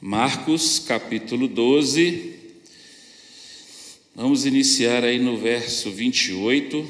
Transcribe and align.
Marcos 0.00 0.78
capítulo 0.78 1.48
12. 1.48 2.34
Vamos 4.14 4.44
iniciar 4.44 5.04
aí 5.04 5.18
no 5.18 5.38
verso 5.38 5.90
28. 5.90 6.86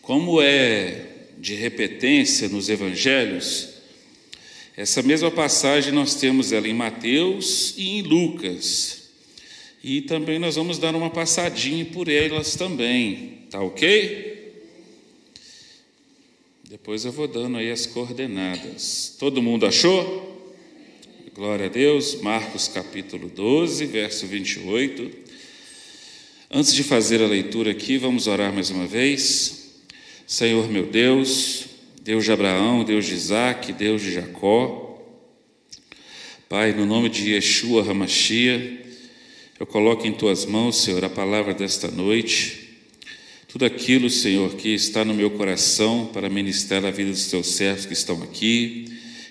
Como 0.00 0.40
é 0.40 1.26
de 1.36 1.54
repetência 1.54 2.48
nos 2.48 2.70
evangelhos, 2.70 3.71
essa 4.76 5.02
mesma 5.02 5.30
passagem 5.30 5.92
nós 5.92 6.14
temos 6.14 6.50
ela 6.50 6.66
em 6.66 6.72
Mateus 6.74 7.74
e 7.76 7.98
em 7.98 8.02
Lucas. 8.02 9.10
E 9.84 10.00
também 10.02 10.38
nós 10.38 10.56
vamos 10.56 10.78
dar 10.78 10.94
uma 10.94 11.10
passadinha 11.10 11.84
por 11.86 12.08
elas 12.08 12.56
também, 12.56 13.46
tá 13.50 13.60
ok? 13.60 14.32
Depois 16.70 17.04
eu 17.04 17.12
vou 17.12 17.28
dando 17.28 17.58
aí 17.58 17.70
as 17.70 17.84
coordenadas. 17.84 19.14
Todo 19.18 19.42
mundo 19.42 19.66
achou? 19.66 20.50
Glória 21.34 21.66
a 21.66 21.68
Deus. 21.68 22.22
Marcos 22.22 22.68
capítulo 22.68 23.28
12, 23.28 23.84
verso 23.86 24.26
28. 24.26 25.10
Antes 26.50 26.72
de 26.72 26.82
fazer 26.82 27.22
a 27.22 27.26
leitura 27.26 27.72
aqui, 27.72 27.98
vamos 27.98 28.26
orar 28.26 28.52
mais 28.54 28.70
uma 28.70 28.86
vez. 28.86 29.74
Senhor 30.26 30.66
meu 30.70 30.86
Deus, 30.86 31.66
Deus 32.04 32.24
de 32.24 32.32
Abraão, 32.32 32.82
Deus 32.82 33.06
de 33.06 33.14
Isaac, 33.14 33.72
Deus 33.72 34.02
de 34.02 34.12
Jacó. 34.12 35.00
Pai, 36.48 36.72
no 36.72 36.84
nome 36.84 37.08
de 37.08 37.30
Yeshua 37.30 37.88
Hamashia, 37.88 38.82
eu 39.60 39.64
coloco 39.64 40.04
em 40.04 40.12
tuas 40.12 40.44
mãos, 40.44 40.82
Senhor, 40.82 41.04
a 41.04 41.08
palavra 41.08 41.54
desta 41.54 41.92
noite. 41.92 42.76
Tudo 43.46 43.64
aquilo, 43.64 44.10
Senhor, 44.10 44.52
que 44.56 44.70
está 44.70 45.04
no 45.04 45.14
meu 45.14 45.30
coração 45.30 46.10
para 46.12 46.28
ministrar 46.28 46.84
a 46.84 46.90
vida 46.90 47.12
dos 47.12 47.26
teus 47.26 47.46
servos 47.46 47.86
que 47.86 47.92
estão 47.92 48.20
aqui, 48.20 48.86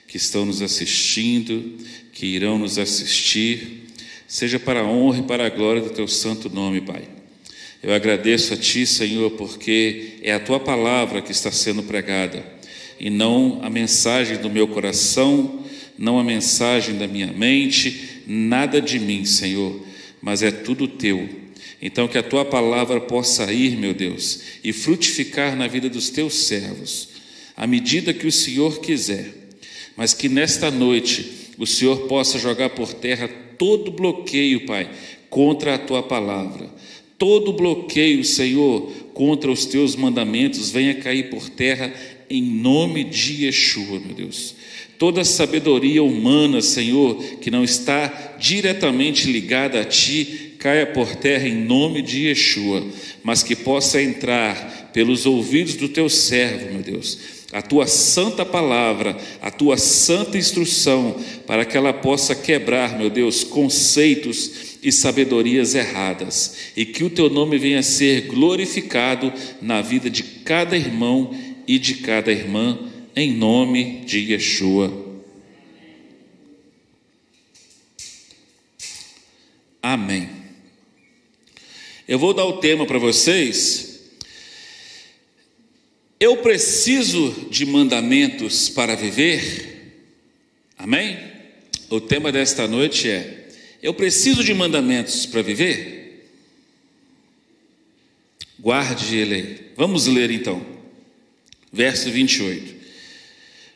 que 0.08 0.16
estão 0.16 0.46
nos 0.46 0.62
assistindo, 0.62 1.78
que 2.14 2.26
irão 2.26 2.58
nos 2.58 2.78
assistir, 2.78 3.88
seja 4.30 4.58
para 4.58 4.80
a 4.80 4.88
honra 4.88 5.20
e 5.20 5.24
para 5.24 5.46
a 5.46 5.50
glória 5.50 5.82
do 5.82 5.90
teu 5.90 6.08
santo 6.08 6.50
nome, 6.50 6.80
Pai. 6.80 7.04
Eu 7.84 7.94
agradeço 7.94 8.54
a 8.54 8.58
Ti, 8.58 8.86
Senhor, 8.86 9.32
porque 9.32 10.20
é 10.22 10.32
a 10.32 10.40
Tua 10.40 10.60
palavra 10.60 11.22
que 11.22 11.34
está 11.34 11.52
sendo 11.52 11.84
pregada 11.84 12.61
e 13.02 13.10
não 13.10 13.58
a 13.64 13.70
mensagem 13.70 14.38
do 14.38 14.48
meu 14.48 14.68
coração, 14.68 15.66
não 15.98 16.20
a 16.20 16.24
mensagem 16.24 17.00
da 17.00 17.08
minha 17.08 17.34
mente, 17.34 18.22
nada 18.28 18.80
de 18.80 19.00
mim, 19.00 19.26
Senhor, 19.26 19.82
mas 20.22 20.44
é 20.44 20.52
tudo 20.52 20.88
teu. 20.88 21.28
Então, 21.82 22.08
que 22.08 22.20
a 22.20 22.22
tua 22.22 22.46
palavra 22.46 23.02
possa 23.02 23.52
ir, 23.52 23.76
meu 23.76 23.92
Deus, 23.92 24.42
e 24.64 24.72
frutificar 24.72 25.56
na 25.56 25.66
vida 25.66 25.90
dos 25.90 26.12
teus 26.12 26.46
servos, 26.46 27.10
à 27.58 27.66
medida 27.66 28.14
que 28.14 28.28
o 28.28 28.32
Senhor 28.32 28.80
quiser, 28.80 29.34
mas 29.98 30.14
que 30.14 30.30
nesta 30.30 30.70
noite 30.70 31.50
o 31.58 31.66
Senhor 31.66 32.02
possa 32.02 32.38
jogar 32.38 32.70
por 32.70 32.94
terra 32.94 33.28
todo 33.58 33.90
bloqueio, 33.90 34.68
Pai, 34.68 34.88
contra 35.28 35.74
a 35.74 35.80
tua 35.80 36.04
palavra. 36.04 36.70
Todo 37.18 37.52
bloqueio, 37.52 38.24
Senhor, 38.24 38.92
contra 39.16 39.52
os 39.52 39.66
teus 39.66 39.96
mandamentos 39.96 40.70
venha 40.70 40.94
cair 40.96 41.32
por 41.32 41.50
terra 41.50 41.92
em 42.32 42.42
nome 42.42 43.04
de 43.04 43.46
Yeshua, 43.46 44.00
meu 44.00 44.16
Deus. 44.16 44.56
Toda 44.98 45.26
sabedoria 45.26 46.02
humana, 46.02 46.62
Senhor, 46.62 47.22
que 47.42 47.52
não 47.52 47.64
está 47.64 48.36
diretamente 48.40 49.30
ligada 49.30 49.82
a 49.82 49.84
Ti, 49.84 50.54
caia 50.58 50.86
por 50.86 51.16
terra 51.16 51.48
em 51.48 51.56
nome 51.56 52.02
de 52.02 52.28
Yeshua, 52.28 52.86
mas 53.24 53.44
que 53.44 53.56
possa 53.56 54.02
entrar 54.02 54.92
pelos 54.94 55.26
ouvidos 55.26 55.76
do 55.76 55.90
Teu 55.90 56.08
servo, 56.08 56.72
meu 56.72 56.82
Deus, 56.82 57.18
a 57.52 57.62
Tua 57.62 57.86
santa 57.88 58.46
palavra, 58.46 59.18
a 59.42 59.52
Tua 59.52 59.76
santa 59.76 60.38
instrução, 60.38 61.20
para 61.46 61.66
que 61.66 61.76
ela 61.76 61.92
possa 61.92 62.34
quebrar, 62.34 62.98
meu 62.98 63.10
Deus, 63.10 63.44
conceitos 63.44 64.78
e 64.84 64.92
sabedorias 64.92 65.76
erradas, 65.76 66.56
e 66.78 66.86
que 66.86 67.04
o 67.04 67.10
Teu 67.10 67.30
nome 67.30 67.58
venha 67.58 67.80
a 67.80 67.84
ser 67.84 68.28
glorificado 68.28 69.34
na 69.62 69.82
vida 69.82 70.10
de 70.10 70.24
cada 70.24 70.78
irmão 70.78 71.36
e 71.68 71.78
de 71.78 71.96
cada 71.96 72.32
irmã, 72.32 72.92
em 73.16 73.34
nome 73.34 74.02
de 74.06 74.20
Yeshua. 74.32 75.12
Amém. 79.82 80.30
Eu 82.08 82.20
vou 82.20 82.34
dar 82.34 82.46
o 82.46 82.58
tema 82.60 82.86
para 82.86 83.00
vocês. 83.00 84.02
Eu 86.20 86.38
preciso 86.38 87.48
de 87.50 87.66
mandamentos 87.66 88.70
para 88.70 88.96
viver? 88.96 89.96
Amém? 90.78 91.18
O 91.90 92.00
tema 92.00 92.32
desta 92.32 92.68
noite 92.68 93.10
é: 93.10 93.50
Eu 93.82 93.94
preciso 93.94 94.44
de 94.44 94.54
mandamentos 94.54 95.26
para 95.26 95.42
viver? 95.42 96.30
Guarde 98.60 99.18
ele. 99.18 99.72
Vamos 99.76 100.06
ler 100.06 100.30
então 100.30 100.71
verso 101.72 102.10
28. 102.10 102.76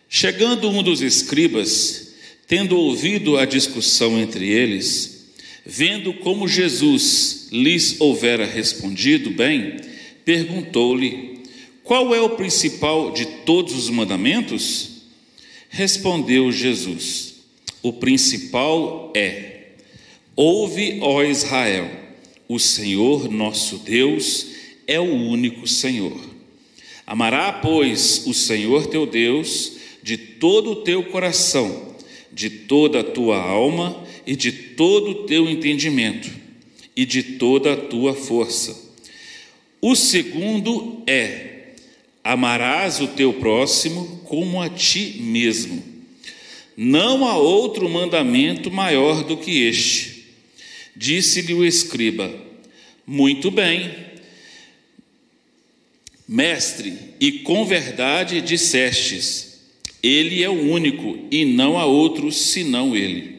Chegando 0.10 0.70
um 0.70 0.84
dos 0.84 1.02
escribas, 1.02 2.14
tendo 2.48 2.78
ouvido 2.78 3.38
a 3.38 3.46
discussão 3.46 4.20
entre 4.20 4.48
eles, 4.48 5.28
vendo 5.66 6.14
como 6.14 6.48
Jesus 6.48 7.48
lhes 7.52 8.00
houvera 8.00 8.46
respondido 8.46 9.32
bem, 9.32 9.78
perguntou-lhe: 10.24 11.44
Qual 11.84 12.14
é 12.14 12.22
o 12.22 12.32
principal 12.32 13.12
de 13.12 13.26
todos 13.46 13.76
os 13.76 13.90
mandamentos? 13.90 14.90
Respondeu 15.70 16.52
Jesus: 16.52 17.36
O 17.82 17.94
principal 17.94 19.12
é: 19.16 19.70
Ouve, 20.36 21.00
ó 21.02 21.24
Israel, 21.24 21.90
o 22.48 22.60
Senhor 22.60 23.30
nosso 23.32 23.80
Deus 23.80 24.48
é 24.86 25.00
o 25.00 25.14
único 25.14 25.68
Senhor. 25.68 26.34
Amará, 27.08 27.52
pois, 27.54 28.26
o 28.26 28.34
Senhor 28.34 28.88
teu 28.88 29.06
Deus 29.06 29.74
de 30.02 30.18
todo 30.18 30.72
o 30.72 30.76
teu 30.78 31.04
coração, 31.04 31.96
de 32.32 32.50
toda 32.50 33.00
a 33.00 33.04
tua 33.04 33.38
alma 33.38 34.04
e 34.26 34.36
de 34.36 34.52
todo 34.52 35.12
o 35.12 35.26
teu 35.26 35.50
entendimento 35.50 36.30
e 36.96 37.06
de 37.06 37.22
toda 37.24 37.74
a 37.74 37.78
tua 37.78 38.14
força. 38.14 38.94
O 39.82 39.96
segundo 39.96 41.04
é: 41.06 41.74
amarás 42.24 43.00
o 43.02 43.08
teu 43.08 43.34
próximo 43.34 44.22
como 44.26 44.62
a 44.62 44.70
ti 44.70 45.18
mesmo. 45.20 45.84
Não 46.76 47.28
há 47.28 47.38
outro 47.38 47.88
mandamento 47.88 48.72
maior 48.72 49.24
do 49.24 49.38
que 49.38 49.64
este. 49.64 50.26
Disse-lhe 50.96 51.54
o 51.54 51.64
escriba: 51.64 52.34
Muito 53.06 53.52
bem 53.52 53.94
Mestre, 56.28 56.94
e 57.19 57.31
com 57.40 57.66
verdade 57.66 58.41
dissestes: 58.41 59.59
Ele 60.02 60.44
é 60.44 60.50
o 60.50 60.72
único 60.72 61.19
e 61.30 61.46
não 61.46 61.78
há 61.78 61.86
outro 61.86 62.31
senão 62.31 62.96
Ele. 62.96 63.36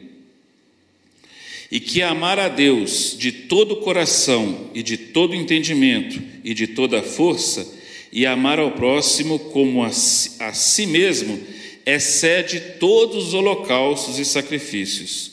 E 1.69 1.81
que 1.81 2.01
amar 2.01 2.39
a 2.39 2.47
Deus 2.47 3.15
de 3.19 3.31
todo 3.31 3.73
o 3.73 3.81
coração 3.81 4.71
e 4.73 4.81
de 4.81 4.95
todo 4.95 5.35
entendimento 5.35 6.21
e 6.43 6.53
de 6.53 6.67
toda 6.67 6.99
a 6.99 7.03
força, 7.03 7.75
e 8.11 8.25
amar 8.25 8.57
ao 8.57 8.71
próximo 8.71 9.37
como 9.37 9.83
a 9.83 9.91
si, 9.91 10.41
a 10.41 10.53
si 10.53 10.85
mesmo, 10.85 11.37
excede 11.85 12.59
todos 12.79 13.27
os 13.27 13.33
holocaustos 13.33 14.17
e 14.17 14.23
sacrifícios. 14.23 15.31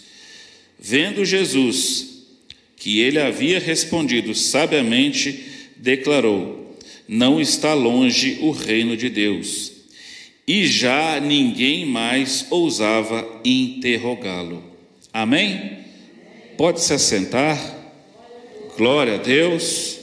Vendo 0.78 1.24
Jesus 1.24 2.14
que 2.76 3.00
ele 3.00 3.18
havia 3.18 3.60
respondido 3.60 4.34
sabiamente, 4.34 5.44
declarou: 5.76 6.63
não 7.06 7.40
está 7.40 7.74
longe 7.74 8.38
o 8.40 8.50
reino 8.50 8.96
de 8.96 9.08
Deus. 9.08 9.72
E 10.46 10.66
já 10.66 11.20
ninguém 11.20 11.86
mais 11.86 12.46
ousava 12.50 13.40
interrogá-lo. 13.44 14.62
Amém? 15.12 15.78
Pode 16.56 16.80
se 16.80 16.92
assentar. 16.92 17.58
Glória 18.76 19.14
a 19.14 19.18
Deus. 19.18 20.00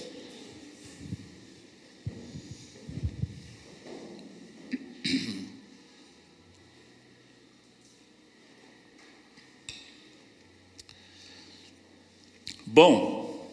Bom, 12.66 13.52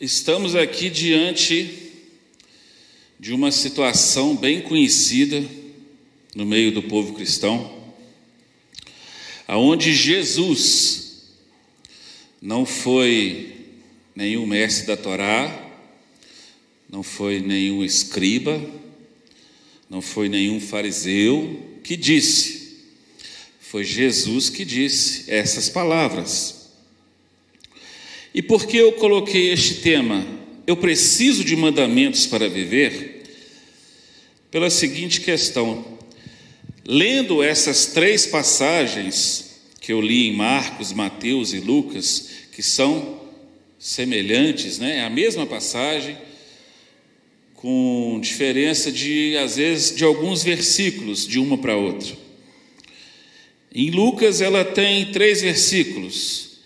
estamos 0.00 0.54
aqui 0.54 0.88
diante 0.88 1.81
de 3.22 3.32
uma 3.32 3.52
situação 3.52 4.34
bem 4.34 4.60
conhecida 4.60 5.48
no 6.34 6.44
meio 6.44 6.72
do 6.72 6.82
povo 6.82 7.12
cristão, 7.12 7.72
aonde 9.46 9.94
Jesus 9.94 11.22
não 12.40 12.66
foi 12.66 13.54
nenhum 14.12 14.44
mestre 14.44 14.88
da 14.88 14.96
Torá, 14.96 15.70
não 16.90 17.04
foi 17.04 17.38
nenhum 17.38 17.84
escriba, 17.84 18.60
não 19.88 20.02
foi 20.02 20.28
nenhum 20.28 20.58
fariseu 20.58 21.78
que 21.84 21.96
disse, 21.96 22.76
foi 23.60 23.84
Jesus 23.84 24.50
que 24.50 24.64
disse 24.64 25.30
essas 25.30 25.68
palavras. 25.68 26.72
E 28.34 28.42
por 28.42 28.66
que 28.66 28.78
eu 28.78 28.90
coloquei 28.94 29.52
este 29.52 29.76
tema? 29.76 30.41
Eu 30.66 30.76
preciso 30.76 31.44
de 31.44 31.56
mandamentos 31.56 32.26
para 32.26 32.48
viver? 32.48 33.22
Pela 34.50 34.70
seguinte 34.70 35.20
questão: 35.20 35.84
lendo 36.86 37.42
essas 37.42 37.86
três 37.86 38.26
passagens 38.26 39.60
que 39.80 39.92
eu 39.92 40.00
li 40.00 40.28
em 40.28 40.36
Marcos, 40.36 40.92
Mateus 40.92 41.52
e 41.52 41.58
Lucas, 41.58 42.28
que 42.52 42.62
são 42.62 43.20
semelhantes, 43.78 44.78
né? 44.78 44.98
É 44.98 45.04
a 45.04 45.10
mesma 45.10 45.44
passagem 45.44 46.16
com 47.54 48.18
diferença 48.20 48.90
de, 48.92 49.36
às 49.38 49.56
vezes, 49.56 49.94
de 49.94 50.04
alguns 50.04 50.42
versículos 50.42 51.26
de 51.26 51.38
uma 51.38 51.58
para 51.58 51.76
outra. 51.76 52.16
Em 53.74 53.90
Lucas 53.90 54.40
ela 54.40 54.64
tem 54.64 55.06
três 55.12 55.42
versículos, 55.42 56.58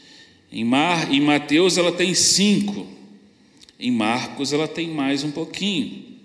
em, 0.51 0.65
Mar, 0.65 1.13
em 1.13 1.21
Mateus 1.21 1.79
ela 1.79 1.93
tem 1.93 2.15
cinco, 2.15 2.96
em 3.79 3.91
Marcos 3.91 4.53
ela 4.53 4.69
tem 4.69 4.89
mais 4.89 5.23
um 5.23 5.31
pouquinho, 5.31 6.17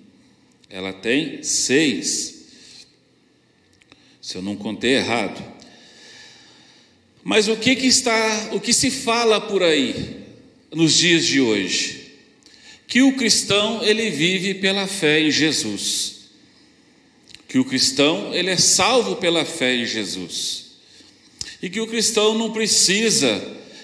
ela 0.70 0.94
tem 0.94 1.44
seis, 1.44 2.46
se 4.22 4.36
eu 4.36 4.42
não 4.42 4.56
contei 4.56 4.96
errado. 4.96 5.44
Mas 7.24 7.48
o 7.48 7.56
que, 7.56 7.76
que 7.76 7.88
está, 7.88 8.50
o 8.54 8.60
que 8.60 8.74
se 8.74 8.90
fala 8.90 9.40
por 9.40 9.62
aí 9.62 10.24
nos 10.72 10.98
dias 10.98 11.26
de 11.26 11.40
hoje? 11.40 12.02
que 12.92 13.02
o 13.02 13.16
cristão 13.16 13.82
ele 13.82 14.10
vive 14.10 14.56
pela 14.56 14.86
fé 14.86 15.22
em 15.22 15.32
Jesus. 15.32 16.26
Que 17.48 17.58
o 17.58 17.64
cristão 17.64 18.34
ele 18.34 18.50
é 18.50 18.58
salvo 18.58 19.16
pela 19.16 19.46
fé 19.46 19.74
em 19.74 19.86
Jesus. 19.86 20.72
E 21.62 21.70
que 21.70 21.80
o 21.80 21.88
cristão 21.88 22.38
não 22.38 22.52
precisa 22.52 23.42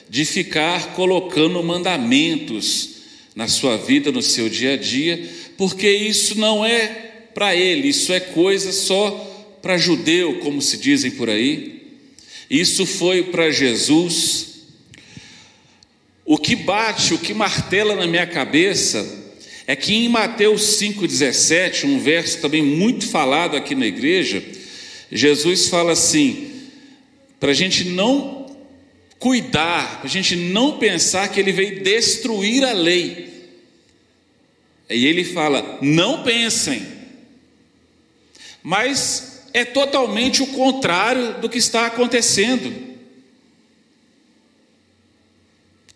de 0.10 0.26
ficar 0.26 0.94
colocando 0.94 1.64
mandamentos 1.64 2.97
na 3.38 3.48
sua 3.48 3.78
vida, 3.78 4.12
no 4.12 4.24
seu 4.24 4.50
dia 4.50 4.74
a 4.74 4.78
dia, 4.78 5.30
porque 5.56 5.88
isso 5.88 6.40
não 6.40 6.66
é 6.66 6.88
para 7.36 7.56
ele, 7.56 7.90
isso 7.90 8.12
é 8.12 8.20
coisa 8.20 8.72
só 8.72 9.12
para 9.62 9.78
judeu, 9.78 10.40
como 10.40 10.60
se 10.60 10.76
dizem 10.76 11.12
por 11.12 11.30
aí. 11.30 11.84
Isso 12.50 12.84
foi 12.84 13.26
para 13.26 13.52
Jesus 13.52 14.48
o 16.26 16.36
que 16.36 16.56
bate, 16.56 17.14
o 17.14 17.20
que 17.20 17.32
martela 17.32 17.96
na 17.96 18.08
minha 18.08 18.26
cabeça 18.26 19.08
é 19.68 19.76
que 19.76 19.94
em 19.94 20.10
Mateus 20.10 20.80
5,17, 20.82 21.84
um 21.84 22.00
verso 22.00 22.40
também 22.40 22.64
muito 22.64 23.08
falado 23.08 23.56
aqui 23.56 23.76
na 23.76 23.86
igreja, 23.86 24.44
Jesus 25.12 25.68
fala 25.68 25.92
assim: 25.92 26.50
para 27.40 27.52
a 27.52 27.54
gente 27.54 27.84
não 27.84 28.48
cuidar, 29.20 30.00
para 30.00 30.08
a 30.08 30.12
gente 30.12 30.36
não 30.36 30.80
pensar 30.80 31.28
que 31.28 31.40
ele 31.40 31.52
veio 31.52 31.84
destruir 31.84 32.64
a 32.64 32.72
lei. 32.72 33.27
E 34.90 35.06
ele 35.06 35.24
fala: 35.24 35.80
não 35.82 36.24
pensem, 36.24 36.86
mas 38.64 39.44
é 39.54 39.66
totalmente 39.66 40.42
o 40.42 40.48
contrário 40.48 41.40
do 41.42 41.50
que 41.50 41.58
está 41.58 41.86
acontecendo. 41.86 42.88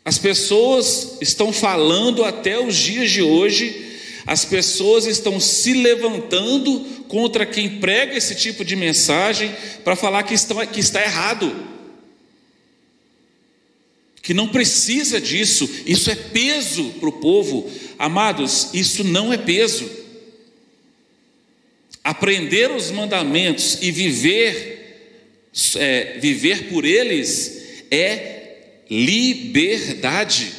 As 0.04 0.18
pessoas 0.18 1.18
estão 1.22 1.54
falando 1.54 2.24
até 2.24 2.60
os 2.60 2.76
dias 2.76 3.12
de 3.12 3.22
hoje, 3.22 4.00
as 4.26 4.44
pessoas 4.44 5.06
estão 5.06 5.40
se 5.40 5.74
levantando 5.74 6.80
contra 7.08 7.46
quem 7.46 7.80
prega 7.80 8.18
esse 8.18 8.34
tipo 8.36 8.66
de 8.66 8.76
mensagem 8.76 9.56
para 9.84 9.96
falar 9.96 10.24
que, 10.24 10.34
estão, 10.34 10.66
que 10.66 10.80
está 10.80 11.02
errado, 11.02 11.56
que 14.22 14.34
não 14.34 14.48
precisa 14.48 15.20
disso, 15.20 15.70
isso 15.86 16.10
é 16.12 16.16
peso 16.16 16.84
para 17.00 17.10
o 17.10 17.14
povo. 17.14 17.70
Amados, 17.98 18.70
isso 18.74 19.04
não 19.04 19.34
é 19.34 19.38
peso. 19.38 19.90
Aprender 22.04 22.72
os 22.72 22.92
mandamentos 22.92 23.80
e 23.82 23.92
viver, 23.92 25.50
é, 25.76 26.20
viver 26.20 26.70
por 26.70 26.86
eles 26.86 27.84
é 27.90 28.58
liberdade. 28.90 30.52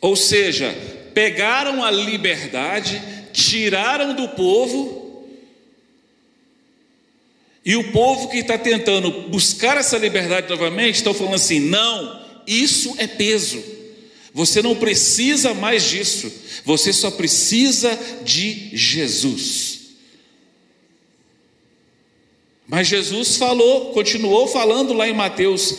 Ou 0.00 0.14
seja, 0.14 0.74
pegaram 1.14 1.82
a 1.82 1.90
liberdade, 1.90 3.00
tiraram 3.32 4.14
do 4.14 4.28
povo, 4.30 5.01
e 7.64 7.76
o 7.76 7.92
povo 7.92 8.28
que 8.28 8.38
está 8.38 8.58
tentando 8.58 9.10
buscar 9.28 9.76
essa 9.76 9.96
liberdade 9.96 10.48
novamente 10.48 10.96
estão 10.96 11.14
falando 11.14 11.34
assim: 11.34 11.60
não, 11.60 12.20
isso 12.46 12.94
é 12.98 13.06
peso. 13.06 13.62
Você 14.34 14.62
não 14.62 14.74
precisa 14.74 15.54
mais 15.54 15.88
disso. 15.88 16.32
Você 16.64 16.92
só 16.92 17.10
precisa 17.10 17.96
de 18.24 18.76
Jesus. 18.76 19.80
Mas 22.66 22.88
Jesus 22.88 23.36
falou, 23.36 23.92
continuou 23.92 24.48
falando 24.48 24.92
lá 24.92 25.08
em 25.08 25.14
Mateus: 25.14 25.76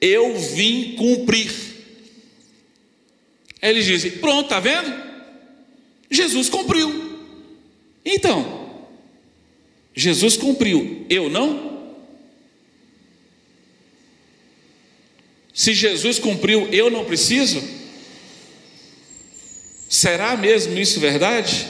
Eu 0.00 0.38
vim 0.38 0.94
cumprir. 0.96 1.52
Aí 3.60 3.70
eles 3.70 3.84
dizem: 3.84 4.12
Pronto, 4.12 4.44
está 4.44 4.60
vendo? 4.60 5.08
Jesus 6.10 6.48
cumpriu. 6.48 7.18
Então, 8.02 8.57
Jesus 9.98 10.36
cumpriu, 10.36 11.04
eu 11.10 11.28
não? 11.28 11.92
Se 15.52 15.74
Jesus 15.74 16.20
cumpriu, 16.20 16.68
eu 16.68 16.88
não 16.88 17.04
preciso? 17.04 17.60
Será 19.88 20.36
mesmo 20.36 20.78
isso 20.78 21.00
verdade? 21.00 21.66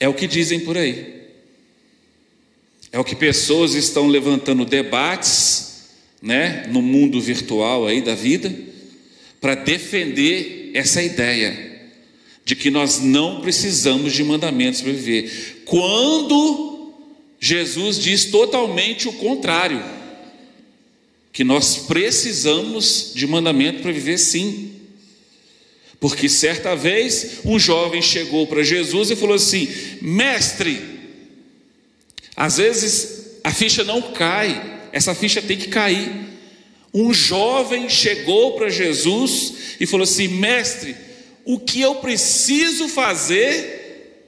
É 0.00 0.08
o 0.08 0.14
que 0.14 0.26
dizem 0.26 0.58
por 0.58 0.76
aí. 0.76 1.28
É 2.90 2.98
o 2.98 3.04
que 3.04 3.14
pessoas 3.14 3.74
estão 3.74 4.08
levantando 4.08 4.64
debates, 4.64 5.84
né, 6.20 6.66
no 6.66 6.82
mundo 6.82 7.20
virtual 7.20 7.86
aí 7.86 8.02
da 8.02 8.16
vida, 8.16 8.52
para 9.40 9.54
defender 9.54 10.72
essa 10.74 11.00
ideia 11.00 11.65
de 12.46 12.54
que 12.54 12.70
nós 12.70 13.00
não 13.00 13.40
precisamos 13.40 14.12
de 14.12 14.22
mandamentos 14.22 14.80
para 14.80 14.92
viver. 14.92 15.64
Quando 15.64 16.94
Jesus 17.40 17.98
diz 17.98 18.26
totalmente 18.26 19.08
o 19.08 19.12
contrário, 19.14 19.84
que 21.32 21.42
nós 21.42 21.78
precisamos 21.88 23.10
de 23.16 23.26
mandamento 23.26 23.82
para 23.82 23.90
viver 23.90 24.16
sim. 24.16 24.74
Porque 25.98 26.28
certa 26.28 26.76
vez 26.76 27.40
um 27.44 27.58
jovem 27.58 28.00
chegou 28.00 28.46
para 28.46 28.62
Jesus 28.62 29.10
e 29.10 29.16
falou 29.16 29.34
assim: 29.34 29.68
Mestre, 30.00 30.80
às 32.36 32.58
vezes 32.58 33.40
a 33.42 33.50
ficha 33.50 33.82
não 33.82 34.00
cai, 34.00 34.82
essa 34.92 35.16
ficha 35.16 35.42
tem 35.42 35.58
que 35.58 35.66
cair. 35.66 36.12
Um 36.94 37.12
jovem 37.12 37.88
chegou 37.88 38.52
para 38.52 38.68
Jesus 38.68 39.52
e 39.80 39.84
falou 39.84 40.04
assim: 40.04 40.28
Mestre, 40.28 41.05
o 41.46 41.58
que 41.58 41.80
eu 41.80 41.94
preciso 41.96 42.88
fazer 42.88 44.20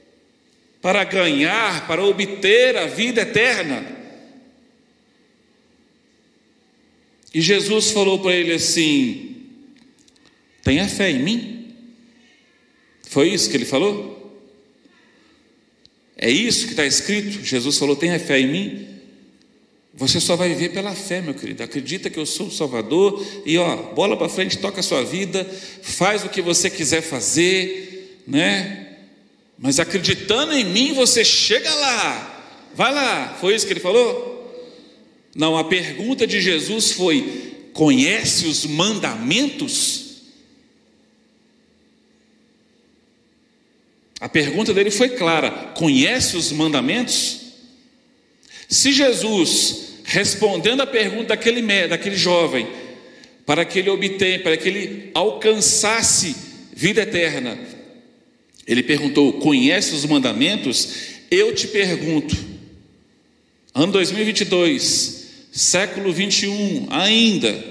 para 0.80 1.04
ganhar, 1.04 1.86
para 1.86 2.02
obter 2.02 2.76
a 2.76 2.86
vida 2.86 3.20
eterna? 3.20 3.84
E 7.34 7.42
Jesus 7.42 7.90
falou 7.90 8.20
para 8.20 8.32
ele 8.32 8.54
assim: 8.54 9.36
Tenha 10.62 10.88
fé 10.88 11.10
em 11.10 11.18
mim. 11.18 11.74
Foi 13.02 13.28
isso 13.28 13.50
que 13.50 13.56
ele 13.56 13.64
falou? 13.64 14.18
É 16.18 16.28
isso 16.28 16.66
que 16.66 16.72
está 16.72 16.84
escrito. 16.84 17.44
Jesus 17.44 17.78
falou: 17.78 17.94
tenha 17.94 18.18
fé 18.18 18.40
em 18.40 18.48
mim. 18.48 18.97
Você 19.98 20.20
só 20.20 20.36
vai 20.36 20.48
viver 20.50 20.68
pela 20.68 20.94
fé, 20.94 21.20
meu 21.20 21.34
querido. 21.34 21.60
Acredita 21.60 22.08
que 22.08 22.20
eu 22.20 22.24
sou 22.24 22.46
o 22.46 22.52
Salvador 22.52 23.20
e 23.44 23.58
ó, 23.58 23.76
bola 23.94 24.16
para 24.16 24.28
frente, 24.28 24.56
toca 24.58 24.78
a 24.78 24.82
sua 24.82 25.02
vida, 25.04 25.44
faz 25.82 26.24
o 26.24 26.28
que 26.28 26.40
você 26.40 26.70
quiser 26.70 27.02
fazer, 27.02 28.22
né? 28.24 28.96
Mas 29.58 29.80
acreditando 29.80 30.52
em 30.52 30.64
mim, 30.64 30.92
você 30.92 31.24
chega 31.24 31.74
lá. 31.74 32.68
Vai 32.76 32.94
lá. 32.94 33.36
Foi 33.40 33.56
isso 33.56 33.66
que 33.66 33.72
ele 33.72 33.80
falou? 33.80 34.38
Não, 35.34 35.58
a 35.58 35.64
pergunta 35.64 36.28
de 36.28 36.40
Jesus 36.40 36.92
foi: 36.92 37.70
conhece 37.72 38.46
os 38.46 38.64
mandamentos? 38.64 40.04
A 44.20 44.28
pergunta 44.28 44.72
dele 44.72 44.92
foi 44.92 45.08
clara: 45.08 45.50
conhece 45.74 46.36
os 46.36 46.52
mandamentos? 46.52 47.40
Se 48.68 48.92
Jesus, 48.92 49.87
respondendo 50.08 50.80
à 50.80 50.86
pergunta 50.86 51.28
daquele, 51.28 51.86
daquele 51.86 52.16
jovem, 52.16 52.66
para 53.44 53.62
que 53.64 53.78
ele 53.78 53.90
obtenha, 53.90 54.38
para 54.40 54.56
que 54.56 54.66
ele 54.66 55.10
alcançasse 55.12 56.34
vida 56.72 57.02
eterna, 57.02 57.58
ele 58.66 58.82
perguntou: 58.82 59.34
Conhece 59.34 59.94
os 59.94 60.06
mandamentos? 60.06 61.18
Eu 61.30 61.54
te 61.54 61.68
pergunto, 61.68 62.34
ano 63.74 63.92
2022, 63.92 65.26
século 65.52 66.10
21, 66.10 66.86
ainda, 66.88 67.64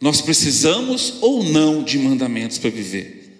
nós 0.00 0.20
precisamos 0.20 1.14
ou 1.20 1.44
não 1.44 1.84
de 1.84 1.96
mandamentos 1.96 2.58
para 2.58 2.70
viver? 2.70 3.30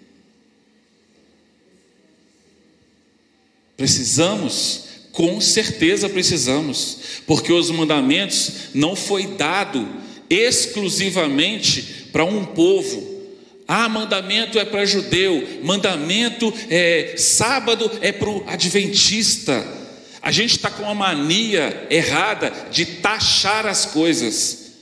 Precisamos, 3.77 4.86
com 5.17 5.41
certeza 5.41 6.11
precisamos, 6.11 6.99
porque 7.27 7.51
os 7.51 7.71
mandamentos 7.71 8.53
não 8.75 8.95
foi 8.95 9.27
dado 9.27 9.89
exclusivamente 10.29 12.09
para 12.13 12.23
um 12.23 12.45
povo. 12.45 13.25
Ah, 13.67 13.89
mandamento 13.89 14.59
é 14.59 14.65
para 14.67 14.85
judeu, 14.85 15.61
mandamento 15.63 16.53
é 16.69 17.15
sábado 17.17 17.91
é 18.03 18.13
para 18.13 18.29
o 18.29 18.45
adventista. 18.47 19.67
A 20.21 20.31
gente 20.31 20.57
está 20.57 20.69
com 20.69 20.83
uma 20.83 20.95
mania 20.95 21.87
errada 21.89 22.53
de 22.71 22.85
taxar 22.85 23.65
as 23.65 23.87
coisas. 23.87 24.73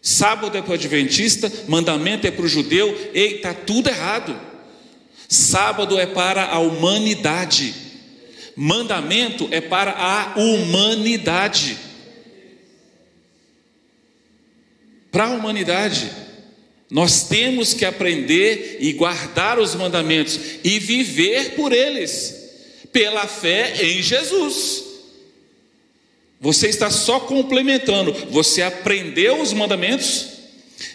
Sábado 0.00 0.56
é 0.56 0.62
para 0.62 0.70
o 0.70 0.74
adventista, 0.74 1.52
mandamento 1.68 2.26
é 2.26 2.30
para 2.30 2.46
o 2.46 2.48
judeu, 2.48 3.10
ei, 3.12 3.36
está 3.36 3.52
tudo 3.52 3.90
errado. 3.90 4.40
Sábado 5.28 6.00
é 6.00 6.06
para 6.06 6.46
a 6.46 6.60
humanidade, 6.60 7.85
mandamento 8.56 9.48
é 9.50 9.60
para 9.60 9.92
a 9.92 10.40
humanidade. 10.40 11.76
Para 15.12 15.26
a 15.26 15.30
humanidade, 15.30 16.10
nós 16.90 17.28
temos 17.28 17.74
que 17.74 17.84
aprender 17.84 18.78
e 18.80 18.92
guardar 18.92 19.58
os 19.58 19.74
mandamentos 19.74 20.38
e 20.64 20.78
viver 20.78 21.52
por 21.52 21.72
eles, 21.72 22.34
pela 22.92 23.26
fé 23.26 23.74
em 23.82 24.02
Jesus. 24.02 24.84
Você 26.40 26.68
está 26.68 26.90
só 26.90 27.20
complementando. 27.20 28.12
Você 28.30 28.62
aprendeu 28.62 29.40
os 29.40 29.52
mandamentos, 29.52 30.28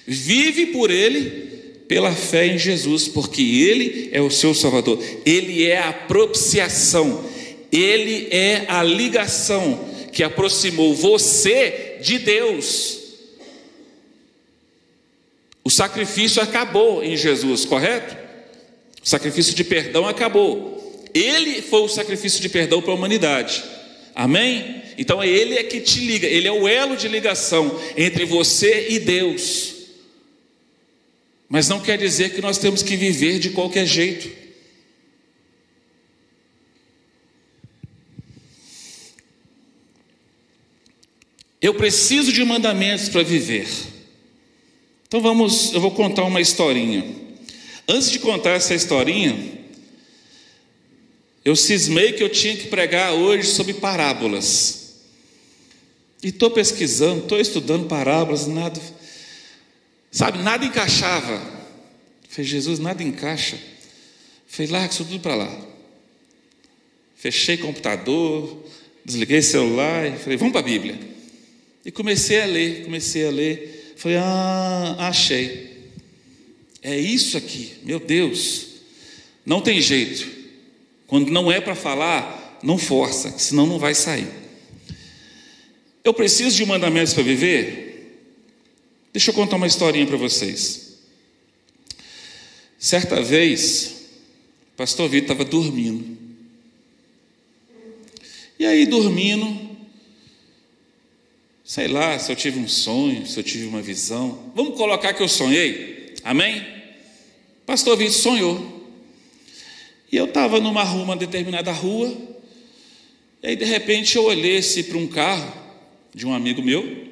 vive 0.06 0.68
por 0.68 0.90
ele, 0.90 1.52
pela 1.88 2.14
fé 2.14 2.48
em 2.48 2.58
Jesus, 2.58 3.08
porque 3.08 3.42
ele 3.42 4.10
é 4.14 4.22
o 4.22 4.32
seu 4.32 4.54
Salvador. 4.54 5.04
Ele 5.26 5.66
é 5.66 5.80
a 5.80 5.92
propiciação. 5.92 7.26
Ele 7.72 8.28
é 8.32 8.66
a 8.68 8.84
ligação 8.84 9.90
que 10.12 10.24
aproximou 10.24 10.94
você 10.94 11.98
de 12.02 12.20
Deus. 12.20 13.00
O 15.64 15.70
sacrifício 15.70 16.42
acabou 16.42 17.04
em 17.04 17.16
Jesus, 17.16 17.66
correto? 17.66 18.18
O 19.02 19.08
sacrifício 19.08 19.54
de 19.54 19.64
perdão 19.64 20.08
acabou. 20.08 21.08
Ele 21.14 21.62
foi 21.62 21.82
o 21.82 21.88
sacrifício 21.88 22.42
de 22.42 22.50
perdão 22.50 22.82
para 22.82 22.92
a 22.92 22.96
humanidade. 22.96 23.64
Amém? 24.14 24.82
Então 24.98 25.22
é 25.22 25.28
Ele 25.28 25.56
é 25.56 25.64
que 25.64 25.80
te 25.80 26.00
liga, 26.00 26.28
Ele 26.28 26.48
é 26.48 26.52
o 26.52 26.68
elo 26.68 26.96
de 26.96 27.08
ligação 27.08 27.80
entre 27.96 28.26
você 28.26 28.88
e 28.90 29.00
Deus. 29.00 29.76
Mas 31.48 31.68
não 31.68 31.80
quer 31.80 31.98
dizer 31.98 32.34
que 32.34 32.42
nós 32.42 32.58
temos 32.58 32.82
que 32.82 32.96
viver 32.96 33.40
de 33.40 33.50
qualquer 33.50 33.86
jeito. 33.86 34.41
Eu 41.62 41.76
preciso 41.76 42.34
de 42.34 42.44
mandamentos 42.44 43.08
para 43.08 43.22
viver. 43.22 43.68
Então 45.08 45.22
vamos, 45.22 45.74
eu 45.74 45.80
vou 45.80 45.92
contar 45.92 46.24
uma 46.24 46.42
historinha. 46.42 47.06
Antes 47.88 48.10
de 48.10 48.18
contar 48.20 48.52
essa 48.52 48.74
historinha, 48.74 49.38
eu 51.44 51.56
cismei 51.56 52.14
que 52.14 52.24
eu 52.24 52.30
tinha 52.30 52.56
que 52.56 52.68
pregar 52.68 53.14
hoje 53.14 53.48
sobre 53.50 53.74
parábolas. 53.74 54.96
E 56.24 56.30
estou 56.30 56.50
pesquisando, 56.50 57.24
estou 57.24 57.40
estudando 57.40 57.88
parábolas, 57.88 58.48
nada, 58.48 58.80
sabe, 60.12 60.40
nada 60.40 60.66
encaixava. 60.66 61.42
Falei, 62.30 62.50
Jesus, 62.50 62.80
nada 62.80 63.04
encaixa. 63.04 63.58
Falei, 64.48 64.72
larga 64.72 64.94
isso 64.94 65.04
tudo 65.04 65.20
para 65.20 65.36
lá. 65.36 65.62
Fechei 67.16 67.58
computador, 67.58 68.66
desliguei 69.04 69.42
celular 69.42 70.08
e 70.08 70.18
falei, 70.18 70.38
vamos 70.38 70.54
para 70.54 70.62
a 70.62 70.64
Bíblia. 70.64 71.11
E 71.86 71.92
comecei 71.92 72.42
a 72.42 72.46
ler, 72.46 72.84
comecei 72.86 73.26
a 73.26 73.32
ler. 73.32 73.94
Falei, 73.96 74.18
ah, 74.18 74.96
achei. 75.00 75.72
É 76.82 76.98
isso 76.98 77.38
aqui, 77.38 77.74
meu 77.84 78.00
Deus. 78.00 78.68
Não 79.46 79.62
tem 79.62 79.82
jeito. 79.82 80.28
Quando 81.08 81.30
não 81.32 81.52
é 81.52 81.60
para 81.60 81.76
falar, 81.76 82.60
não 82.64 82.78
força, 82.78 83.38
senão 83.38 83.66
não 83.66 83.78
vai 83.78 83.94
sair. 83.94 84.28
Eu 86.04 86.14
preciso 86.14 86.56
de 86.56 86.66
mandamentos 86.66 87.14
para 87.14 87.24
viver? 87.24 87.92
Deixa 89.14 89.30
eu 89.30 89.36
contar 89.36 89.58
uma 89.58 89.68
historinha 89.68 90.08
para 90.08 90.18
vocês. 90.18 90.98
Certa 92.80 93.22
vez, 93.22 94.08
o 94.74 94.78
pastor 94.78 95.10
Vitor 95.10 95.34
estava 95.34 95.46
dormindo. 95.46 96.18
E 98.58 98.66
aí, 98.66 98.86
dormindo, 98.86 99.71
sei 101.72 101.88
lá 101.88 102.20
se 102.20 102.30
eu 102.30 102.36
tive 102.36 102.60
um 102.60 102.68
sonho, 102.68 103.26
se 103.26 103.40
eu 103.40 103.44
tive 103.46 103.66
uma 103.66 103.82
visão. 103.82 104.52
Vamos 104.54 104.76
colocar 104.76 105.14
que 105.14 105.24
eu 105.24 105.28
sonhei? 105.30 106.16
Amém? 106.22 106.68
Pastor 107.66 107.96
Vitor 107.96 108.14
sonhou. 108.14 108.92
E 110.12 110.18
eu 110.18 110.26
estava 110.26 110.60
numa 110.60 110.84
rua, 110.84 111.02
uma 111.02 111.16
determinada 111.16 111.72
rua, 111.72 112.14
e 113.42 113.48
aí 113.48 113.56
de 113.56 113.64
repente 113.64 114.18
eu 114.18 114.26
olhei 114.26 114.58
assim 114.58 114.84
para 114.84 114.98
um 114.98 115.08
carro, 115.08 115.50
de 116.14 116.28
um 116.28 116.34
amigo 116.34 116.62
meu. 116.62 117.08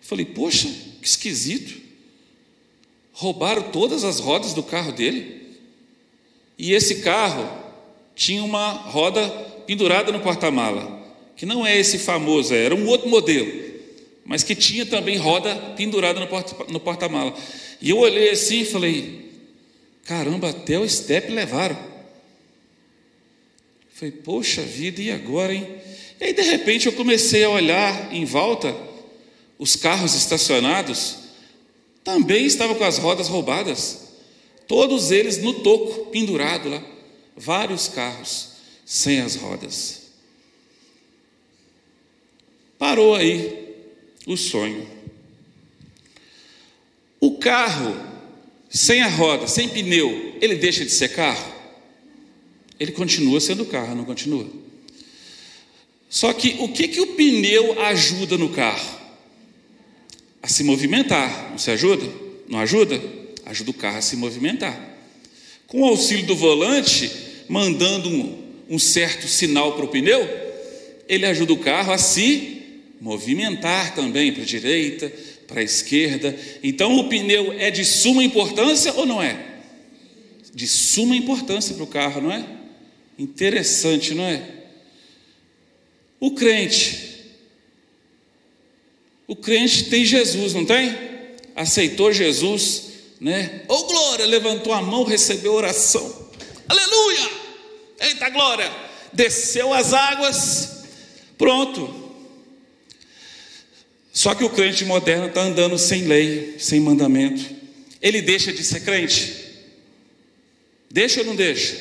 Falei, 0.00 0.24
poxa, 0.24 0.68
que 1.00 1.06
esquisito. 1.06 1.80
Roubaram 3.12 3.70
todas 3.70 4.02
as 4.02 4.18
rodas 4.18 4.54
do 4.54 4.62
carro 4.64 4.90
dele. 4.90 5.54
E 6.58 6.72
esse 6.72 6.96
carro 6.96 7.48
tinha 8.16 8.42
uma 8.42 8.72
roda 8.72 9.28
pendurada 9.68 10.10
no 10.10 10.18
porta-mala, 10.18 11.00
que 11.36 11.46
não 11.46 11.64
é 11.64 11.78
esse 11.78 11.96
famoso, 12.00 12.52
era 12.52 12.74
um 12.74 12.88
outro 12.88 13.08
modelo, 13.08 13.73
mas 14.24 14.42
que 14.42 14.54
tinha 14.54 14.86
também 14.86 15.16
roda 15.16 15.54
pendurada 15.76 16.20
no 16.68 16.80
porta-mala. 16.80 17.34
E 17.80 17.90
eu 17.90 17.98
olhei 17.98 18.30
assim 18.30 18.60
e 18.60 18.64
falei: 18.64 19.30
caramba, 20.04 20.50
até 20.50 20.78
o 20.78 20.88
step 20.88 21.30
levaram. 21.30 21.78
Falei, 23.92 24.12
poxa 24.12 24.62
vida, 24.62 25.00
e 25.00 25.10
agora, 25.10 25.54
hein? 25.54 25.68
E 26.20 26.24
aí, 26.24 26.32
de 26.32 26.42
repente, 26.42 26.86
eu 26.86 26.92
comecei 26.92 27.44
a 27.44 27.50
olhar 27.50 28.12
em 28.12 28.24
volta, 28.24 28.74
os 29.58 29.76
carros 29.76 30.14
estacionados 30.14 31.18
também 32.02 32.44
estavam 32.44 32.74
com 32.74 32.84
as 32.84 32.98
rodas 32.98 33.28
roubadas, 33.28 34.08
todos 34.66 35.10
eles 35.10 35.38
no 35.38 35.54
toco, 35.54 36.06
pendurado 36.06 36.68
lá, 36.68 36.82
vários 37.36 37.88
carros 37.88 38.54
sem 38.84 39.20
as 39.20 39.36
rodas. 39.36 40.02
Parou 42.78 43.14
aí 43.14 43.63
o 44.26 44.36
sonho. 44.36 44.86
O 47.20 47.38
carro 47.38 48.14
sem 48.74 49.02
a 49.02 49.08
roda, 49.08 49.46
sem 49.46 49.68
pneu, 49.68 50.36
ele 50.40 50.56
deixa 50.56 50.84
de 50.84 50.90
ser 50.90 51.10
carro? 51.10 51.54
Ele 52.78 52.90
continua 52.90 53.40
sendo 53.40 53.64
carro, 53.64 53.94
não 53.94 54.04
continua? 54.04 54.46
Só 56.10 56.32
que 56.32 56.56
o 56.58 56.68
que, 56.68 56.88
que 56.88 57.00
o 57.00 57.06
pneu 57.08 57.80
ajuda 57.82 58.36
no 58.36 58.48
carro? 58.48 59.00
A 60.42 60.48
se 60.48 60.64
movimentar, 60.64 61.50
não 61.50 61.58
se 61.58 61.70
ajuda? 61.70 62.04
Não 62.48 62.58
ajuda? 62.58 63.00
Ajuda 63.46 63.70
o 63.70 63.74
carro 63.74 63.98
a 63.98 64.02
se 64.02 64.16
movimentar. 64.16 64.78
Com 65.68 65.82
o 65.82 65.86
auxílio 65.86 66.26
do 66.26 66.36
volante, 66.36 67.10
mandando 67.48 68.08
um, 68.08 68.42
um 68.68 68.78
certo 68.78 69.28
sinal 69.28 69.74
para 69.74 69.84
o 69.84 69.88
pneu, 69.88 70.28
ele 71.08 71.26
ajuda 71.26 71.52
o 71.52 71.58
carro 71.58 71.92
a 71.92 71.98
se 71.98 72.53
movimentar 73.04 73.94
também 73.94 74.32
para 74.32 74.42
a 74.42 74.46
direita, 74.46 75.12
para 75.46 75.60
a 75.60 75.62
esquerda. 75.62 76.34
Então 76.62 76.96
o 76.96 77.06
pneu 77.06 77.52
é 77.52 77.70
de 77.70 77.84
suma 77.84 78.24
importância 78.24 78.94
ou 78.94 79.04
não 79.04 79.22
é? 79.22 79.58
De 80.54 80.66
suma 80.66 81.14
importância 81.14 81.74
para 81.74 81.84
o 81.84 81.86
carro, 81.86 82.22
não 82.22 82.32
é? 82.32 82.42
Interessante, 83.18 84.14
não 84.14 84.24
é? 84.24 84.42
O 86.18 86.30
crente. 86.30 87.26
O 89.28 89.36
crente 89.36 89.84
tem 89.90 90.02
Jesus, 90.02 90.54
não 90.54 90.64
tem? 90.64 90.96
Aceitou 91.54 92.10
Jesus, 92.10 92.84
né? 93.20 93.64
Ô 93.68 93.74
oh, 93.74 93.84
glória, 93.84 94.24
levantou 94.24 94.72
a 94.72 94.80
mão, 94.80 95.04
recebeu 95.04 95.52
oração. 95.52 96.30
Aleluia! 96.66 97.30
Eita 98.00 98.30
glória! 98.30 98.72
Desceu 99.12 99.74
as 99.74 99.92
águas, 99.92 100.84
Pronto. 101.36 102.03
Só 104.14 104.32
que 104.32 104.44
o 104.44 104.48
crente 104.48 104.84
moderno 104.84 105.26
está 105.26 105.42
andando 105.42 105.76
sem 105.76 106.04
lei, 106.04 106.54
sem 106.60 106.78
mandamento. 106.78 107.44
Ele 108.00 108.22
deixa 108.22 108.52
de 108.52 108.62
ser 108.62 108.80
crente? 108.80 109.34
Deixa 110.88 111.20
ou 111.20 111.26
não 111.26 111.34
deixa? 111.34 111.76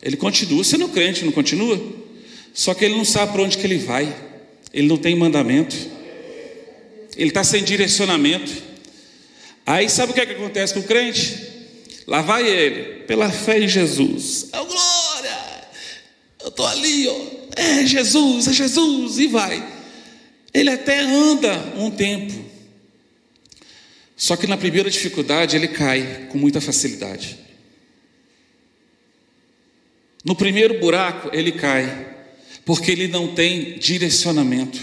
Ele 0.00 0.16
continua 0.16 0.62
sendo 0.62 0.88
crente, 0.88 1.24
não 1.24 1.32
continua? 1.32 1.82
Só 2.54 2.74
que 2.74 2.84
ele 2.84 2.94
não 2.94 3.04
sabe 3.04 3.32
para 3.32 3.42
onde 3.42 3.58
que 3.58 3.66
ele 3.66 3.78
vai. 3.78 4.14
Ele 4.72 4.86
não 4.86 4.96
tem 4.96 5.16
mandamento. 5.16 5.74
Ele 7.16 7.30
está 7.30 7.42
sem 7.42 7.64
direcionamento. 7.64 8.52
Aí 9.66 9.90
sabe 9.90 10.12
o 10.12 10.14
que, 10.14 10.20
é 10.20 10.26
que 10.26 10.34
acontece 10.34 10.74
com 10.74 10.80
o 10.80 10.84
crente? 10.84 11.36
Lá 12.06 12.22
vai 12.22 12.46
ele, 12.46 13.00
pela 13.00 13.32
fé 13.32 13.58
em 13.58 13.66
Jesus. 13.66 14.48
Oh, 14.52 14.64
glória! 14.64 15.68
Eu 16.40 16.48
estou 16.48 16.66
ali, 16.66 17.08
ó. 17.08 17.20
É 17.56 17.84
Jesus, 17.84 18.46
é 18.46 18.52
Jesus, 18.52 19.18
e 19.18 19.26
vai. 19.26 19.73
Ele 20.54 20.70
até 20.70 21.00
anda 21.00 21.74
um 21.76 21.90
tempo. 21.90 22.32
Só 24.16 24.36
que 24.36 24.46
na 24.46 24.56
primeira 24.56 24.88
dificuldade 24.88 25.56
ele 25.56 25.66
cai 25.66 26.28
com 26.30 26.38
muita 26.38 26.60
facilidade. 26.60 27.36
No 30.24 30.36
primeiro 30.36 30.78
buraco 30.78 31.28
ele 31.36 31.52
cai, 31.52 32.06
porque 32.64 32.92
ele 32.92 33.08
não 33.08 33.34
tem 33.34 33.76
direcionamento. 33.78 34.80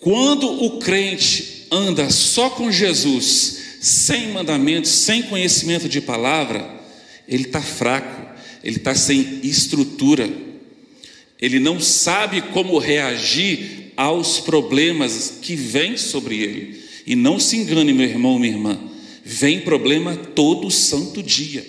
Quando 0.00 0.64
o 0.64 0.78
crente 0.78 1.66
anda 1.70 2.10
só 2.10 2.50
com 2.50 2.72
Jesus, 2.72 3.78
sem 3.80 4.28
mandamentos, 4.28 4.90
sem 4.90 5.22
conhecimento 5.22 5.88
de 5.88 6.00
palavra, 6.00 6.82
ele 7.28 7.44
está 7.44 7.60
fraco, 7.60 8.34
ele 8.62 8.76
está 8.76 8.94
sem 8.94 9.40
estrutura, 9.42 10.28
ele 11.40 11.58
não 11.58 11.78
sabe 11.78 12.40
como 12.40 12.78
reagir 12.78 13.83
aos 13.96 14.40
problemas 14.40 15.38
que 15.42 15.54
vêm 15.54 15.96
sobre 15.96 16.42
ele. 16.42 16.82
E 17.06 17.14
não 17.14 17.38
se 17.38 17.56
engane, 17.56 17.92
meu 17.92 18.06
irmão, 18.06 18.38
minha 18.38 18.52
irmã, 18.52 18.78
vem 19.24 19.60
problema 19.60 20.16
todo 20.16 20.70
santo 20.70 21.22
dia. 21.22 21.64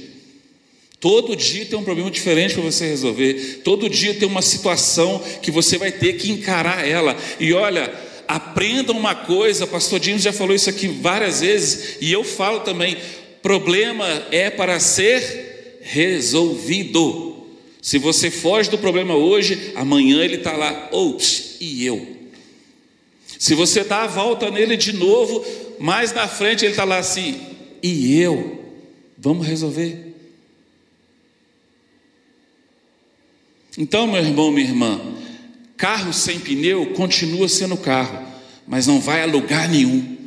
Todo 0.99 1.35
dia 1.35 1.65
tem 1.65 1.77
um 1.77 1.83
problema 1.83 2.09
diferente 2.09 2.53
para 2.53 2.63
você 2.63 2.87
resolver. 2.87 3.61
Todo 3.63 3.89
dia 3.89 4.13
tem 4.13 4.27
uma 4.27 4.41
situação 4.41 5.21
que 5.41 5.51
você 5.51 5.77
vai 5.77 5.91
ter 5.91 6.13
que 6.13 6.31
encarar 6.31 6.87
ela. 6.87 7.15
E 7.39 7.53
olha, 7.53 7.93
aprenda 8.27 8.91
uma 8.91 9.13
coisa, 9.13 9.67
pastor 9.67 10.01
James 10.01 10.23
já 10.23 10.33
falou 10.33 10.55
isso 10.55 10.69
aqui 10.69 10.87
várias 10.87 11.41
vezes, 11.41 11.97
e 12.01 12.11
eu 12.11 12.23
falo 12.23 12.61
também: 12.61 12.97
problema 13.41 14.07
é 14.31 14.49
para 14.49 14.79
ser 14.79 15.79
resolvido. 15.83 17.45
Se 17.81 17.99
você 17.99 18.31
foge 18.31 18.71
do 18.71 18.77
problema 18.79 19.15
hoje, 19.15 19.73
amanhã 19.75 20.23
ele 20.23 20.37
está 20.37 20.53
lá, 20.53 20.89
ops, 20.91 21.57
e 21.59 21.85
eu? 21.85 22.14
Se 23.45 23.53
você 23.53 23.83
dá 23.83 24.05
a 24.05 24.07
volta 24.07 24.49
nele 24.49 24.75
de 24.75 24.91
novo, 24.91 25.45
mais 25.77 26.11
na 26.11 26.27
frente 26.27 26.65
ele 26.65 26.71
está 26.71 26.83
lá 26.83 26.97
assim, 26.97 27.39
e 27.83 28.19
eu? 28.19 28.73
Vamos 29.15 29.45
resolver. 29.45 30.15
Então, 33.77 34.07
meu 34.07 34.19
irmão, 34.19 34.51
minha 34.51 34.67
irmã, 34.67 34.99
carro 35.77 36.11
sem 36.11 36.39
pneu 36.39 36.87
continua 36.93 37.47
sendo 37.47 37.77
carro, 37.77 38.25
mas 38.65 38.87
não 38.87 38.99
vai 38.99 39.21
a 39.21 39.27
lugar 39.27 39.69
nenhum. 39.69 40.17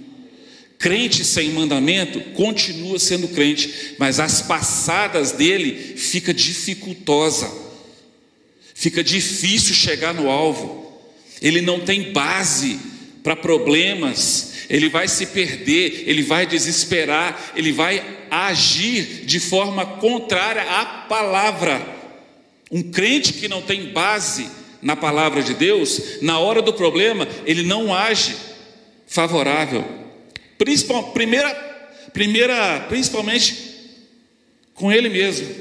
Crente 0.79 1.25
sem 1.25 1.51
mandamento 1.51 2.21
continua 2.35 3.01
sendo 3.01 3.27
crente, 3.27 3.97
mas 3.99 4.21
as 4.21 4.43
passadas 4.43 5.33
dele 5.33 5.75
fica 5.97 6.33
dificultosa. 6.33 7.53
Fica 8.77 9.03
difícil 9.03 9.75
chegar 9.75 10.15
no 10.15 10.31
alvo. 10.31 10.87
Ele 11.43 11.61
não 11.61 11.81
tem 11.81 12.13
base 12.13 12.79
para 13.29 13.37
problemas, 13.37 14.55
ele 14.71 14.89
vai 14.89 15.07
se 15.07 15.27
perder, 15.27 16.05
ele 16.07 16.23
vai 16.23 16.47
desesperar, 16.47 17.53
ele 17.55 17.73
vai 17.73 18.03
agir 18.31 19.27
de 19.27 19.39
forma 19.39 19.85
contrária 19.85 20.63
à 20.63 20.87
palavra. 20.87 21.79
Um 22.73 22.83
crente 22.83 23.35
que 23.35 23.47
não 23.47 23.61
tem 23.61 23.93
base 23.93 24.49
na 24.81 24.97
palavra 24.97 25.43
de 25.43 25.53
Deus, 25.53 26.23
na 26.23 26.39
hora 26.39 26.63
do 26.63 26.73
problema, 26.73 27.29
ele 27.45 27.65
não 27.65 27.95
age 27.95 28.35
favorável. 29.07 29.85
Principal, 30.57 31.13
primeira, 31.13 31.53
primeira, 32.15 32.87
principalmente 32.89 33.59
com 34.73 34.91
ele 34.91 35.11
mesmo. 35.11 35.55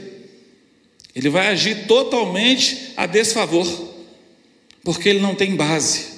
Ele 1.13 1.27
vai 1.27 1.49
agir 1.49 1.85
totalmente 1.85 2.93
a 2.95 3.05
desfavor, 3.05 3.67
porque 4.85 5.09
ele 5.09 5.19
não 5.19 5.35
tem 5.35 5.53
base. 5.53 6.16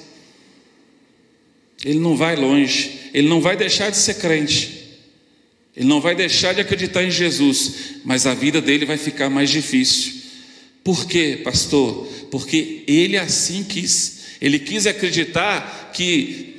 Ele 1.84 1.98
não 1.98 2.16
vai 2.16 2.36
longe, 2.36 3.10
ele 3.14 3.28
não 3.28 3.40
vai 3.40 3.56
deixar 3.56 3.90
de 3.90 3.96
ser 3.96 4.14
crente. 4.14 4.80
Ele 5.76 5.88
não 5.88 6.00
vai 6.00 6.14
deixar 6.14 6.52
de 6.52 6.60
acreditar 6.60 7.02
em 7.04 7.10
Jesus, 7.10 7.72
mas 8.04 8.26
a 8.26 8.34
vida 8.34 8.60
dele 8.60 8.84
vai 8.84 8.98
ficar 8.98 9.30
mais 9.30 9.48
difícil. 9.48 10.20
Por 10.82 11.06
quê, 11.06 11.40
pastor? 11.42 12.06
Porque 12.30 12.84
ele 12.86 13.16
assim 13.16 13.62
quis. 13.64 14.20
Ele 14.40 14.58
quis 14.58 14.86
acreditar 14.86 15.90
que 15.94 16.56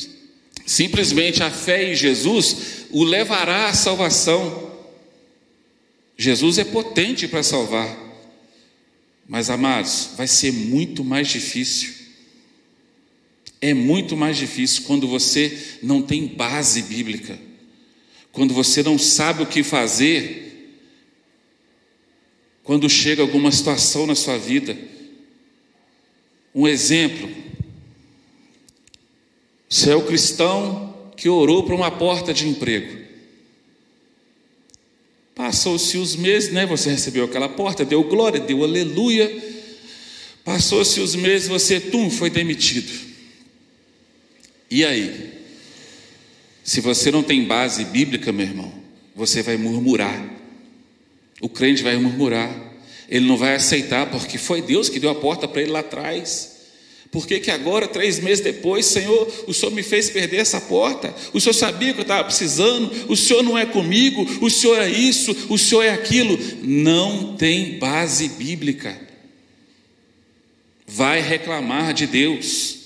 simplesmente 0.65 1.43
a 1.43 1.51
fé 1.51 1.91
em 1.91 1.95
Jesus 1.95 2.85
o 2.89 3.03
levará 3.03 3.67
à 3.67 3.73
salvação. 3.73 4.71
Jesus 6.17 6.57
é 6.57 6.63
potente 6.63 7.27
para 7.27 7.43
salvar. 7.43 7.97
Mas, 9.27 9.49
amados, 9.49 10.09
vai 10.15 10.27
ser 10.27 10.51
muito 10.51 11.03
mais 11.03 11.27
difícil. 11.27 12.00
É 13.61 13.73
muito 13.73 14.17
mais 14.17 14.37
difícil 14.37 14.83
quando 14.83 15.07
você 15.07 15.77
não 15.83 16.01
tem 16.01 16.25
base 16.25 16.81
bíblica, 16.81 17.39
quando 18.31 18.53
você 18.53 18.81
não 18.81 18.97
sabe 18.97 19.43
o 19.43 19.47
que 19.47 19.61
fazer 19.61 20.51
quando 22.63 22.89
chega 22.89 23.21
alguma 23.21 23.51
situação 23.51 24.05
na 24.05 24.15
sua 24.15 24.37
vida. 24.37 24.77
Um 26.53 26.67
exemplo: 26.67 27.29
você 29.67 29.91
é 29.91 29.95
o 29.95 30.05
cristão 30.05 31.11
que 31.15 31.29
orou 31.29 31.63
para 31.63 31.75
uma 31.75 31.91
porta 31.91 32.33
de 32.33 32.47
emprego. 32.47 33.01
Passou-se 35.35 35.97
os 35.97 36.15
meses, 36.15 36.51
né? 36.51 36.65
Você 36.65 36.91
recebeu 36.91 37.25
aquela 37.25 37.49
porta, 37.49 37.85
deu 37.85 38.03
glória, 38.03 38.39
deu 38.39 38.63
aleluia. 38.63 39.29
Passou-se 40.43 40.99
os 40.99 41.15
meses, 41.15 41.47
você, 41.47 41.79
tum, 41.79 42.09
foi 42.09 42.29
demitido. 42.29 43.10
E 44.71 44.85
aí? 44.85 45.33
Se 46.63 46.79
você 46.79 47.11
não 47.11 47.21
tem 47.21 47.43
base 47.43 47.83
bíblica, 47.83 48.31
meu 48.31 48.45
irmão, 48.45 48.71
você 49.13 49.43
vai 49.43 49.57
murmurar. 49.57 50.25
O 51.41 51.49
crente 51.49 51.83
vai 51.83 51.97
murmurar, 51.97 52.49
ele 53.09 53.27
não 53.27 53.35
vai 53.35 53.55
aceitar, 53.55 54.09
porque 54.09 54.37
foi 54.37 54.61
Deus 54.61 54.87
que 54.87 54.99
deu 54.99 55.09
a 55.09 55.15
porta 55.15 55.47
para 55.47 55.61
ele 55.61 55.71
lá 55.71 55.79
atrás. 55.79 56.51
Por 57.11 57.27
que, 57.27 57.41
que 57.41 57.51
agora, 57.51 57.89
três 57.89 58.19
meses 58.19 58.41
depois, 58.41 58.85
Senhor, 58.85 59.29
o 59.45 59.53
Senhor 59.53 59.73
me 59.73 59.83
fez 59.83 60.09
perder 60.09 60.37
essa 60.37 60.61
porta? 60.61 61.13
O 61.33 61.41
Senhor 61.41 61.53
sabia 61.53 61.91
que 61.91 61.99
eu 61.99 62.03
estava 62.03 62.23
precisando? 62.23 63.11
O 63.11 63.17
Senhor 63.17 63.43
não 63.43 63.57
é 63.57 63.65
comigo? 63.65 64.25
O 64.39 64.49
Senhor 64.49 64.79
é 64.79 64.89
isso? 64.89 65.35
O 65.49 65.57
Senhor 65.57 65.81
é 65.81 65.89
aquilo? 65.89 66.39
Não 66.63 67.35
tem 67.35 67.77
base 67.77 68.29
bíblica. 68.29 68.97
Vai 70.87 71.19
reclamar 71.19 71.93
de 71.93 72.07
Deus. 72.07 72.80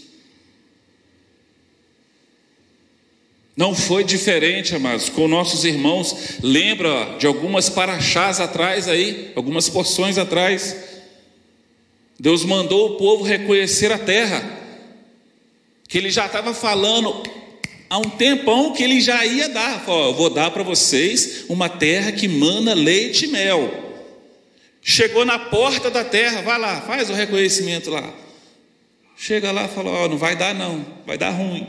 Não 3.56 3.74
foi 3.74 4.04
diferente, 4.04 4.76
amados, 4.76 5.08
com 5.08 5.28
nossos 5.28 5.64
irmãos. 5.64 6.40
Lembra 6.44 7.16
de 7.18 7.26
algumas 7.26 7.70
paraxás 7.70 8.40
atrás 8.40 8.88
aí, 8.88 9.32
algumas 9.36 9.70
porções 9.70 10.18
atrás. 10.18 10.76
Deus 12.20 12.44
mandou 12.44 12.92
o 12.92 12.98
povo 12.98 13.24
reconhecer 13.24 13.92
a 13.92 13.98
terra, 13.98 14.44
que 15.88 15.98
ele 15.98 16.10
já 16.10 16.26
estava 16.26 16.54
falando 16.54 17.24
há 17.90 17.98
um 17.98 18.10
tempão 18.10 18.74
que 18.74 18.84
ele 18.84 19.00
já 19.00 19.26
ia 19.26 19.48
dar. 19.48 19.86
Falou, 19.86 20.14
vou 20.14 20.30
dar 20.30 20.52
para 20.52 20.64
vocês 20.64 21.46
uma 21.48 21.70
terra 21.70 22.12
que 22.12 22.28
mana 22.28 22.74
leite 22.74 23.26
e 23.26 23.30
mel. 23.30 23.84
Chegou 24.82 25.26
na 25.26 25.40
porta 25.40 25.90
da 25.90 26.04
terra, 26.04 26.42
vai 26.42 26.60
lá, 26.60 26.82
faz 26.82 27.10
o 27.10 27.14
reconhecimento 27.14 27.90
lá. 27.90 28.14
Chega 29.18 29.52
lá 29.52 29.68
fala: 29.68 29.90
Ó, 29.90 30.08
não 30.08 30.18
vai 30.18 30.36
dar 30.36 30.54
não, 30.54 30.86
vai 31.06 31.18
dar 31.18 31.32
ruim. 31.32 31.68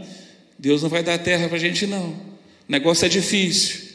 Deus 0.58 0.82
não 0.82 0.88
vai 0.88 1.02
dar 1.02 1.18
terra 1.18 1.48
para 1.48 1.56
a 1.56 1.60
gente, 1.60 1.86
não. 1.86 2.10
O 2.10 2.36
negócio 2.68 3.04
é 3.04 3.08
difícil. 3.08 3.86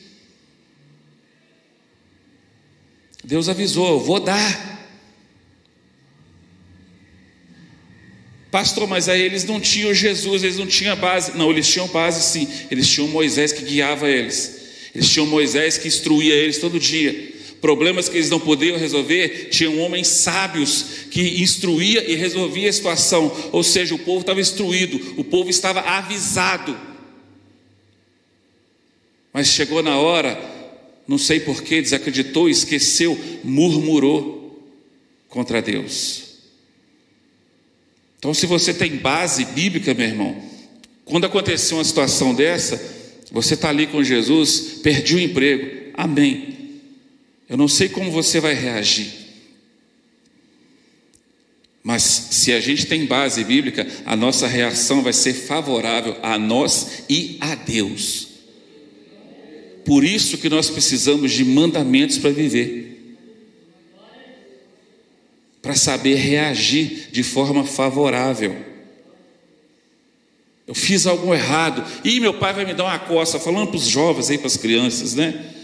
Deus 3.24 3.50
avisou: 3.50 4.00
vou 4.00 4.19
dar. 4.19 4.71
Pastor, 8.52 8.86
mas 8.86 9.08
aí 9.08 9.21
eles 9.21 9.45
não 9.45 9.62
tinham 9.62 9.93
Jesus, 9.93 10.43
eles 10.43 10.58
não 10.58 10.67
tinham 10.67 10.95
base. 10.97 11.38
Não, 11.38 11.50
eles 11.50 11.67
tinham 11.67 11.88
base 11.88 12.21
sim. 12.21 12.47
Eles 12.69 12.89
tinham 12.89 13.08
Moisés 13.08 13.54
que 13.54 13.63
guiava 13.63 14.10
eles. 14.10 14.60
Eles 14.93 15.10
tinham 15.10 15.26
Moisés 15.26 15.78
que 15.78 15.88
instruía 15.88 16.34
eles 16.34 16.58
todo 16.58 16.78
dia. 16.78 17.31
Problemas 17.62 18.10
que 18.10 18.17
eles 18.17 18.30
não 18.32 18.39
podiam 18.39 18.76
resolver, 18.76 19.50
tinham 19.52 19.78
homens 19.78 20.08
sábios 20.08 21.06
que 21.12 21.41
instruía 21.41 22.10
e 22.12 22.15
resolvia 22.15 22.67
a 22.67 22.74
situação. 22.74 23.32
Ou 23.52 23.63
seja, 23.63 23.93
o 23.93 24.00
povo 24.00 24.21
estava 24.21 24.41
instruído, 24.41 25.13
o 25.15 25.24
povo 25.24 25.47
estava 25.47 25.80
avisado. 25.82 26.76
Mas 29.32 29.47
chegou 29.50 29.84
na 29.84 30.00
hora, 30.00 30.41
não 31.08 31.19
sei 31.19 31.39
porquê, 31.39 31.84
desacreditou, 31.84 32.50
esqueceu, 32.50 33.17
murmurou 33.43 34.60
contra 35.30 35.62
Deus. 35.62 36.32
Então, 38.17 38.34
se 38.34 38.47
você 38.47 38.74
tem 38.74 38.95
base 38.95 39.45
bíblica, 39.45 39.93
meu 39.93 40.08
irmão, 40.08 40.36
quando 41.06 41.26
aconteceu 41.26 41.78
uma 41.78 41.84
situação 41.84 42.34
dessa, 42.34 42.82
você 43.32 43.54
está 43.54 43.69
ali 43.69 43.86
com 43.86 44.04
Jesus, 44.04 44.80
perdi 44.82 45.15
o 45.15 45.19
emprego, 45.19 45.91
amém. 45.93 46.61
Eu 47.51 47.57
não 47.57 47.67
sei 47.67 47.89
como 47.89 48.09
você 48.09 48.39
vai 48.39 48.53
reagir, 48.53 49.11
mas 51.83 52.01
se 52.01 52.53
a 52.53 52.61
gente 52.61 52.85
tem 52.85 53.05
base 53.05 53.43
bíblica, 53.43 53.85
a 54.05 54.15
nossa 54.15 54.47
reação 54.47 55.03
vai 55.03 55.11
ser 55.11 55.33
favorável 55.33 56.15
a 56.23 56.39
nós 56.39 57.03
e 57.09 57.37
a 57.41 57.53
Deus. 57.53 58.29
Por 59.83 60.05
isso 60.05 60.37
que 60.37 60.47
nós 60.47 60.69
precisamos 60.69 61.33
de 61.33 61.43
mandamentos 61.43 62.17
para 62.17 62.29
viver 62.29 62.87
para 65.61 65.75
saber 65.75 66.15
reagir 66.15 67.09
de 67.11 67.21
forma 67.21 67.63
favorável. 67.65 68.55
Eu 70.65 70.73
fiz 70.73 71.05
algo 71.05 71.33
errado, 71.33 71.85
e 72.03 72.19
meu 72.19 72.33
pai 72.33 72.53
vai 72.53 72.65
me 72.65 72.73
dar 72.73 72.85
uma 72.85 72.97
coça, 72.97 73.39
falando 73.39 73.67
para 73.67 73.77
os 73.77 73.87
jovens 73.87 74.29
aí, 74.29 74.37
para 74.37 74.47
as 74.47 74.57
crianças, 74.57 75.13
né? 75.13 75.61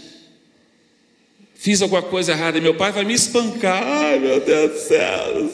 Fiz 1.60 1.82
alguma 1.82 2.00
coisa 2.00 2.30
errada 2.30 2.56
e 2.56 2.60
meu 2.60 2.76
pai 2.76 2.92
vai 2.92 3.04
me 3.04 3.14
espancar. 3.14 3.82
Ai, 3.82 4.20
meu 4.20 4.40
Deus 4.40 4.70
do 4.70 4.78
céu. 4.78 5.52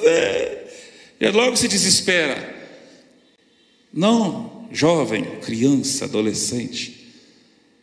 E 1.19 1.29
logo 1.31 1.57
se 1.57 1.67
desespera. 1.67 2.55
Não, 3.91 4.69
jovem, 4.71 5.25
criança, 5.41 6.05
adolescente, 6.05 7.11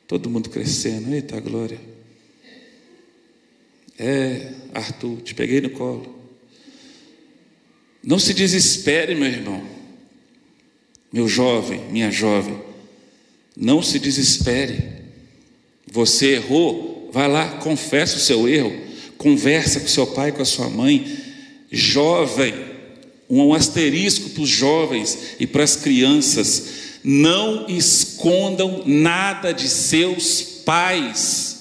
todo 0.08 0.30
mundo 0.30 0.52
crescendo. 0.52 1.12
Eita 1.12 1.40
glória. 1.40 1.80
É, 3.98 4.54
Arthur, 4.72 5.20
te 5.22 5.34
peguei 5.34 5.60
no 5.60 5.72
colo. 5.72 6.16
Não 8.04 8.20
se 8.20 8.36
desespere, 8.36 9.16
meu 9.16 9.30
irmão, 9.30 9.66
meu 11.12 11.28
jovem, 11.28 11.80
minha 11.90 12.12
jovem, 12.12 12.62
não 13.58 13.82
se 13.82 13.98
desespere. 13.98 15.02
Você 15.92 16.34
errou, 16.34 16.91
vai 17.12 17.28
lá, 17.28 17.48
confessa 17.58 18.18
o 18.18 18.20
seu 18.20 18.48
erro, 18.48 18.76
conversa 19.18 19.80
com 19.80 19.88
seu 19.88 20.08
pai, 20.08 20.32
com 20.32 20.42
a 20.42 20.46
sua 20.46 20.70
mãe. 20.70 21.06
Jovem, 21.72 22.54
um 23.30 23.54
asterisco 23.54 24.32
para 24.32 24.44
os 24.44 24.50
jovens 24.50 25.36
e 25.40 25.48
para 25.48 25.64
as 25.64 25.76
crianças: 25.76 26.64
não 27.04 27.66
escondam 27.68 28.84
nada 28.86 29.54
de 29.54 29.68
seus 29.68 30.42
pais. 30.42 31.52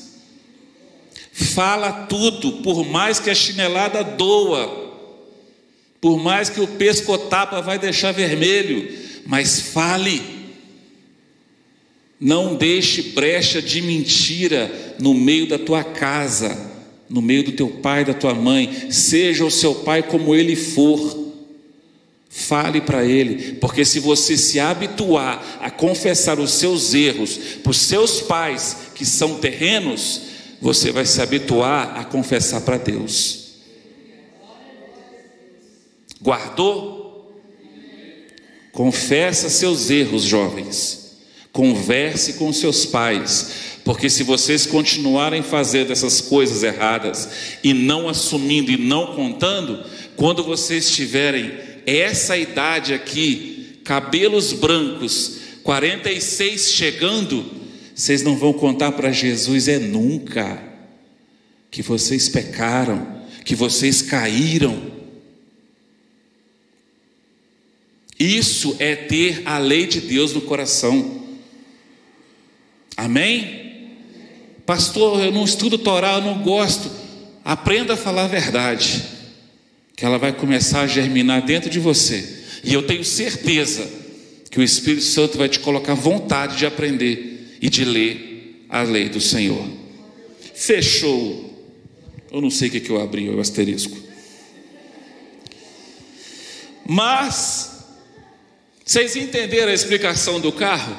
Fala 1.33 1.93
tudo, 2.07 2.53
por 2.63 2.85
mais 2.85 3.19
que 3.19 3.31
a 3.31 3.35
chinelada 3.35 4.05
doa. 4.05 4.91
Por 6.01 6.19
mais 6.19 6.49
que 6.49 6.61
o 6.61 6.67
pescotapa 6.67 7.61
vai 7.61 7.79
deixar 7.79 8.13
vermelho, 8.13 8.91
mas 9.27 9.61
fale. 9.61 10.40
Não 12.21 12.55
deixe 12.55 13.01
brecha 13.15 13.63
de 13.63 13.81
mentira 13.81 14.71
no 14.99 15.15
meio 15.15 15.49
da 15.49 15.59
tua 15.59 15.83
casa, 15.83 16.55
no 17.09 17.23
meio 17.23 17.45
do 17.45 17.53
teu 17.53 17.69
pai, 17.69 18.05
da 18.05 18.13
tua 18.13 18.35
mãe. 18.35 18.91
Seja 18.91 19.43
o 19.43 19.51
seu 19.51 19.75
pai 19.77 20.03
como 20.03 20.35
ele 20.35 20.55
for. 20.55 21.19
Fale 22.29 22.81
para 22.81 23.05
ele, 23.05 23.55
porque 23.55 23.85
se 23.85 23.99
você 23.99 24.37
se 24.37 24.61
habituar 24.61 25.59
a 25.61 25.69
confessar 25.69 26.39
os 26.39 26.53
seus 26.53 26.95
erros 26.95 27.37
para 27.61 27.71
os 27.71 27.79
seus 27.79 28.21
pais, 28.21 28.77
que 28.95 29.05
são 29.05 29.41
terrenos, 29.41 30.23
você 30.61 30.93
vai 30.93 31.05
se 31.05 31.21
habituar 31.21 31.99
a 31.99 32.05
confessar 32.05 32.61
para 32.61 32.77
Deus. 32.77 33.57
Guardou? 36.23 37.35
Confessa 38.71 39.49
seus 39.49 39.91
erros, 39.91 40.23
jovens. 40.23 41.00
Converse 41.53 42.35
com 42.35 42.53
seus 42.53 42.87
pais, 42.87 43.51
porque 43.85 44.09
se 44.09 44.23
vocês 44.23 44.67
continuarem 44.67 45.43
fazendo 45.43 45.93
essas 45.93 46.21
coisas 46.21 46.63
erradas 46.63 47.29
e 47.65 47.75
não 47.75 48.09
assumindo 48.09 48.71
e 48.71 48.77
não 48.77 49.15
contando, 49.15 49.85
quando 50.17 50.45
vocês 50.45 50.91
tiverem 50.91 51.53
essa 51.87 52.37
idade 52.37 52.95
aqui, 52.95 53.81
cabelos 53.85 54.53
brancos, 54.53 55.39
46 55.65 56.71
chegando, 56.71 57.45
vocês 57.95 58.23
não 58.23 58.37
vão 58.37 58.53
contar 58.53 58.93
para 58.93 59.11
Jesus 59.11 59.67
é 59.67 59.79
nunca 59.79 60.63
que 61.71 61.83
vocês 61.83 62.29
pecaram, 62.29 63.25
que 63.45 63.55
vocês 63.55 64.03
caíram 64.03 64.91
Isso 68.21 68.77
é 68.79 68.95
ter 68.95 69.41
a 69.47 69.57
lei 69.57 69.87
de 69.87 69.99
Deus 69.99 70.35
no 70.35 70.43
coração. 70.43 71.20
Amém? 73.01 73.97
Pastor, 74.67 75.25
eu 75.25 75.33
não 75.33 75.43
estudo 75.43 75.79
Torá, 75.79 76.17
eu 76.17 76.21
não 76.21 76.43
gosto. 76.43 76.91
Aprenda 77.43 77.95
a 77.95 77.97
falar 77.97 78.25
a 78.25 78.29
verdade, 78.29 79.03
que 79.97 80.05
ela 80.05 80.19
vai 80.19 80.35
começar 80.35 80.83
a 80.83 80.87
germinar 80.87 81.41
dentro 81.41 81.71
de 81.71 81.79
você. 81.79 82.45
E 82.63 82.75
eu 82.75 82.83
tenho 82.83 83.03
certeza 83.03 83.89
que 84.51 84.61
o 84.61 84.63
Espírito 84.63 85.05
Santo 85.05 85.39
vai 85.39 85.49
te 85.49 85.61
colocar 85.61 85.95
vontade 85.95 86.59
de 86.59 86.67
aprender 86.67 87.57
e 87.63 87.71
de 87.71 87.87
ler 87.87 88.67
a 88.69 88.83
lei 88.83 89.09
do 89.09 89.21
Senhor. 89.21 89.67
Fechou. 90.55 91.73
Eu 92.31 92.43
não 92.43 92.51
sei 92.51 92.69
o 92.69 92.71
que 92.71 92.91
eu 92.91 93.01
abri, 93.01 93.31
o 93.31 93.41
asterisco. 93.41 93.97
Mas 96.87 97.83
vocês 98.85 99.17
entenderam 99.17 99.71
a 99.71 99.75
explicação 99.75 100.39
do 100.39 100.53
carro? 100.53 100.95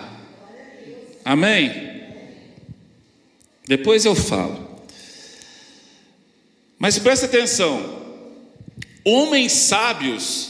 Amém? 1.23 1.90
Depois 3.67 4.05
eu 4.05 4.15
falo. 4.15 4.81
Mas 6.77 6.97
presta 6.97 7.25
atenção: 7.25 8.01
homens 9.05 9.51
sábios, 9.51 10.49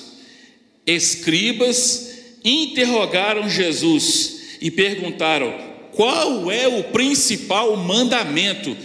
escribas, 0.85 2.09
interrogaram 2.43 3.49
Jesus 3.49 4.57
e 4.61 4.71
perguntaram: 4.71 5.53
qual 5.91 6.49
é 6.49 6.67
o 6.67 6.85
principal 6.85 7.75
mandamento? 7.75 8.75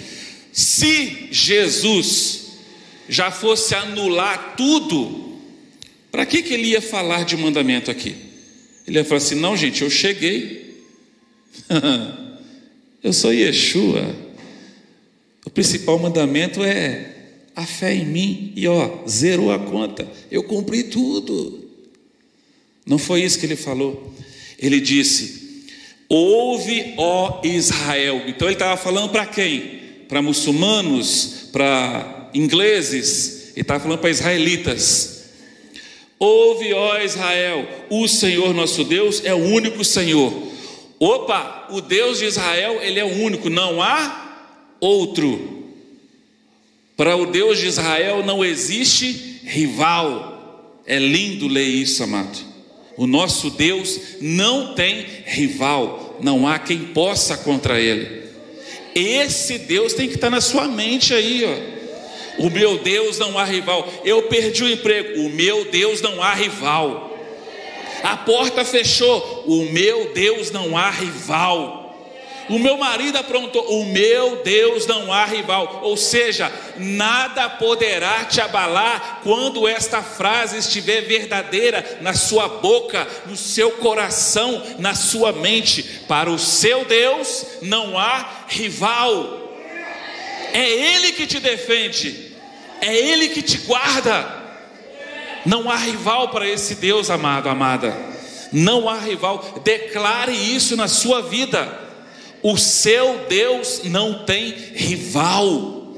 Se 0.52 1.28
Jesus 1.30 2.46
já 3.08 3.30
fosse 3.30 3.74
anular 3.74 4.56
tudo, 4.56 5.38
para 6.10 6.26
que, 6.26 6.42
que 6.42 6.54
ele 6.54 6.68
ia 6.68 6.82
falar 6.82 7.24
de 7.24 7.36
mandamento 7.36 7.90
aqui? 7.90 8.16
Ele 8.86 8.98
ia 8.98 9.04
falar 9.04 9.18
assim: 9.18 9.36
não, 9.36 9.56
gente, 9.56 9.82
eu 9.82 9.90
cheguei. 9.90 10.82
eu 13.02 13.12
sou 13.12 13.32
Yeshua. 13.32 14.14
O 15.44 15.50
principal 15.50 15.98
mandamento 15.98 16.62
é 16.62 17.14
a 17.54 17.64
fé 17.64 17.94
em 17.94 18.04
mim. 18.04 18.52
E 18.56 18.66
ó, 18.66 19.06
zerou 19.09 19.52
a 19.52 19.59
conta. 19.59 20.06
Eu 20.30 20.42
cumpri 20.42 20.85
tudo. 20.85 21.64
Não 22.85 22.98
foi 22.98 23.22
isso 23.22 23.38
que 23.38 23.46
ele 23.46 23.56
falou. 23.56 24.12
Ele 24.59 24.80
disse: 24.80 25.64
Ouve, 26.09 26.94
ó 26.96 27.40
Israel. 27.44 28.22
Então 28.26 28.48
ele 28.48 28.54
estava 28.54 28.76
falando 28.76 29.11
para 29.11 29.26
quem? 29.26 29.80
Para 30.09 30.22
muçulmanos, 30.22 31.48
para 31.52 32.30
ingleses, 32.32 33.52
ele 33.52 33.62
estava 33.62 33.80
falando 33.80 33.98
para 33.98 34.11
israelitas. 34.11 35.24
Ouve, 36.18 36.72
ó 36.72 36.98
Israel, 37.00 37.68
o 37.90 38.06
Senhor 38.09 38.54
nosso 38.54 38.85
Deus 38.85 39.22
é 39.24 39.35
o 39.35 39.38
único 39.38 39.85
Senhor. 39.85 40.32
Opa, 40.98 41.68
o 41.70 41.80
Deus 41.80 42.18
de 42.18 42.24
Israel, 42.24 42.78
ele 42.80 42.98
é 42.98 43.04
o 43.04 43.22
único, 43.22 43.50
não 43.50 43.82
há 43.82 44.38
outro. 44.80 45.64
Para 46.96 47.16
o 47.16 47.26
Deus 47.26 47.59
de 47.59 47.66
Israel 47.66 48.24
não 48.24 48.44
existe 48.44 49.40
rival. 49.44 50.82
É 50.87 50.98
lindo 50.98 51.48
ler 51.48 51.66
isso, 51.66 52.02
amado. 52.02 52.38
O 52.96 53.06
nosso 53.06 53.50
Deus 53.50 54.00
não 54.20 54.74
tem 54.74 55.04
rival, 55.26 56.18
não 56.22 56.48
há 56.48 56.59
quem 56.59 56.78
possa 56.78 57.37
contra 57.37 57.78
ele. 57.78 58.24
Esse 58.94 59.59
Deus 59.59 59.92
tem 59.92 60.09
que 60.09 60.14
estar 60.14 60.30
na 60.30 60.40
sua 60.40 60.66
mente 60.66 61.12
aí, 61.12 61.44
ó. 61.44 61.76
O 62.46 62.50
meu 62.50 62.78
Deus 62.78 63.18
não 63.18 63.38
há 63.38 63.44
rival. 63.44 63.87
Eu 64.04 64.22
perdi 64.24 64.64
o 64.64 64.68
emprego. 64.68 65.20
O 65.22 65.30
meu 65.30 65.70
Deus 65.70 66.00
não 66.00 66.22
há 66.22 66.35
rival. 66.35 67.15
A 68.06 68.16
porta 68.18 68.64
fechou. 68.64 69.42
O 69.48 69.64
meu 69.72 70.12
Deus 70.14 70.52
não 70.52 70.78
há 70.78 70.90
rival. 70.90 71.82
O 72.48 72.56
meu 72.56 72.76
marido 72.76 73.18
aprontou, 73.18 73.80
o 73.80 73.86
meu 73.86 74.44
Deus 74.44 74.86
não 74.86 75.12
há 75.12 75.24
rival. 75.24 75.80
Ou 75.82 75.96
seja, 75.96 76.52
nada 76.76 77.48
poderá 77.48 78.24
te 78.24 78.40
abalar 78.40 79.22
quando 79.24 79.66
esta 79.66 80.00
frase 80.02 80.58
estiver 80.58 81.00
verdadeira 81.00 81.98
na 82.00 82.14
sua 82.14 82.46
boca, 82.46 83.08
no 83.26 83.36
seu 83.36 83.72
coração, 83.72 84.62
na 84.78 84.94
sua 84.94 85.32
mente. 85.32 85.82
Para 86.06 86.30
o 86.30 86.38
seu 86.38 86.84
Deus 86.84 87.44
não 87.62 87.98
há 87.98 88.44
rival. 88.46 89.52
É 90.52 90.70
Ele 90.70 91.10
que 91.10 91.26
te 91.26 91.40
defende, 91.40 92.36
é 92.80 92.96
Ele 92.96 93.30
que 93.30 93.42
te 93.42 93.58
guarda. 93.58 94.45
Não 95.46 95.70
há 95.70 95.76
rival 95.76 96.28
para 96.30 96.48
esse 96.48 96.74
Deus, 96.74 97.09
amado, 97.09 97.48
amada. 97.48 97.96
Não 98.52 98.88
há 98.88 98.98
rival. 98.98 99.61
Declare 99.62 100.32
isso 100.32 100.76
na 100.76 100.88
sua 100.88 101.22
vida. 101.22 101.87
O 102.42 102.56
seu 102.56 103.26
Deus 103.28 103.82
não 103.85 104.24
tem 104.24 104.50
rival. 104.50 105.94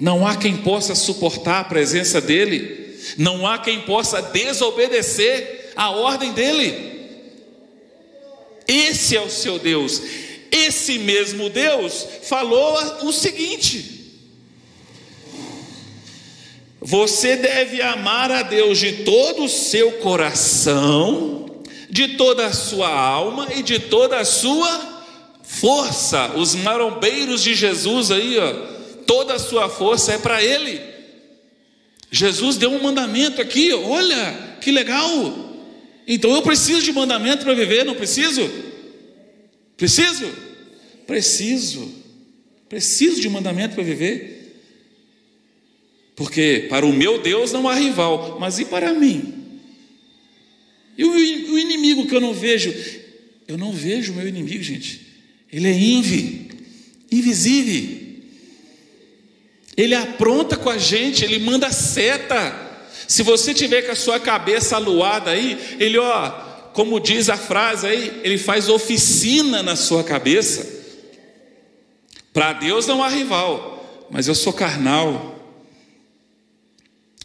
Não 0.00 0.26
há 0.26 0.36
quem 0.36 0.58
possa 0.58 0.94
suportar 0.94 1.60
a 1.60 1.64
presença 1.64 2.20
dEle. 2.20 2.96
Não 3.16 3.46
há 3.46 3.58
quem 3.58 3.80
possa 3.80 4.22
desobedecer 4.22 5.72
a 5.74 5.90
ordem 5.90 6.32
dEle. 6.32 6.88
Esse 8.66 9.16
é 9.16 9.20
o 9.20 9.30
seu 9.30 9.58
Deus. 9.58 10.00
Esse 10.50 10.98
mesmo 10.98 11.50
Deus 11.50 12.06
falou 12.22 12.74
o 13.02 13.12
seguinte: 13.12 13.97
Você 16.80 17.36
deve 17.36 17.82
amar 17.82 18.30
a 18.30 18.42
Deus 18.42 18.78
de 18.78 19.04
todo 19.04 19.44
o 19.44 19.48
seu 19.48 19.92
coração 19.92 21.38
de 21.88 22.08
toda 22.08 22.46
a 22.46 22.52
sua 22.52 22.88
alma 22.88 23.48
e 23.56 23.62
de 23.62 23.78
toda 23.78 24.18
a 24.18 24.24
sua 24.24 25.02
força. 25.42 26.34
Os 26.36 26.54
marombeiros 26.54 27.42
de 27.42 27.54
Jesus 27.54 28.10
aí, 28.10 28.38
ó, 28.38 28.52
toda 29.06 29.34
a 29.34 29.38
sua 29.38 29.68
força 29.68 30.12
é 30.12 30.18
para 30.18 30.42
ele. 30.42 30.80
Jesus 32.10 32.56
deu 32.56 32.70
um 32.70 32.82
mandamento 32.82 33.40
aqui, 33.40 33.72
olha, 33.72 34.58
que 34.60 34.70
legal. 34.70 35.54
Então 36.06 36.34
eu 36.34 36.42
preciso 36.42 36.82
de 36.82 36.92
mandamento 36.92 37.44
para 37.44 37.54
viver, 37.54 37.84
não 37.84 37.94
preciso? 37.94 38.48
Preciso? 39.76 40.30
Preciso. 41.06 41.90
Preciso 42.68 43.20
de 43.20 43.28
mandamento 43.28 43.74
para 43.74 43.84
viver. 43.84 44.37
Porque 46.18 46.66
para 46.68 46.84
o 46.84 46.92
meu 46.92 47.22
Deus 47.22 47.52
não 47.52 47.68
há 47.68 47.76
rival, 47.76 48.38
mas 48.40 48.58
e 48.58 48.64
para 48.64 48.92
mim? 48.92 49.60
E 50.98 51.04
o, 51.04 51.56
inimigo 51.56 52.08
que 52.08 52.16
eu 52.16 52.20
não 52.20 52.34
vejo? 52.34 52.74
Eu 53.46 53.56
não 53.56 53.70
vejo 53.70 54.10
o 54.10 54.16
meu 54.16 54.26
inimigo, 54.26 54.60
gente. 54.60 55.00
Ele 55.52 55.68
é 55.68 55.72
invi, 55.72 56.50
invisível. 57.08 58.18
Ele 59.76 59.94
apronta 59.94 60.56
com 60.56 60.68
a 60.68 60.76
gente, 60.76 61.24
ele 61.24 61.38
manda 61.38 61.70
seta. 61.70 62.82
Se 63.06 63.22
você 63.22 63.54
tiver 63.54 63.82
com 63.82 63.92
a 63.92 63.96
sua 63.96 64.18
cabeça 64.18 64.74
aluada 64.74 65.30
aí, 65.30 65.56
ele, 65.78 65.98
ó, 65.98 66.30
como 66.72 66.98
diz 66.98 67.28
a 67.28 67.36
frase 67.36 67.86
aí, 67.86 68.20
ele 68.24 68.38
faz 68.38 68.68
oficina 68.68 69.62
na 69.62 69.76
sua 69.76 70.02
cabeça. 70.02 70.66
Para 72.32 72.54
Deus 72.54 72.88
não 72.88 73.04
há 73.04 73.08
rival, 73.08 74.08
mas 74.10 74.26
eu 74.26 74.34
sou 74.34 74.52
carnal. 74.52 75.37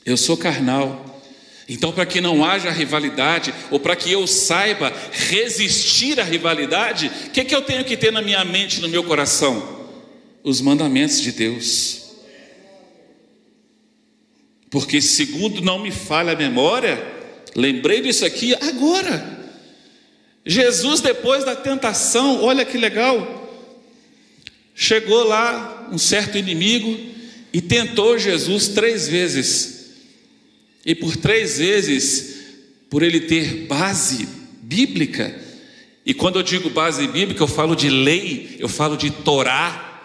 Eu 0.06 0.18
sou 0.18 0.36
carnal. 0.38 1.22
Então, 1.68 1.94
para 1.94 2.06
que 2.06 2.20
não 2.20 2.44
haja 2.44 2.70
rivalidade, 2.70 3.54
ou 3.72 3.80
para 3.80 3.96
que 3.96 4.12
eu 4.12 4.28
saiba 4.28 4.92
resistir 5.12 6.20
à 6.20 6.24
rivalidade, 6.24 7.10
o 7.28 7.30
que, 7.30 7.46
que 7.46 7.56
eu 7.56 7.62
tenho 7.62 7.86
que 7.86 7.96
ter 7.96 8.12
na 8.12 8.22
minha 8.22 8.44
mente, 8.44 8.82
no 8.82 8.90
meu 8.90 9.04
coração? 9.04 9.88
Os 10.44 10.60
mandamentos 10.60 11.22
de 11.22 11.32
Deus. 11.32 12.04
Porque, 14.70 15.02
segundo 15.02 15.62
não 15.62 15.80
me 15.80 15.92
falha 15.92 16.34
a 16.34 16.36
memória, 16.36 17.02
lembrei 17.56 18.02
disso 18.02 18.26
aqui 18.26 18.54
agora. 18.56 19.42
Jesus, 20.46 21.00
depois 21.00 21.46
da 21.46 21.56
tentação, 21.56 22.44
olha 22.44 22.66
que 22.66 22.78
legal, 22.78 23.40
chegou 24.76 25.24
lá 25.24 25.88
um 25.92 25.98
certo 25.98 26.38
inimigo 26.38 27.00
e 27.54 27.62
tentou 27.62 28.18
Jesus 28.18 28.68
três 28.70 29.08
vezes. 29.08 29.73
E 30.86 30.94
por 30.94 31.16
três 31.16 31.58
vezes, 31.58 32.36
por 32.90 33.04
ele 33.04 33.22
ter 33.22 33.66
base 33.68 34.28
bíblica, 34.62 35.34
e 36.06 36.14
quando 36.14 36.38
eu 36.38 36.44
digo 36.44 36.70
base 36.70 37.08
bíblica, 37.08 37.42
eu 37.42 37.48
falo 37.48 37.76
de 37.76 37.90
lei, 37.90 38.58
eu 38.60 38.68
falo 38.68 38.98
de 38.98 39.10
Torá, 39.10 40.02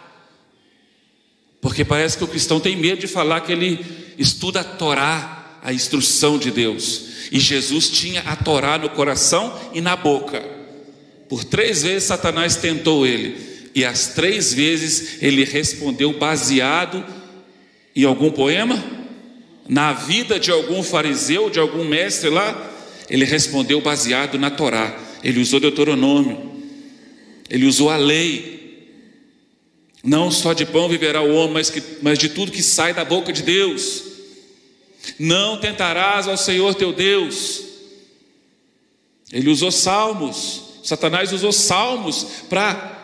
porque 1.61 1.85
parece 1.85 2.17
que 2.17 2.25
o 2.25 2.29
cristão 2.29 2.61
tem 2.61 2.77
medo 2.77 3.01
de 3.01 3.09
falar 3.09 3.41
que 3.41 3.51
ele 3.51 3.85
estuda 4.17 4.61
a 4.61 4.64
Torá, 4.64 5.59
a 5.62 5.73
instrução 5.73 6.38
de 6.38 6.53
Deus, 6.53 7.03
e 7.33 7.41
Jesus 7.41 7.91
tinha 7.91 8.21
a 8.21 8.37
Torá 8.37 8.79
no 8.79 8.88
coração 8.91 9.59
e 9.75 9.81
na 9.81 9.97
boca. 9.97 10.41
Por 11.29 11.43
três 11.43 11.83
vezes 11.83 12.05
Satanás 12.05 12.55
tentou 12.55 13.05
ele, 13.05 13.37
e 13.75 13.85
as 13.85 14.09
três 14.09 14.55
vezes 14.55 15.21
ele 15.21 15.45
respondeu 15.45 16.12
baseado 16.12 17.05
em 17.95 18.05
algum 18.05 18.31
poema? 18.31 18.98
Na 19.69 19.93
vida 19.93 20.41
de 20.41 20.51
algum 20.51 20.83
fariseu, 20.83 21.51
de 21.51 21.61
algum 21.61 21.85
mestre 21.85 22.31
lá? 22.31 22.73
Ele 23.11 23.25
respondeu 23.25 23.81
baseado 23.81 24.39
na 24.39 24.51
Torá. 24.51 24.99
Ele 25.23 25.41
usou 25.41 25.61
Deuteronômio. 25.61 26.53
Ele 27.51 27.67
usou 27.67 27.91
a 27.91 27.97
lei. 27.97 28.59
Não 30.03 30.31
só 30.31 30.53
de 30.53 30.65
pão 30.65 30.89
viverá 30.89 31.21
o 31.23 31.35
homem, 31.35 31.55
mas, 31.55 31.71
que, 31.71 31.83
mas 32.03 32.19
de 32.19 32.29
tudo 32.29 32.53
que 32.53 32.63
sai 32.63 32.95
da 32.95 33.05
boca 33.05 33.33
de 33.33 33.43
Deus. 33.43 34.05
Não 35.19 35.59
tentarás 35.59 36.29
ao 36.29 36.37
Senhor 36.37 36.75
teu 36.75 36.93
Deus. 36.93 37.63
Ele 39.33 39.51
usou 39.51 39.71
salmos. 39.71 40.81
Satanás 40.83 41.33
usou 41.33 41.53
salmos 41.53 42.27
para. 42.49 42.97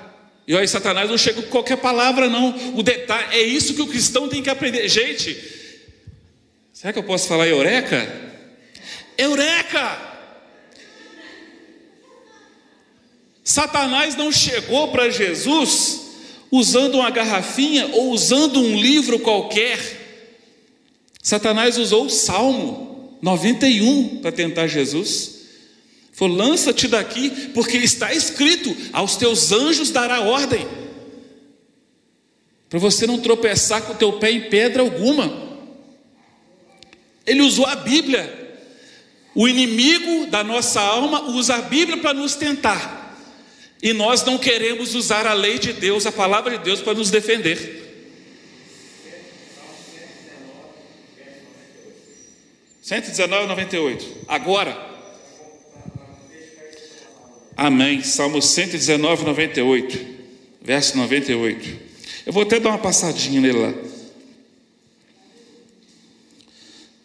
E 0.46 0.56
aí, 0.56 0.66
Satanás 0.68 1.10
não 1.10 1.18
chega 1.18 1.42
com 1.42 1.48
qualquer 1.48 1.76
palavra, 1.76 2.28
não. 2.28 2.54
O 2.74 2.82
detalhe 2.82 3.36
é 3.36 3.42
isso 3.42 3.74
que 3.74 3.82
o 3.82 3.86
cristão 3.86 4.28
tem 4.28 4.42
que 4.42 4.50
aprender. 4.50 4.88
Gente, 4.88 5.36
Será 6.84 6.92
que 6.92 6.98
eu 6.98 7.04
posso 7.04 7.26
falar 7.26 7.48
eureka? 7.48 8.06
Eureka! 9.16 9.98
Satanás 13.42 14.14
não 14.16 14.30
chegou 14.30 14.88
para 14.88 15.08
Jesus 15.08 16.02
usando 16.50 16.96
uma 16.96 17.08
garrafinha 17.08 17.86
ou 17.86 18.10
usando 18.10 18.60
um 18.60 18.78
livro 18.78 19.18
qualquer. 19.18 19.78
Satanás 21.22 21.78
usou 21.78 22.04
o 22.04 22.10
Salmo 22.10 23.18
91 23.22 24.18
para 24.18 24.30
tentar 24.30 24.66
Jesus. 24.66 25.36
Falou: 26.12 26.36
lança-te 26.36 26.86
daqui, 26.86 27.30
porque 27.54 27.78
está 27.78 28.12
escrito: 28.12 28.76
aos 28.92 29.16
teus 29.16 29.52
anjos 29.52 29.90
dará 29.90 30.20
ordem, 30.20 30.68
para 32.68 32.78
você 32.78 33.06
não 33.06 33.16
tropeçar 33.16 33.80
com 33.84 33.94
o 33.94 33.96
teu 33.96 34.12
pé 34.18 34.32
em 34.32 34.50
pedra 34.50 34.82
alguma. 34.82 35.43
Ele 37.26 37.42
usou 37.42 37.66
a 37.66 37.76
Bíblia. 37.76 38.42
O 39.34 39.48
inimigo 39.48 40.26
da 40.26 40.44
nossa 40.44 40.80
alma 40.80 41.22
usa 41.30 41.56
a 41.56 41.62
Bíblia 41.62 41.96
para 41.98 42.14
nos 42.14 42.34
tentar. 42.34 43.18
E 43.82 43.92
nós 43.92 44.24
não 44.24 44.38
queremos 44.38 44.94
usar 44.94 45.26
a 45.26 45.32
lei 45.32 45.58
de 45.58 45.72
Deus, 45.72 46.06
a 46.06 46.12
palavra 46.12 46.56
de 46.56 46.64
Deus, 46.64 46.80
para 46.80 46.94
nos 46.94 47.10
defender. 47.10 47.82
Cento 52.80 53.08
e 53.08 53.26
98. 53.26 54.24
Agora. 54.28 54.94
Amém. 57.56 58.02
Salmo 58.02 58.42
119, 58.42 59.24
98. 59.24 59.98
Verso 60.60 60.96
98. 60.96 61.80
Eu 62.26 62.32
vou 62.32 62.42
até 62.42 62.60
dar 62.60 62.70
uma 62.70 62.78
passadinha 62.78 63.40
nele 63.40 63.58
lá. 63.58 63.74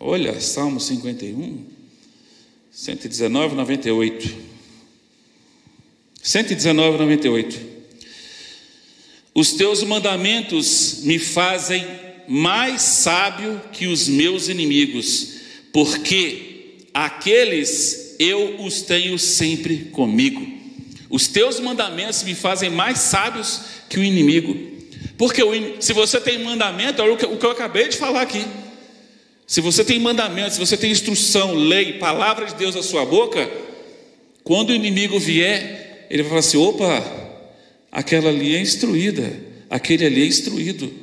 Olha, 0.01 0.39
Salmo 0.39 0.79
51, 0.79 1.65
119, 2.71 3.55
98. 3.55 4.33
119, 6.23 6.97
98. 6.97 7.59
Os 9.35 9.51
teus 9.51 9.83
mandamentos 9.83 11.01
me 11.03 11.19
fazem 11.19 11.85
mais 12.29 12.81
sábio 12.81 13.61
que 13.73 13.87
os 13.87 14.07
meus 14.07 14.47
inimigos, 14.47 15.33
porque 15.73 16.77
aqueles 16.93 18.15
eu 18.17 18.61
os 18.61 18.81
tenho 18.81 19.19
sempre 19.19 19.89
comigo. 19.91 20.47
Os 21.09 21.27
teus 21.27 21.59
mandamentos 21.59 22.23
me 22.23 22.35
fazem 22.35 22.69
mais 22.69 22.99
sábios 22.99 23.61
que 23.89 23.99
o 23.99 24.03
inimigo. 24.03 24.55
Porque 25.17 25.41
se 25.81 25.91
você 25.91 26.21
tem 26.21 26.41
mandamento, 26.41 27.01
é 27.01 27.09
o 27.09 27.17
que 27.17 27.45
eu 27.45 27.51
acabei 27.51 27.89
de 27.89 27.97
falar 27.97 28.21
aqui. 28.21 28.45
Se 29.49 29.61
você 29.61 29.83
tem 29.83 29.99
mandamentos, 29.99 30.53
se 30.53 30.59
você 30.59 30.77
tem 30.77 30.91
instrução, 30.91 31.55
lei, 31.55 31.93
palavra 31.93 32.45
de 32.45 32.53
Deus 32.53 32.75
na 32.75 32.83
sua 32.83 33.03
boca, 33.03 33.49
quando 34.43 34.69
o 34.69 34.75
inimigo 34.75 35.19
vier, 35.19 36.05
ele 36.07 36.21
vai 36.21 36.29
falar 36.29 36.39
assim: 36.41 36.57
opa, 36.57 37.03
aquela 37.91 38.29
ali 38.29 38.55
é 38.55 38.61
instruída, 38.61 39.27
aquele 39.67 40.05
ali 40.05 40.21
é 40.21 40.27
instruído. 40.27 40.93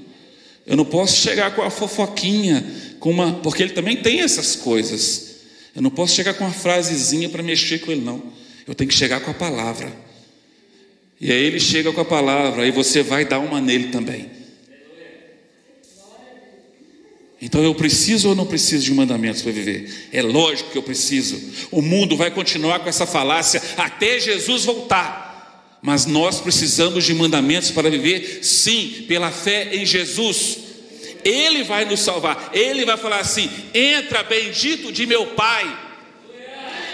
Eu 0.65 0.77
não 0.77 0.85
posso 0.85 1.17
chegar 1.17 1.57
com 1.57 1.63
a 1.63 1.71
fofoquinha, 1.71 2.65
com 3.01 3.11
uma, 3.11 3.33
porque 3.33 3.65
ele 3.65 3.73
também 3.73 3.97
tem 3.97 4.21
essas 4.21 4.55
coisas. 4.55 5.39
Eu 5.75 5.83
não 5.83 5.91
posso 5.91 6.15
chegar 6.15 6.33
com 6.35 6.45
uma 6.45 6.53
frasezinha 6.53 7.29
para 7.29 7.43
mexer 7.43 7.81
com 7.81 7.91
ele, 7.91 8.03
não. 8.03 8.23
Eu 8.65 8.77
tenho 8.77 8.87
que 8.87 8.95
chegar 8.95 9.19
com 9.19 9.33
a 9.33 9.35
palavra. 9.35 9.93
E 11.21 11.33
aí 11.33 11.45
ele 11.47 11.59
chega 11.59 11.93
com 11.93 12.01
a 12.01 12.05
palavra, 12.05 12.63
aí 12.63 12.71
você 12.71 13.03
vai 13.03 13.25
dar 13.25 13.41
uma 13.41 13.61
nele 13.61 13.89
também. 13.89 14.36
Então 17.41 17.63
eu 17.63 17.75
preciso 17.75 18.31
ou 18.31 18.35
não 18.35 18.47
preciso 18.47 18.85
de 18.85 18.95
mandamentos 18.95 19.43
para 19.43 19.53
viver? 19.53 20.09
É 20.13 20.23
lógico 20.23 20.71
que 20.71 20.79
eu 20.79 20.83
preciso. 20.83 21.39
O 21.71 21.83
mundo 21.83 22.17
vai 22.17 22.31
continuar 22.31 22.81
com 22.81 22.89
essa 22.89 23.07
falácia 23.07 23.63
até 23.77 24.19
Jesus 24.19 24.65
voltar. 24.65 25.27
Mas 25.83 26.07
nós 26.07 26.41
precisamos 26.41 27.05
de 27.05 27.15
mandamentos 27.15 27.71
para 27.71 27.91
viver, 27.91 28.41
sim, 28.43 29.05
pela 29.07 29.31
fé 29.31 29.77
em 29.77 29.85
Jesus. 29.85 30.59
Ele 31.23 31.63
vai 31.63 31.85
nos 31.85 32.01
salvar. 32.01 32.51
Ele 32.55 32.85
vai 32.85 32.97
falar 32.97 33.21
assim: 33.21 33.51
entra, 33.75 34.23
bendito 34.23 34.91
de 34.91 35.07
meu 35.07 35.27
Pai. 35.27 35.85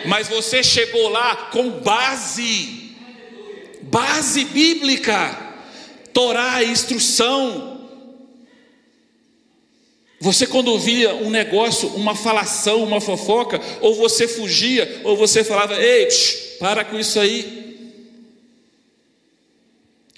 Mas 0.05 0.26
você 0.28 0.64
chegou 0.64 1.09
lá 1.09 1.37
com 1.52 1.70
base, 1.70 2.92
base 3.83 4.44
bíblica, 4.46 5.38
Torá, 6.12 6.64
instrução. 6.64 7.71
Você, 10.22 10.46
quando 10.46 10.68
ouvia 10.68 11.16
um 11.16 11.30
negócio, 11.30 11.88
uma 11.96 12.14
falação, 12.14 12.85
uma 12.85 13.00
fofoca, 13.00 13.61
ou 13.80 13.96
você 13.96 14.28
fugia, 14.28 15.00
ou 15.02 15.16
você 15.16 15.42
falava: 15.42 15.74
ei, 15.74 16.06
psh, 16.06 16.58
para 16.61 16.85
com 16.85 16.96
isso 16.96 17.18
aí. 17.18 17.90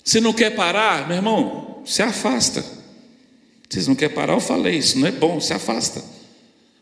Se 0.05 0.21
não 0.21 0.35
quer 0.35 0.55
parar, 0.55 1.09
meu 1.09 1.17
irmão, 1.17 1.83
se 1.87 2.03
afasta. 2.03 2.63
Vocês 3.67 3.89
não 3.89 3.95
querem 3.95 4.15
parar, 4.15 4.35
eu 4.35 4.41
falei, 4.41 4.77
isso 4.77 4.99
não 4.99 5.09
é 5.09 5.11
bom, 5.11 5.41
se 5.41 5.55
afasta. 5.55 6.05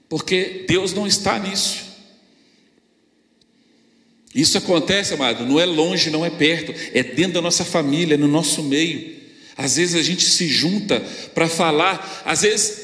Porque 0.08 0.64
Deus 0.66 0.92
não 0.92 1.06
está 1.06 1.38
nisso. 1.38 1.78
Isso 4.35 4.58
acontece, 4.58 5.14
amado, 5.14 5.46
não 5.46 5.61
é 5.61 5.64
longe, 5.64 6.11
não 6.11 6.26
é 6.26 6.30
perto, 6.30 6.74
é 6.92 7.04
dentro 7.04 7.35
da 7.35 7.40
nossa 7.40 7.64
família, 7.64 8.16
no 8.16 8.26
nosso 8.26 8.64
meio. 8.64 9.14
Às 9.56 9.76
vezes 9.76 9.94
a 9.94 10.02
gente 10.02 10.24
se 10.24 10.48
junta 10.48 10.98
para 11.32 11.48
falar, 11.48 12.24
às 12.24 12.42
vezes 12.42 12.81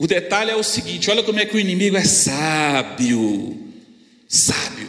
o 0.00 0.06
detalhe 0.06 0.50
é 0.50 0.56
o 0.56 0.62
seguinte: 0.62 1.10
olha 1.10 1.22
como 1.22 1.38
é 1.38 1.44
que 1.44 1.54
o 1.54 1.60
inimigo 1.60 1.94
é 1.94 2.04
sábio. 2.04 3.70
Sábio. 4.26 4.88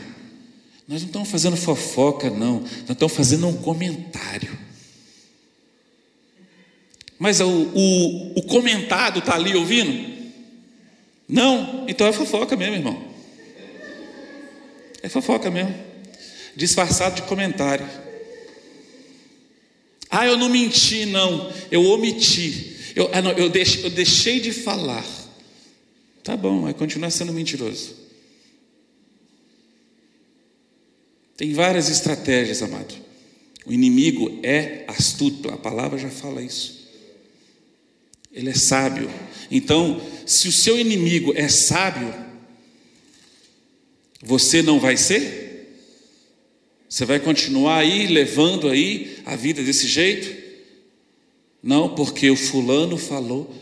Nós 0.87 1.01
não 1.01 1.07
estamos 1.07 1.29
fazendo 1.29 1.57
fofoca, 1.57 2.29
não, 2.29 2.61
nós 2.61 2.91
estamos 2.91 3.13
fazendo 3.13 3.45
um 3.45 3.57
comentário. 3.57 4.57
Mas 7.19 7.41
o, 7.41 7.45
o, 7.45 8.39
o 8.39 8.43
comentado 8.43 9.19
está 9.19 9.35
ali 9.35 9.53
ouvindo? 9.53 10.09
Não, 11.27 11.85
então 11.89 12.07
é 12.07 12.13
fofoca 12.13 12.55
mesmo, 12.55 12.75
irmão. 12.75 13.03
É 15.03 15.09
fofoca 15.09 15.51
mesmo. 15.51 15.75
Disfarçado 16.55 17.15
de 17.15 17.23
comentário. 17.23 17.87
Ah, 20.09 20.25
eu 20.25 20.37
não 20.37 20.47
menti, 20.47 21.05
não, 21.05 21.51
eu 21.69 21.83
omiti. 21.85 22.70
Eu, 22.95 23.09
ah, 23.13 23.21
não, 23.21 23.31
eu, 23.31 23.49
deixei, 23.49 23.85
eu 23.85 23.89
deixei 23.89 24.39
de 24.39 24.51
falar. 24.51 25.05
Tá 26.23 26.37
bom, 26.37 26.61
vai 26.61 26.73
continuar 26.73 27.09
sendo 27.09 27.33
mentiroso. 27.33 27.95
Tem 31.35 31.53
várias 31.53 31.89
estratégias, 31.89 32.61
amado. 32.61 32.93
O 33.65 33.73
inimigo 33.73 34.39
é 34.43 34.83
astuto, 34.87 35.49
a 35.49 35.57
palavra 35.57 35.97
já 35.97 36.09
fala 36.09 36.41
isso. 36.41 36.87
Ele 38.31 38.49
é 38.49 38.53
sábio. 38.53 39.09
Então, 39.49 40.01
se 40.25 40.47
o 40.47 40.51
seu 40.51 40.79
inimigo 40.79 41.33
é 41.35 41.47
sábio, 41.47 42.13
você 44.21 44.61
não 44.61 44.79
vai 44.79 44.95
ser? 44.97 45.41
Você 46.87 47.05
vai 47.05 47.19
continuar 47.19 47.79
aí 47.79 48.07
levando 48.07 48.69
aí 48.69 49.17
a 49.25 49.35
vida 49.35 49.63
desse 49.63 49.87
jeito? 49.87 50.40
Não, 51.61 51.89
porque 51.89 52.29
o 52.29 52.35
fulano 52.35 52.97
falou, 52.97 53.53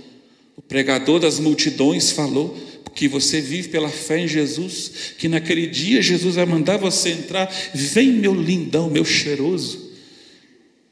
o 0.56 0.62
pregador 0.62 1.20
das 1.20 1.40
multidões 1.40 2.12
falou, 2.12 2.58
que 3.00 3.08
você 3.08 3.40
vive 3.40 3.70
pela 3.70 3.88
fé 3.88 4.20
em 4.20 4.28
Jesus, 4.28 5.14
que 5.18 5.30
naquele 5.30 5.68
dia 5.68 6.02
Jesus 6.02 6.36
vai 6.36 6.46
mandar 6.46 6.76
você 6.76 7.12
entrar, 7.12 7.50
vem 7.74 8.12
meu 8.12 8.36
lindão, 8.36 8.90
meu 8.90 9.06
cheiroso. 9.06 9.90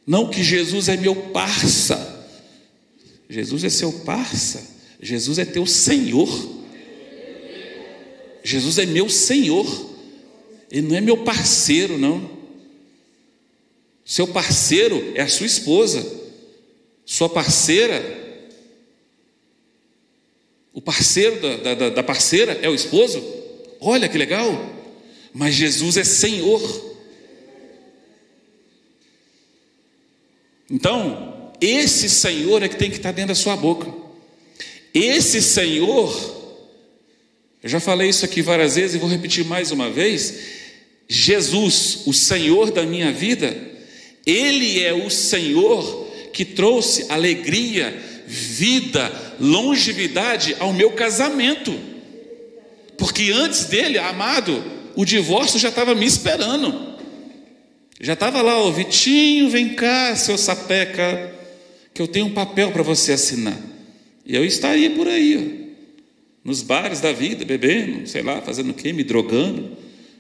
Não 0.06 0.30
que 0.30 0.42
Jesus 0.42 0.88
é 0.88 0.96
meu 0.96 1.14
parça, 1.14 2.30
Jesus 3.30 3.66
é 3.66 3.70
seu 3.70 3.92
parça, 3.92 4.66
Jesus 5.02 5.38
é 5.38 5.44
teu 5.44 5.66
Senhor. 5.66 6.56
Jesus 8.42 8.78
é 8.78 8.86
meu 8.86 9.10
Senhor, 9.10 9.68
Ele 10.72 10.88
não 10.88 10.96
é 10.96 11.02
meu 11.02 11.26
parceiro, 11.26 11.98
não. 11.98 12.38
Seu 14.06 14.26
parceiro 14.30 15.12
é 15.14 15.24
a 15.24 15.28
sua 15.28 15.46
esposa, 15.46 16.10
sua 17.08 17.30
parceira, 17.30 18.04
o 20.74 20.82
parceiro 20.82 21.40
da, 21.40 21.74
da, 21.74 21.90
da 21.90 22.04
parceira 22.04 22.60
é 22.62 22.70
o 22.70 22.76
esposo. 22.76 23.24
Olha 23.80 24.10
que 24.10 24.18
legal, 24.18 24.52
mas 25.34 25.56
Jesus 25.56 25.96
é 25.96 26.04
Senhor. 26.04 26.62
Então, 30.70 31.54
esse 31.62 32.10
Senhor 32.10 32.62
é 32.62 32.68
que 32.68 32.76
tem 32.76 32.92
que 32.92 32.98
estar 32.98 33.14
dentro 33.14 33.30
da 33.30 33.36
sua 33.36 33.56
boca. 33.56 33.90
Esse 34.94 35.42
Senhor, 35.42 36.14
eu 37.64 37.70
já 37.70 37.80
falei 37.80 38.10
isso 38.10 38.26
aqui 38.26 38.42
várias 38.42 38.76
vezes 38.76 38.96
e 38.96 39.00
vou 39.00 39.10
repetir 39.10 39.46
mais 39.46 39.72
uma 39.72 39.90
vez. 39.90 40.58
Jesus, 41.08 42.02
o 42.06 42.14
Senhor 42.14 42.70
da 42.70 42.84
minha 42.84 43.14
vida, 43.14 43.56
Ele 44.26 44.84
é 44.84 44.94
o 44.94 45.10
Senhor 45.10 46.07
que 46.38 46.46
trouxe 46.46 47.08
alegria, 47.10 48.00
vida, 48.28 49.12
longevidade 49.40 50.56
ao 50.60 50.72
meu 50.72 50.92
casamento. 50.92 51.74
Porque 52.96 53.32
antes 53.32 53.66
dele, 53.66 53.98
amado, 53.98 54.64
o 54.96 55.04
divórcio 55.04 55.60
já 55.60 55.70
estava 55.70 55.96
me 55.96 56.06
esperando. 56.06 56.96
Já 58.00 58.14
estava 58.14 58.44
lá, 58.44 58.62
o 58.62 58.72
Vitinho, 58.72 59.50
vem 59.50 59.70
cá, 59.70 60.16
seu 60.16 60.38
sapeca, 60.38 61.34
que 61.92 62.00
eu 62.00 62.08
tenho 62.08 62.28
um 62.28 62.34
papel 62.36 62.72
para 62.72 62.84
você 62.84 63.14
assinar. 63.14 63.58
E 64.24 64.36
eu 64.36 64.46
estaria 64.46 64.92
por 64.92 65.08
aí, 65.08 65.38
ó, 65.38 66.48
nos 66.48 66.62
bares 66.62 67.02
da 67.02 67.12
vida, 67.12 67.46
bebendo, 67.46 68.08
sei 68.08 68.22
lá, 68.22 68.44
fazendo 68.44 68.70
o 68.70 68.76
quê, 68.76 68.94
me 68.94 69.04
drogando, 69.04 69.76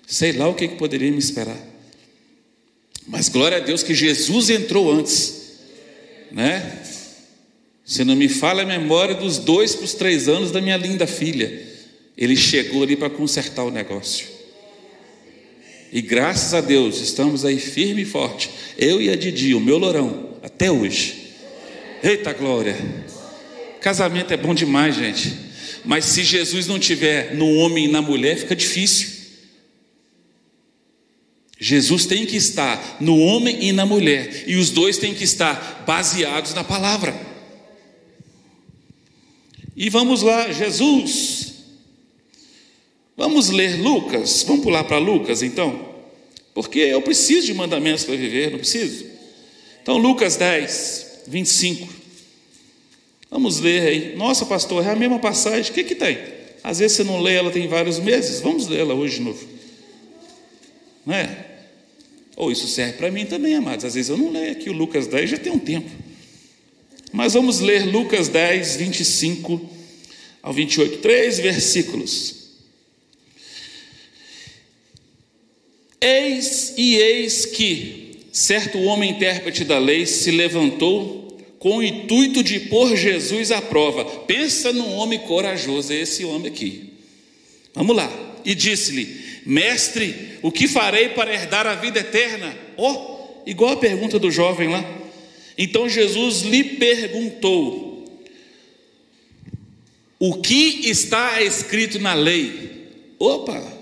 sei 0.07 0.31
lá 0.31 0.47
o 0.47 0.55
que, 0.55 0.67
que 0.67 0.77
poderia 0.77 1.11
me 1.11 1.19
esperar. 1.19 1.59
Mas 3.07 3.29
glória 3.29 3.57
a 3.57 3.61
Deus 3.61 3.83
que 3.83 3.93
Jesus 3.93 4.49
entrou 4.49 4.91
antes, 4.91 5.36
né? 6.31 6.81
Se 7.85 8.03
não 8.03 8.15
me 8.15 8.27
fala 8.27 8.63
a 8.63 8.65
memória 8.65 9.15
dos 9.15 9.37
dois 9.37 9.73
para 9.75 9.85
os 9.85 9.93
três 9.93 10.27
anos 10.27 10.51
da 10.51 10.59
minha 10.59 10.77
linda 10.77 11.07
filha, 11.07 11.61
ele 12.17 12.35
chegou 12.35 12.83
ali 12.83 12.95
para 12.95 13.09
consertar 13.09 13.63
o 13.63 13.71
negócio. 13.71 14.27
E 15.91 16.01
graças 16.01 16.53
a 16.53 16.59
Deus 16.59 16.99
estamos 16.99 17.45
aí 17.45 17.57
firme 17.57 18.01
e 18.01 18.05
forte, 18.05 18.49
eu 18.77 19.01
e 19.01 19.09
a 19.09 19.15
Didi, 19.15 19.53
o 19.53 19.59
meu 19.59 19.77
lourão, 19.77 20.31
até 20.43 20.69
hoje. 20.69 21.33
Eita 22.03 22.33
glória! 22.33 22.75
Casamento 23.79 24.33
é 24.33 24.37
bom 24.37 24.53
demais, 24.53 24.95
gente. 24.95 25.33
Mas 25.85 26.03
se 26.05 26.23
Jesus 26.23 26.67
não 26.67 26.77
tiver 26.77 27.33
no 27.35 27.49
homem 27.55 27.85
e 27.85 27.91
na 27.91 28.01
mulher, 28.01 28.37
fica 28.37 28.55
difícil. 28.55 29.16
Jesus 31.59 32.05
tem 32.05 32.25
que 32.25 32.35
estar 32.35 32.97
no 32.99 33.17
homem 33.17 33.65
e 33.65 33.71
na 33.71 33.85
mulher, 33.85 34.43
e 34.47 34.55
os 34.55 34.69
dois 34.69 34.97
têm 34.97 35.13
que 35.13 35.23
estar 35.23 35.83
baseados 35.87 36.53
na 36.53 36.63
palavra. 36.63 37.19
E 39.75 39.89
vamos 39.89 40.21
lá, 40.21 40.51
Jesus. 40.51 41.53
Vamos 43.15 43.49
ler 43.49 43.79
Lucas. 43.79 44.43
Vamos 44.43 44.63
pular 44.63 44.83
para 44.83 44.97
Lucas 44.97 45.41
então? 45.41 45.87
Porque 46.53 46.79
eu 46.79 47.01
preciso 47.01 47.47
de 47.47 47.53
mandamentos 47.53 48.03
para 48.03 48.15
viver, 48.15 48.51
não 48.51 48.59
preciso? 48.59 49.05
Então, 49.81 49.97
Lucas 49.97 50.35
10, 50.35 51.23
25. 51.27 51.87
Vamos 53.29 53.59
ler 53.59 53.87
aí. 53.87 54.15
Nossa, 54.15 54.45
pastor, 54.45 54.85
é 54.85 54.91
a 54.91 54.95
mesma 54.95 55.19
passagem. 55.19 55.71
O 55.71 55.73
que, 55.73 55.83
que 55.83 55.95
tem? 55.95 56.17
Às 56.63 56.79
vezes 56.79 56.97
você 56.97 57.03
não 57.03 57.21
lê 57.21 57.35
ela 57.35 57.51
tem 57.51 57.67
vários 57.67 57.99
meses. 57.99 58.41
Vamos 58.41 58.67
ler 58.67 58.79
ela 58.79 58.93
hoje 58.93 59.17
de 59.17 59.21
novo. 59.21 59.47
Não 61.05 61.13
é? 61.13 61.46
Ou 62.37 62.51
isso 62.51 62.67
serve 62.67 62.93
para 62.93 63.09
mim 63.09 63.25
também, 63.25 63.55
amados. 63.55 63.83
Às 63.83 63.95
vezes 63.95 64.09
eu 64.11 64.17
não 64.17 64.31
leio 64.31 64.51
aqui 64.51 64.69
o 64.69 64.73
Lucas 64.73 65.07
10, 65.07 65.31
já 65.31 65.37
tem 65.37 65.51
um 65.51 65.57
tempo. 65.57 65.89
Mas 67.11 67.33
vamos 67.33 67.59
ler 67.59 67.83
Lucas 67.87 68.27
10, 68.27 68.75
25 68.75 69.69
ao 70.43 70.53
28. 70.53 70.99
Três 70.99 71.39
versículos. 71.39 72.35
Eis 75.99 76.75
e 76.77 76.95
eis 76.97 77.47
que 77.47 78.19
certo 78.31 78.79
homem 78.83 79.09
intérprete 79.11 79.63
da 79.63 79.79
lei 79.79 80.05
se 80.05 80.29
levantou 80.29 81.39
com 81.57 81.77
o 81.77 81.83
intuito 81.83 82.43
de 82.43 82.59
pôr 82.59 82.95
Jesus 82.95 83.51
à 83.51 83.63
prova. 83.63 84.05
Pensa 84.05 84.71
num 84.71 84.93
homem 84.93 85.17
corajoso, 85.19 85.91
é 85.91 86.01
esse 86.01 86.23
homem 86.23 86.51
aqui. 86.51 86.93
Vamos 87.73 87.95
lá. 87.95 88.07
E 88.45 88.53
disse-lhe: 88.53 89.26
Mestre, 89.47 90.37
o 90.41 90.51
que 90.51 90.67
farei 90.67 91.09
para 91.09 91.33
herdar 91.33 91.65
a 91.65 91.75
vida 91.75 92.01
eterna? 92.01 92.53
Oh, 92.75 93.41
igual 93.45 93.71
a 93.71 93.77
pergunta 93.77 94.19
do 94.19 94.29
jovem 94.29 94.67
lá. 94.67 94.83
Então 95.57 95.87
Jesus 95.87 96.41
lhe 96.41 96.63
perguntou: 96.75 98.05
O 100.19 100.41
que 100.41 100.89
está 100.89 101.41
escrito 101.41 101.97
na 101.97 102.13
lei? 102.13 102.89
Opa! 103.17 103.77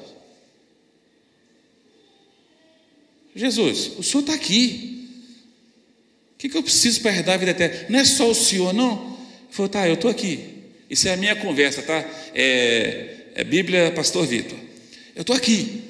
Jesus, 3.36 3.94
o 3.98 4.04
senhor 4.04 4.22
está 4.22 4.36
aqui. 4.36 5.10
O 6.36 6.38
que, 6.38 6.48
que 6.48 6.58
eu 6.58 6.64
preciso 6.64 7.02
para 7.02 7.12
herdar 7.12 7.34
a 7.34 7.38
vida 7.38 7.52
eterna? 7.52 7.88
Não 7.90 8.00
é 8.00 8.06
só 8.06 8.30
o 8.30 8.36
senhor, 8.36 8.72
não? 8.72 9.18
Ele 9.46 9.48
falou, 9.50 9.70
tá, 9.70 9.88
eu 9.88 9.96
estou 9.96 10.12
aqui. 10.12 10.40
Isso 10.88 11.08
é 11.08 11.14
a 11.14 11.18
minha 11.18 11.36
conversa, 11.36 11.82
tá? 11.82 12.06
É, 12.36 13.16
é 13.34 13.44
Bíblia 13.44 13.92
Pastor 13.92 14.28
Vitor. 14.28 14.60
Eu 15.16 15.22
estou 15.22 15.36
aqui, 15.36 15.84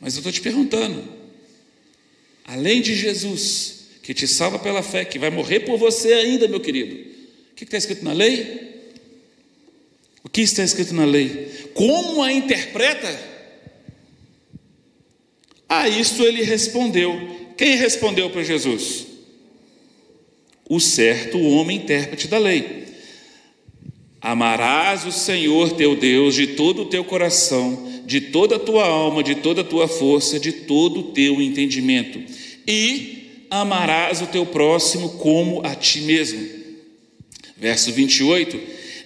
mas 0.00 0.14
eu 0.14 0.20
estou 0.20 0.32
te 0.32 0.40
perguntando. 0.40 1.04
Além 2.44 2.80
de 2.80 2.94
Jesus, 2.94 3.84
que 4.02 4.12
te 4.12 4.26
salva 4.26 4.58
pela 4.58 4.82
fé, 4.82 5.04
que 5.04 5.18
vai 5.18 5.30
morrer 5.30 5.60
por 5.60 5.78
você 5.78 6.12
ainda, 6.12 6.48
meu 6.48 6.60
querido. 6.60 6.94
O 7.52 7.54
que 7.54 7.64
está 7.64 7.76
escrito 7.76 8.04
na 8.04 8.12
lei? 8.12 8.74
O 10.22 10.28
que 10.28 10.40
está 10.40 10.64
escrito 10.64 10.92
na 10.94 11.04
lei? 11.04 11.70
Como 11.74 12.22
a 12.22 12.32
interpreta? 12.32 13.34
A 15.68 15.88
isto 15.88 16.22
ele 16.22 16.42
respondeu. 16.42 17.52
Quem 17.56 17.76
respondeu 17.76 18.30
para 18.30 18.42
Jesus? 18.42 19.06
O 20.68 20.80
certo 20.80 21.38
homem 21.40 21.78
intérprete 21.78 22.26
da 22.26 22.38
lei. 22.38 22.84
Amarás 24.20 25.04
o 25.04 25.12
Senhor 25.12 25.72
teu 25.72 25.94
Deus 25.94 26.34
de 26.34 26.48
todo 26.48 26.82
o 26.82 26.86
teu 26.86 27.04
coração, 27.04 27.93
de 28.06 28.20
toda 28.20 28.56
a 28.56 28.58
tua 28.58 28.84
alma, 28.84 29.22
de 29.22 29.36
toda 29.36 29.62
a 29.62 29.64
tua 29.64 29.88
força, 29.88 30.38
de 30.38 30.52
todo 30.52 31.00
o 31.00 31.12
teu 31.12 31.40
entendimento, 31.40 32.20
e 32.66 33.46
amarás 33.50 34.20
o 34.20 34.26
teu 34.26 34.44
próximo 34.46 35.10
como 35.10 35.64
a 35.64 35.74
ti 35.74 36.00
mesmo. 36.02 36.46
Verso 37.56 37.92
28. 37.92 38.60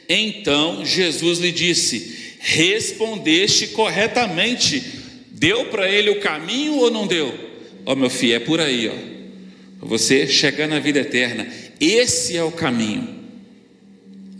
Então 0.08 0.84
Jesus 0.84 1.38
lhe 1.38 1.52
disse: 1.52 2.36
Respondeste 2.40 3.68
corretamente 3.68 4.98
Deu 5.38 5.66
para 5.66 5.88
ele 5.88 6.10
o 6.10 6.18
caminho 6.18 6.74
ou 6.78 6.90
não 6.90 7.06
deu? 7.06 7.32
Ó, 7.86 7.92
oh, 7.92 7.96
meu 7.96 8.10
filho, 8.10 8.34
é 8.34 8.40
por 8.40 8.60
aí, 8.60 8.88
ó. 8.88 9.86
Você 9.86 10.26
chegar 10.26 10.66
na 10.66 10.80
vida 10.80 10.98
eterna. 10.98 11.46
Esse 11.80 12.36
é 12.36 12.42
o 12.42 12.50
caminho. 12.50 13.17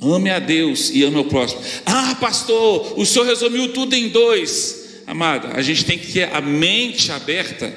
Ame 0.00 0.30
a 0.30 0.38
Deus 0.38 0.90
e 0.90 1.02
ame 1.02 1.16
ao 1.16 1.24
próximo. 1.24 1.60
Ah, 1.84 2.16
pastor, 2.20 2.98
o 2.98 3.04
senhor 3.04 3.26
resumiu 3.26 3.72
tudo 3.72 3.94
em 3.94 4.08
dois. 4.08 5.02
Amada, 5.06 5.52
a 5.54 5.62
gente 5.62 5.84
tem 5.84 5.98
que 5.98 6.12
ter 6.12 6.32
a 6.34 6.40
mente 6.40 7.10
aberta, 7.10 7.72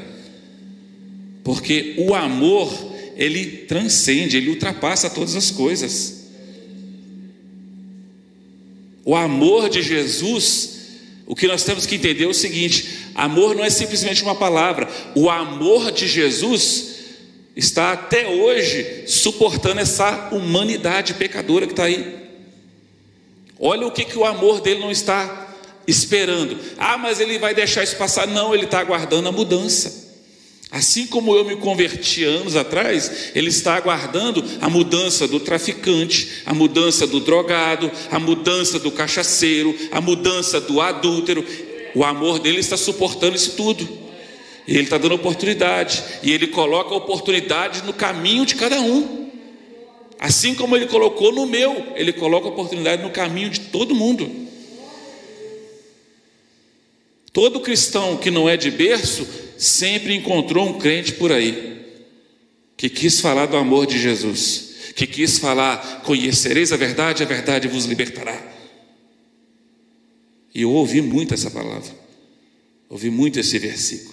porque 1.44 1.96
o 1.98 2.14
amor, 2.14 2.72
ele 3.16 3.46
transcende, 3.68 4.38
ele 4.38 4.50
ultrapassa 4.50 5.10
todas 5.10 5.36
as 5.36 5.50
coisas. 5.50 6.30
O 9.04 9.16
amor 9.16 9.70
de 9.70 9.82
Jesus 9.82 10.82
o 11.32 11.36
que 11.36 11.48
nós 11.48 11.64
temos 11.64 11.86
que 11.86 11.96
entender 11.96 12.26
é 12.26 12.28
o 12.28 12.34
seguinte: 12.34 12.90
amor 13.16 13.56
não 13.56 13.64
é 13.64 13.70
simplesmente 13.70 14.22
uma 14.22 14.36
palavra, 14.36 14.90
o 15.16 15.30
amor 15.30 15.90
de 15.90 16.06
Jesus 16.06 16.91
está 17.56 17.92
até 17.92 18.28
hoje 18.28 19.06
suportando 19.08 19.82
essa 19.82 20.30
humanidade 20.32 21.14
pecadora 21.16 21.66
que 21.66 21.74
está 21.74 21.86
aí. 21.86 22.22
Olha 23.60 23.86
o 23.86 23.92
que, 23.92 24.06
que 24.06 24.18
o 24.18 24.26
amor 24.26 24.62
dele 24.62 24.80
não 24.80 24.92
está 24.92 25.56
esperando. 25.88 26.58
Ah, 26.78 26.98
mas 26.98 27.20
ele 27.20 27.38
vai 27.38 27.54
deixar 27.54 27.84
isso 27.84 27.96
passar. 27.96 28.28
Não, 28.28 28.54
ele 28.54 28.66
está 28.66 28.80
aguardando 28.80 29.30
a 29.30 29.32
mudança. 29.32 30.02
Assim 30.72 31.06
como 31.06 31.36
eu 31.36 31.44
me 31.44 31.58
converti 31.58 32.24
anos 32.24 32.56
atrás, 32.56 33.32
ele 33.36 33.50
está 33.50 33.76
aguardando 33.76 34.44
a 34.62 34.70
mudança 34.70 35.28
do 35.28 35.38
traficante, 35.38 36.44
a 36.46 36.54
mudança 36.54 37.06
do 37.06 37.20
drogado, 37.20 37.92
a 38.10 38.18
mudança 38.18 38.80
do 38.80 38.90
cachaceiro, 38.90 39.78
a 39.92 40.00
mudança 40.00 40.62
do 40.62 40.80
adúltero. 40.80 41.46
O 41.94 42.06
amor 42.06 42.40
dele 42.40 42.62
está 42.62 42.78
suportando 42.78 43.36
isso 43.36 43.52
tudo. 43.58 44.01
E 44.68 44.74
ele 44.74 44.84
está 44.84 44.98
dando 44.98 45.16
oportunidade. 45.16 46.04
E 46.24 46.32
ele 46.32 46.48
coloca 46.48 46.94
a 46.94 46.98
oportunidade 46.98 47.84
no 47.84 47.94
caminho 47.94 48.46
de 48.46 48.56
cada 48.56 48.80
um. 48.82 49.30
Assim 50.20 50.54
como 50.54 50.76
ele 50.76 50.86
colocou 50.86 51.32
no 51.32 51.46
meu, 51.46 51.94
ele 51.96 52.14
coloca 52.14 52.48
a 52.48 52.52
oportunidade 52.52 53.02
no 53.02 53.10
caminho 53.10 53.50
de 53.50 53.60
todo 53.60 53.96
mundo. 53.96 54.30
Todo 57.34 57.62
cristão 57.62 58.18
que 58.18 58.30
não 58.30 58.48
é 58.48 58.56
de 58.56 58.70
berço 58.70 59.28
sempre 59.58 60.16
encontrou 60.16 60.68
um 60.68 60.78
crente 60.78 61.14
por 61.14 61.32
aí 61.32 61.72
que 62.82 62.90
quis 62.90 63.22
falar 63.22 63.46
do 63.46 63.58
amor 63.58 63.86
de 63.86 64.00
Jesus, 64.00 64.94
que 64.96 65.06
quis 65.06 65.38
falar: 65.38 66.02
conhecereis 66.02 66.72
a 66.72 66.78
verdade, 66.78 67.22
a 67.22 67.28
verdade 67.28 67.68
vos 67.68 67.86
libertará. 67.86 68.36
E 70.54 70.64
eu 70.64 70.72
ouvi 70.72 71.00
muito 71.00 71.32
essa 71.32 71.52
palavra, 71.52 71.96
ouvi 72.90 73.12
muito 73.12 73.40
esse 73.40 73.60
versículo. 73.60 74.11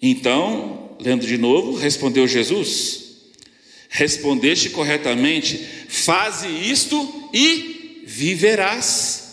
Então, 0.00 0.96
lendo 1.00 1.26
de 1.26 1.36
novo, 1.36 1.76
respondeu 1.76 2.26
Jesus: 2.26 3.08
Respondeste 3.88 4.70
corretamente, 4.70 5.58
faze 5.88 6.48
isto 6.48 7.30
e 7.32 8.02
viverás. 8.06 9.28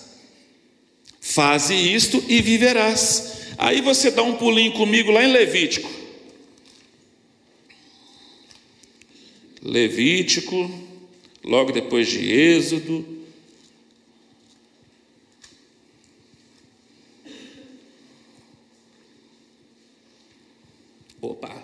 Faze 1.22 1.74
isto 1.74 2.24
e 2.28 2.42
viverás. 2.42 3.54
Aí 3.58 3.82
você 3.82 4.12
dá 4.12 4.24
um 4.24 4.36
pulinho 4.36 4.74
comigo 4.74 5.12
lá 5.12 5.24
em 5.24 5.32
Levítico. 5.32 5.90
Levítico, 9.62 10.70
logo 11.44 11.72
depois 11.72 12.08
de 12.08 12.32
Êxodo. 12.32 13.15
Opa, 21.26 21.64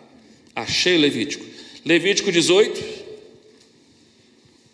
achei 0.56 0.98
Levítico. 0.98 1.46
Levítico 1.86 2.32
18. 2.32 3.02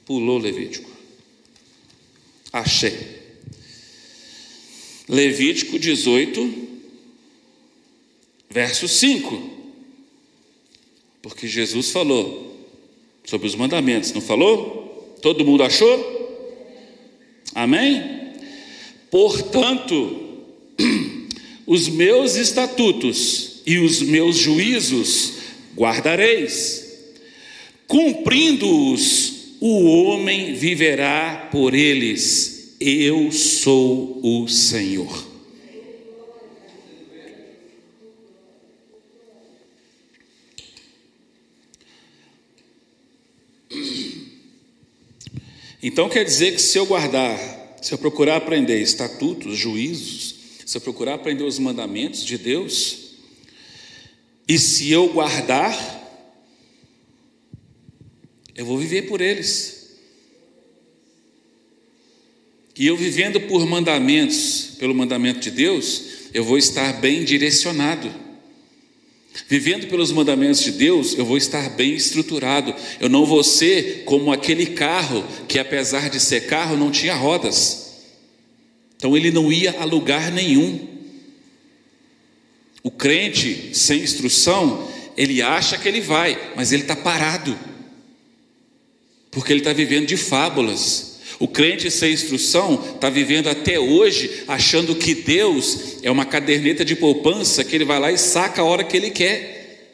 Pulou 0.06 0.38
Levítico. 0.38 0.90
Achei. 2.54 2.96
Levítico 5.10 5.78
18, 5.78 6.68
verso 8.50 8.88
5. 8.88 9.58
Porque 11.22 11.48
Jesus 11.48 11.92
falou 11.92 12.56
sobre 13.26 13.48
os 13.48 13.56
mandamentos, 13.56 14.14
não 14.14 14.22
falou? 14.22 15.18
Todo 15.22 15.44
mundo 15.44 15.64
achou? 15.64 16.16
Amém? 17.54 18.02
Portanto, 19.12 20.46
os 21.68 21.90
meus 21.90 22.36
estatutos 22.36 23.57
e 23.68 23.80
os 23.80 24.02
meus 24.02 24.38
juízos 24.38 25.34
guardareis, 25.76 26.86
cumprindo-os, 27.86 29.58
o 29.60 29.84
homem 29.84 30.54
viverá 30.54 31.50
por 31.52 31.76
eles 31.76 32.76
eu 32.80 33.32
sou 33.32 34.22
o 34.24 34.48
Senhor. 34.48 35.26
Então 45.84 46.08
quer 46.08 46.24
dizer 46.24 46.54
que 46.54 46.62
se 46.62 46.78
eu 46.78 46.86
guardar, 46.86 47.38
se 47.82 47.94
eu 47.94 47.98
procurar 47.98 48.38
aprender 48.38 48.82
estatutos, 48.82 49.58
juízos, 49.58 50.36
se 50.66 50.78
eu 50.78 50.82
procurar 50.82 51.16
aprender 51.16 51.44
os 51.44 51.60
mandamentos 51.60 52.24
de 52.24 52.38
Deus, 52.38 53.07
e 54.48 54.58
se 54.58 54.90
eu 54.92 55.10
guardar, 55.10 55.76
eu 58.56 58.66
vou 58.66 58.78
viver 58.78 59.04
por 59.04 59.22
eles. 59.22 59.78
E 62.78 62.86
eu 62.86 62.96
vivendo 62.96 63.42
por 63.42 63.66
mandamentos, 63.66 64.76
pelo 64.80 64.94
mandamento 64.94 65.40
de 65.40 65.52
Deus, 65.52 66.04
eu 66.34 66.44
vou 66.44 66.58
estar 66.58 66.94
bem 67.02 67.24
direcionado. 67.24 68.28
Vivendo 69.48 69.88
pelos 69.88 70.12
mandamentos 70.12 70.62
de 70.62 70.72
Deus, 70.72 71.18
eu 71.18 71.26
vou 71.26 71.38
estar 71.38 71.70
bem 71.72 71.94
estruturado. 71.94 72.74
Eu 73.00 73.10
não 73.10 73.26
vou 73.26 73.44
ser 73.44 74.04
como 74.06 74.32
aquele 74.32 74.68
carro 74.68 75.26
que, 75.48 75.60
apesar 75.60 76.10
de 76.10 76.20
ser 76.20 76.48
carro, 76.48 76.76
não 76.76 76.92
tinha 76.92 77.16
rodas. 77.16 77.88
Então 78.96 79.16
ele 79.16 79.32
não 79.32 79.52
ia 79.52 79.80
a 79.80 79.86
lugar 79.86 80.32
nenhum. 80.32 80.97
O 82.88 82.92
crente 82.92 83.72
sem 83.74 84.02
instrução, 84.02 84.88
ele 85.18 85.42
acha 85.42 85.78
que 85.78 85.90
ele 85.90 86.00
vai, 86.00 86.54
mas 86.56 86.72
ele 86.72 86.84
está 86.84 86.96
parado, 86.96 87.60
porque 89.30 89.52
ele 89.52 89.60
está 89.60 89.74
vivendo 89.74 90.06
de 90.08 90.16
fábulas. 90.16 91.20
O 91.38 91.50
crente 91.50 91.92
sem 91.92 92.14
instrução 92.14 92.82
está 92.96 93.10
vivendo 93.10 93.50
até 93.50 93.78
hoje 93.78 94.46
achando 94.48 94.96
que 94.96 95.14
Deus 95.14 95.98
é 96.02 96.10
uma 96.10 96.24
caderneta 96.24 96.86
de 96.86 96.96
poupança 96.96 97.62
que 97.62 97.76
ele 97.76 97.84
vai 97.84 98.00
lá 98.00 98.10
e 98.10 98.18
saca 98.18 98.62
a 98.62 98.66
hora 98.66 98.86
que 98.86 98.96
ele 98.96 99.10
quer. 99.12 99.90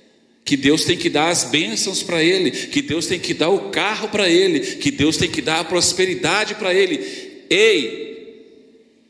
Que 0.45 0.55
Deus 0.55 0.85
tem 0.85 0.95
que 0.95 1.09
dar 1.09 1.29
as 1.29 1.45
bênçãos 1.45 2.03
para 2.03 2.23
ele, 2.23 2.51
que 2.51 2.83
Deus 2.83 3.07
tem 3.07 3.19
que 3.19 3.33
dar 3.33 3.49
o 3.49 3.71
carro 3.71 4.07
para 4.09 4.29
ele, 4.29 4.59
que 4.59 4.91
Deus 4.91 5.17
tem 5.17 5.31
que 5.31 5.41
dar 5.41 5.61
a 5.61 5.65
prosperidade 5.65 6.53
para 6.53 6.71
ele. 6.71 7.43
Ei, 7.49 8.53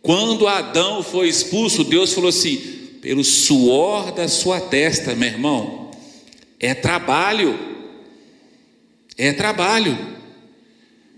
quando 0.01 0.47
Adão 0.47 1.03
foi 1.03 1.27
expulso, 1.27 1.83
Deus 1.83 2.13
falou 2.13 2.29
assim: 2.29 2.82
pelo 3.03 3.21
suor 3.21 4.13
da 4.13 4.29
sua 4.29 4.61
testa, 4.61 5.13
meu 5.13 5.27
irmão, 5.27 5.91
é 6.57 6.73
trabalho, 6.73 7.59
é 9.17 9.33
trabalho. 9.33 9.97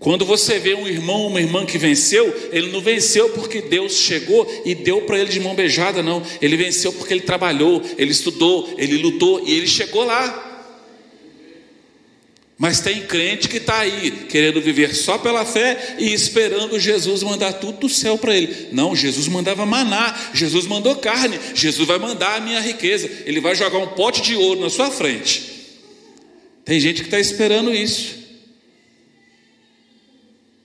Quando 0.00 0.24
você 0.24 0.58
vê 0.58 0.74
um 0.74 0.88
irmão 0.88 1.28
uma 1.28 1.40
irmã 1.40 1.64
que 1.64 1.78
venceu, 1.78 2.50
ele 2.50 2.72
não 2.72 2.80
venceu 2.80 3.28
porque 3.30 3.62
Deus 3.62 3.92
chegou 3.98 4.44
e 4.64 4.74
deu 4.74 5.02
para 5.02 5.20
ele 5.20 5.30
de 5.30 5.38
mão 5.38 5.54
beijada, 5.54 6.02
não. 6.02 6.20
Ele 6.42 6.56
venceu 6.56 6.92
porque 6.92 7.14
ele 7.14 7.20
trabalhou, 7.20 7.80
ele 7.96 8.10
estudou, 8.10 8.68
ele 8.76 8.98
lutou 8.98 9.40
e 9.46 9.54
ele 9.54 9.68
chegou 9.68 10.04
lá. 10.04 10.45
Mas 12.58 12.80
tem 12.80 13.02
crente 13.02 13.48
que 13.48 13.58
está 13.58 13.80
aí, 13.80 14.10
querendo 14.30 14.62
viver 14.62 14.94
só 14.94 15.18
pela 15.18 15.44
fé 15.44 15.96
e 15.98 16.12
esperando 16.12 16.80
Jesus 16.80 17.22
mandar 17.22 17.52
tudo 17.54 17.80
do 17.80 17.88
céu 17.88 18.16
para 18.16 18.34
ele. 18.34 18.68
Não, 18.72 18.96
Jesus 18.96 19.28
mandava 19.28 19.66
maná, 19.66 20.30
Jesus 20.32 20.66
mandou 20.66 20.96
carne, 20.96 21.38
Jesus 21.54 21.86
vai 21.86 21.98
mandar 21.98 22.36
a 22.36 22.40
minha 22.40 22.60
riqueza, 22.60 23.10
ele 23.26 23.40
vai 23.40 23.54
jogar 23.54 23.78
um 23.78 23.88
pote 23.88 24.22
de 24.22 24.34
ouro 24.34 24.60
na 24.60 24.70
sua 24.70 24.90
frente. 24.90 25.42
Tem 26.64 26.80
gente 26.80 27.02
que 27.02 27.08
está 27.08 27.20
esperando 27.20 27.74
isso. 27.74 28.16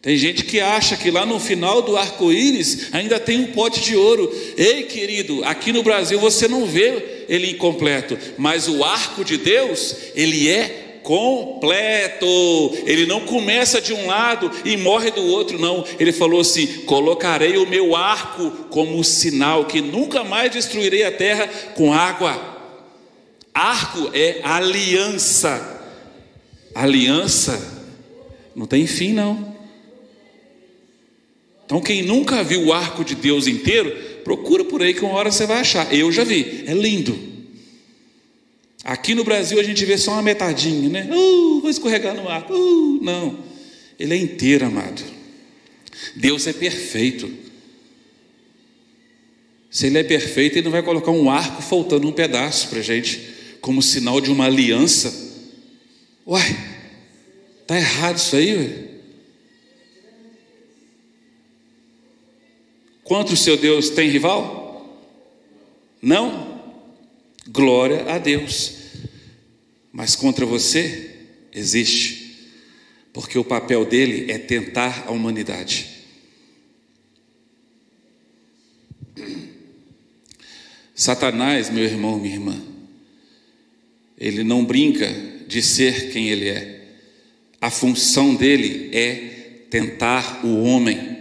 Tem 0.02 0.18
gente 0.18 0.46
que 0.46 0.60
acha 0.60 0.98
que 0.98 1.12
lá 1.12 1.28
no 1.28 1.40
final 1.40 1.82
do 1.82 1.96
arco-íris 1.96 2.88
ainda 2.92 3.20
tem 3.20 3.40
um 3.40 3.52
pote 3.52 3.82
de 3.82 3.96
ouro. 3.96 4.34
Ei, 4.58 4.84
querido, 4.84 5.44
aqui 5.44 5.72
no 5.72 5.84
Brasil 5.84 6.20
você 6.20 6.48
não 6.48 6.66
vê 6.66 7.26
ele 7.30 7.52
incompleto, 7.52 8.18
mas 8.38 8.68
o 8.68 8.84
arco 8.84 9.24
de 9.24 9.38
Deus, 9.38 9.96
ele 10.16 10.50
é 10.50 10.81
completo. 11.04 12.26
Ele 12.86 13.06
não 13.06 13.22
começa 13.22 13.82
de 13.82 13.94
um 13.94 14.08
lado 14.08 14.52
e 14.66 14.78
morre 14.78 15.12
do 15.12 15.26
outro, 15.26 15.60
não. 15.60 15.86
Ele 16.00 16.12
falou 16.12 16.42
assim: 16.42 16.68
colocarei 16.86 17.58
o 17.58 17.68
meu 17.68 17.96
arco 17.96 18.52
como 18.70 19.04
sinal 19.04 19.66
que 19.66 19.82
nunca 19.82 20.24
mais 20.24 20.52
destruirei 20.52 21.04
a 21.04 21.12
terra 21.12 21.48
com 21.76 21.94
água. 21.94 22.50
Arco 23.54 24.10
é 24.14 24.40
aliança. 24.44 25.80
Aliança 26.74 27.82
não 28.56 28.66
tem 28.66 28.86
fim, 28.88 29.14
não. 29.14 29.52
Então, 31.66 31.80
quem 31.80 32.02
nunca 32.02 32.44
viu 32.44 32.66
o 32.66 32.74
arco 32.74 33.04
de 33.04 33.16
Deus 33.16 33.48
inteiro, 33.48 33.96
procura 34.26 34.66
por 34.66 34.82
aí 34.82 34.94
que 34.94 35.06
uma 35.06 35.14
hora 35.14 35.32
você 35.32 35.46
vai 35.46 35.60
achar. 35.60 35.94
Eu 35.94 36.12
já 36.12 36.24
vi, 36.24 36.66
é 36.68 36.74
lindo. 36.74 37.31
Aqui 38.84 39.14
no 39.14 39.24
Brasil 39.24 39.60
a 39.60 39.64
gente 39.64 39.86
vê 39.86 39.98
só 39.98 40.14
uma 40.14 40.22
metadinha, 40.22 40.90
né? 40.90 41.08
Uh, 41.12 41.62
vou 41.62 41.70
escorregar 41.70 42.16
no 42.16 42.28
arco. 42.28 42.54
Uh, 42.54 43.00
não, 43.02 43.40
ele 44.00 44.14
é 44.14 44.18
inteiro, 44.18 44.66
amado. 44.66 45.04
Deus 46.16 46.48
é 46.48 46.54
perfeito. 46.54 47.32
Se 49.70 49.88
ele 49.88 50.00
é 50.00 50.04
perfeito, 50.04 50.58
ele 50.58 50.66
não 50.66 50.72
vai 50.72 50.84
colocar 50.84 51.12
um 51.12 51.30
arco 51.30 51.62
faltando 51.62 52.08
um 52.08 52.12
pedaço 52.12 52.68
para 52.70 52.80
a 52.80 52.84
gente, 52.84 53.22
como 53.62 53.82
sinal 53.82 54.20
de 54.20 54.32
uma 54.32 54.46
aliança. 54.46 55.32
Uai, 56.26 56.58
tá 57.68 57.78
errado 57.78 58.18
isso 58.18 58.36
aí, 58.36 58.56
ué? 58.56 58.92
Contra 63.04 63.34
o 63.34 63.38
seu 63.38 63.58
Deus 63.58 63.90
tem 63.90 64.10
rival? 64.10 65.00
Não? 66.02 66.51
Glória 67.52 68.12
a 68.12 68.18
Deus. 68.18 68.74
Mas 69.92 70.16
contra 70.16 70.46
você 70.46 71.16
existe, 71.54 72.50
porque 73.12 73.38
o 73.38 73.44
papel 73.44 73.86
dele 73.86 74.32
é 74.32 74.38
tentar 74.38 75.06
a 75.08 75.12
humanidade. 75.12 75.90
Satanás, 80.96 81.70
meu 81.70 81.84
irmão, 81.84 82.18
minha 82.18 82.36
irmã, 82.36 82.62
ele 84.18 84.44
não 84.44 84.64
brinca 84.64 85.12
de 85.48 85.62
ser 85.62 86.12
quem 86.12 86.30
ele 86.30 86.48
é. 86.48 86.96
A 87.60 87.70
função 87.70 88.36
dele 88.36 88.90
é 88.94 89.16
tentar 89.70 90.46
o 90.46 90.64
homem 90.64 91.12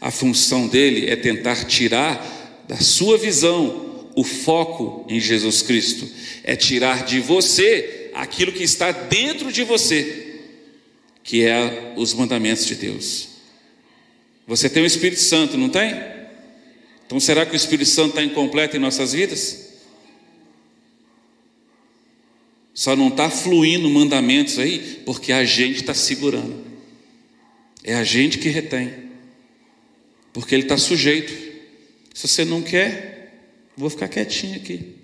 a 0.00 0.10
função 0.10 0.68
dele 0.68 1.10
é 1.10 1.16
tentar 1.16 1.64
tirar 1.64 2.64
da 2.68 2.76
sua 2.76 3.18
visão 3.18 3.87
o 4.18 4.24
foco 4.24 5.04
em 5.08 5.20
Jesus 5.20 5.62
Cristo, 5.62 6.08
é 6.42 6.56
tirar 6.56 7.04
de 7.04 7.20
você 7.20 8.10
aquilo 8.14 8.52
que 8.52 8.62
está 8.62 8.90
dentro 8.90 9.52
de 9.52 9.62
você, 9.62 10.40
que 11.22 11.44
é 11.44 11.92
os 11.96 12.14
mandamentos 12.14 12.66
de 12.66 12.74
Deus. 12.74 13.28
Você 14.46 14.68
tem 14.68 14.82
o 14.82 14.86
Espírito 14.86 15.20
Santo, 15.20 15.56
não 15.56 15.68
tem? 15.68 15.94
Então 17.06 17.20
será 17.20 17.44
que 17.44 17.52
o 17.52 17.56
Espírito 17.56 17.90
Santo 17.90 18.10
está 18.10 18.22
incompleto 18.22 18.76
em 18.76 18.80
nossas 18.80 19.12
vidas? 19.12 19.68
Só 22.74 22.96
não 22.96 23.08
está 23.08 23.28
fluindo 23.28 23.88
mandamentos 23.90 24.58
aí, 24.58 25.02
porque 25.04 25.32
a 25.32 25.44
gente 25.44 25.80
está 25.80 25.94
segurando. 25.94 26.64
É 27.84 27.94
a 27.94 28.04
gente 28.04 28.38
que 28.38 28.48
retém 28.48 29.08
porque 30.38 30.54
ele 30.54 30.62
está 30.62 30.76
sujeito. 30.76 31.32
Se 32.14 32.28
você 32.28 32.44
não 32.44 32.62
quer, 32.62 33.17
vou 33.78 33.88
ficar 33.88 34.08
quietinho 34.08 34.56
aqui. 34.56 34.96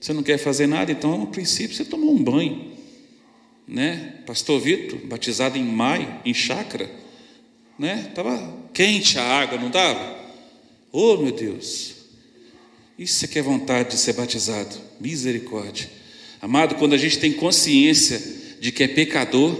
Você 0.00 0.12
não 0.12 0.22
quer 0.22 0.36
fazer 0.36 0.66
nada, 0.66 0.92
então, 0.92 1.16
no 1.16 1.28
princípio, 1.28 1.74
você 1.74 1.84
tomou 1.84 2.12
um 2.12 2.22
banho. 2.22 2.72
Né? 3.66 4.18
Pastor 4.26 4.60
Vitor, 4.60 4.98
batizado 5.06 5.56
em 5.56 5.64
maio, 5.64 6.20
em 6.24 6.34
chácara, 6.34 6.90
né? 7.78 8.06
Estava 8.08 8.54
quente 8.72 9.18
a 9.18 9.24
água, 9.24 9.58
não 9.58 9.68
estava? 9.68 10.20
Oh, 10.90 11.16
meu 11.16 11.32
Deus! 11.32 11.94
Isso 12.98 13.24
é 13.24 13.28
que 13.28 13.38
é 13.38 13.42
vontade 13.42 13.90
de 13.90 13.96
ser 13.96 14.12
batizado. 14.12 14.76
Misericórdia. 15.00 15.88
Amado, 16.40 16.74
quando 16.74 16.92
a 16.92 16.98
gente 16.98 17.18
tem 17.18 17.32
consciência 17.32 18.20
de 18.60 18.70
que 18.70 18.82
é 18.82 18.88
pecador, 18.88 19.56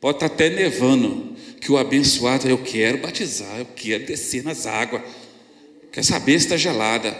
pode 0.00 0.16
estar 0.16 0.26
até 0.26 0.50
nevando, 0.50 1.36
que 1.60 1.72
o 1.72 1.78
abençoado, 1.78 2.48
eu 2.48 2.58
quero 2.58 2.98
batizar, 2.98 3.58
eu 3.58 3.66
quero 3.66 4.04
descer 4.04 4.42
nas 4.42 4.66
águas, 4.66 5.02
quer 5.98 6.04
saber 6.04 6.34
está 6.34 6.56
gelada, 6.56 7.12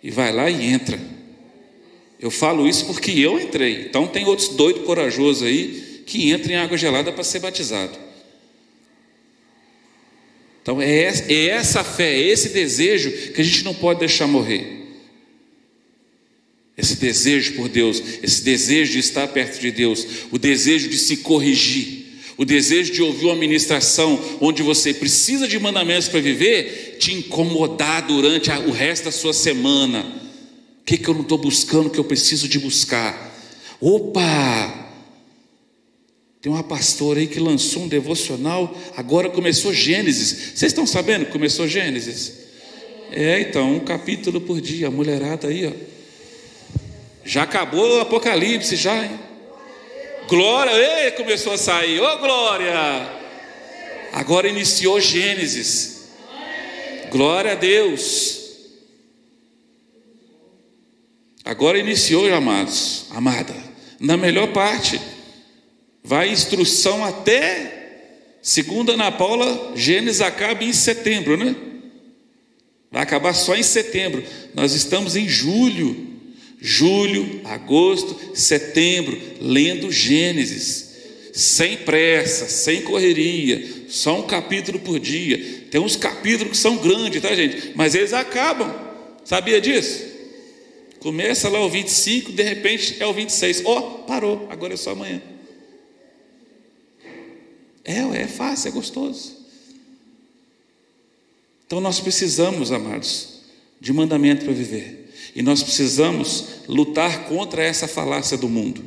e 0.00 0.08
vai 0.08 0.32
lá 0.32 0.48
e 0.48 0.66
entra. 0.66 1.00
Eu 2.20 2.30
falo 2.30 2.68
isso 2.68 2.86
porque 2.86 3.10
eu 3.10 3.40
entrei, 3.40 3.86
então 3.86 4.06
tem 4.06 4.24
outros 4.24 4.50
doidos 4.50 4.84
corajosos 4.84 5.42
aí 5.42 6.04
que 6.06 6.30
entram 6.30 6.52
em 6.52 6.56
água 6.56 6.78
gelada 6.78 7.10
para 7.10 7.24
ser 7.24 7.40
batizado. 7.40 7.98
Então 10.62 10.80
é, 10.80 11.08
é 11.28 11.46
essa 11.46 11.82
fé, 11.82 12.14
é 12.14 12.28
esse 12.28 12.50
desejo 12.50 13.10
que 13.32 13.40
a 13.40 13.44
gente 13.44 13.64
não 13.64 13.74
pode 13.74 13.98
deixar 13.98 14.28
morrer. 14.28 14.94
Esse 16.78 16.94
desejo 16.94 17.54
por 17.54 17.68
Deus, 17.68 18.00
esse 18.22 18.44
desejo 18.44 18.92
de 18.92 19.00
estar 19.00 19.26
perto 19.26 19.60
de 19.60 19.72
Deus, 19.72 20.06
o 20.30 20.38
desejo 20.38 20.88
de 20.88 20.98
se 20.98 21.16
corrigir 21.16 21.93
o 22.36 22.44
desejo 22.44 22.92
de 22.92 23.02
ouvir 23.02 23.26
uma 23.26 23.36
ministração 23.36 24.20
onde 24.40 24.62
você 24.62 24.92
precisa 24.92 25.46
de 25.46 25.58
mandamentos 25.58 26.08
para 26.08 26.20
viver, 26.20 26.96
te 26.98 27.14
incomodar 27.14 28.06
durante 28.06 28.50
o 28.50 28.70
resto 28.70 29.04
da 29.04 29.12
sua 29.12 29.32
semana. 29.32 30.00
O 30.80 30.84
que, 30.84 30.98
que 30.98 31.08
eu 31.08 31.14
não 31.14 31.22
estou 31.22 31.38
buscando 31.38 31.88
que 31.88 31.98
eu 31.98 32.04
preciso 32.04 32.48
de 32.48 32.58
buscar? 32.58 33.32
Opa! 33.80 34.84
Tem 36.40 36.52
uma 36.52 36.62
pastora 36.62 37.20
aí 37.20 37.26
que 37.26 37.40
lançou 37.40 37.84
um 37.84 37.88
devocional, 37.88 38.76
agora 38.96 39.30
começou 39.30 39.72
Gênesis. 39.72 40.52
Vocês 40.54 40.72
estão 40.72 40.86
sabendo 40.86 41.24
que 41.24 41.32
começou 41.32 41.66
Gênesis? 41.66 42.34
É, 43.10 43.40
então, 43.40 43.76
um 43.76 43.80
capítulo 43.80 44.40
por 44.40 44.60
dia, 44.60 44.88
a 44.88 44.90
mulherada 44.90 45.48
aí, 45.48 45.66
ó. 45.66 45.72
Já 47.24 47.44
acabou 47.44 47.96
o 47.96 48.00
Apocalipse, 48.00 48.76
já, 48.76 49.04
hein? 49.06 49.18
Glória, 50.28 51.12
começou 51.12 51.52
a 51.52 51.58
sair, 51.58 52.00
ô 52.00 52.06
oh, 52.06 52.18
glória! 52.18 52.72
Agora 54.12 54.48
iniciou 54.48 55.00
Gênesis. 55.00 56.08
Glória 57.10 57.52
a 57.52 57.54
Deus. 57.54 58.40
Agora 61.44 61.78
iniciou, 61.78 62.32
amados, 62.32 63.06
amada. 63.10 63.54
Na 64.00 64.16
melhor 64.16 64.52
parte, 64.52 65.00
vai 66.02 66.30
instrução 66.30 67.04
até 67.04 67.74
Segundo 68.44 68.92
Ana 68.92 69.10
Paula, 69.10 69.72
Gênesis 69.74 70.20
acaba 70.20 70.62
em 70.62 70.72
setembro, 70.74 71.34
né? 71.34 71.56
Vai 72.92 73.02
acabar 73.02 73.32
só 73.32 73.56
em 73.56 73.62
setembro. 73.62 74.22
Nós 74.52 74.74
estamos 74.74 75.16
em 75.16 75.26
julho. 75.26 76.13
Julho, 76.66 77.42
agosto, 77.44 78.34
setembro, 78.34 79.20
lendo 79.38 79.92
Gênesis. 79.92 80.94
Sem 81.34 81.76
pressa, 81.76 82.48
sem 82.48 82.80
correria, 82.80 83.86
só 83.88 84.20
um 84.20 84.26
capítulo 84.26 84.78
por 84.78 84.98
dia. 84.98 85.66
Tem 85.70 85.78
uns 85.78 85.94
capítulos 85.94 86.52
que 86.52 86.56
são 86.56 86.78
grandes, 86.78 87.20
tá, 87.20 87.34
gente? 87.34 87.72
Mas 87.74 87.94
eles 87.94 88.14
acabam. 88.14 88.74
Sabia 89.26 89.60
disso? 89.60 90.04
Começa 91.00 91.50
lá 91.50 91.62
o 91.62 91.68
25, 91.68 92.32
de 92.32 92.42
repente 92.42 92.96
é 92.98 93.06
o 93.06 93.12
26. 93.12 93.62
Ó, 93.66 93.78
oh, 93.78 93.82
parou, 94.04 94.46
agora 94.48 94.72
é 94.72 94.76
só 94.78 94.92
amanhã. 94.92 95.20
É, 97.84 97.98
é 98.22 98.26
fácil, 98.26 98.68
é 98.68 98.70
gostoso. 98.70 99.36
Então 101.66 101.78
nós 101.78 102.00
precisamos, 102.00 102.72
amados, 102.72 103.40
de 103.78 103.92
mandamento 103.92 104.46
para 104.46 104.54
viver. 104.54 105.03
E 105.34 105.42
nós 105.42 105.62
precisamos 105.62 106.44
lutar 106.68 107.28
contra 107.28 107.62
essa 107.62 107.88
falácia 107.88 108.36
do 108.36 108.48
mundo. 108.48 108.84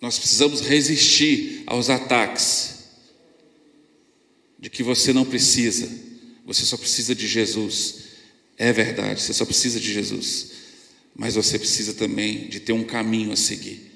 Nós 0.00 0.18
precisamos 0.18 0.60
resistir 0.60 1.62
aos 1.66 1.88
ataques 1.88 2.80
de 4.58 4.68
que 4.68 4.82
você 4.82 5.12
não 5.12 5.24
precisa, 5.24 5.88
você 6.44 6.64
só 6.64 6.76
precisa 6.76 7.14
de 7.14 7.26
Jesus. 7.26 8.10
É 8.58 8.72
verdade, 8.72 9.22
você 9.22 9.32
só 9.32 9.44
precisa 9.44 9.80
de 9.80 9.92
Jesus. 9.92 10.50
Mas 11.14 11.34
você 11.34 11.58
precisa 11.58 11.94
também 11.94 12.48
de 12.48 12.60
ter 12.60 12.72
um 12.72 12.84
caminho 12.84 13.32
a 13.32 13.36
seguir. 13.36 13.90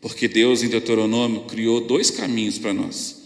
Porque 0.00 0.28
Deus 0.28 0.62
em 0.62 0.68
Deuteronômio 0.68 1.44
criou 1.44 1.80
dois 1.80 2.10
caminhos 2.10 2.58
para 2.58 2.72
nós: 2.72 3.16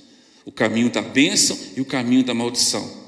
o 0.45 0.53
caminho 0.53 0.91
da 0.91 1.03
bênção 1.03 1.59
e 1.77 1.81
o 1.81 1.85
caminho 1.85 2.25
da 2.25 2.35
maldição. 2.35 3.00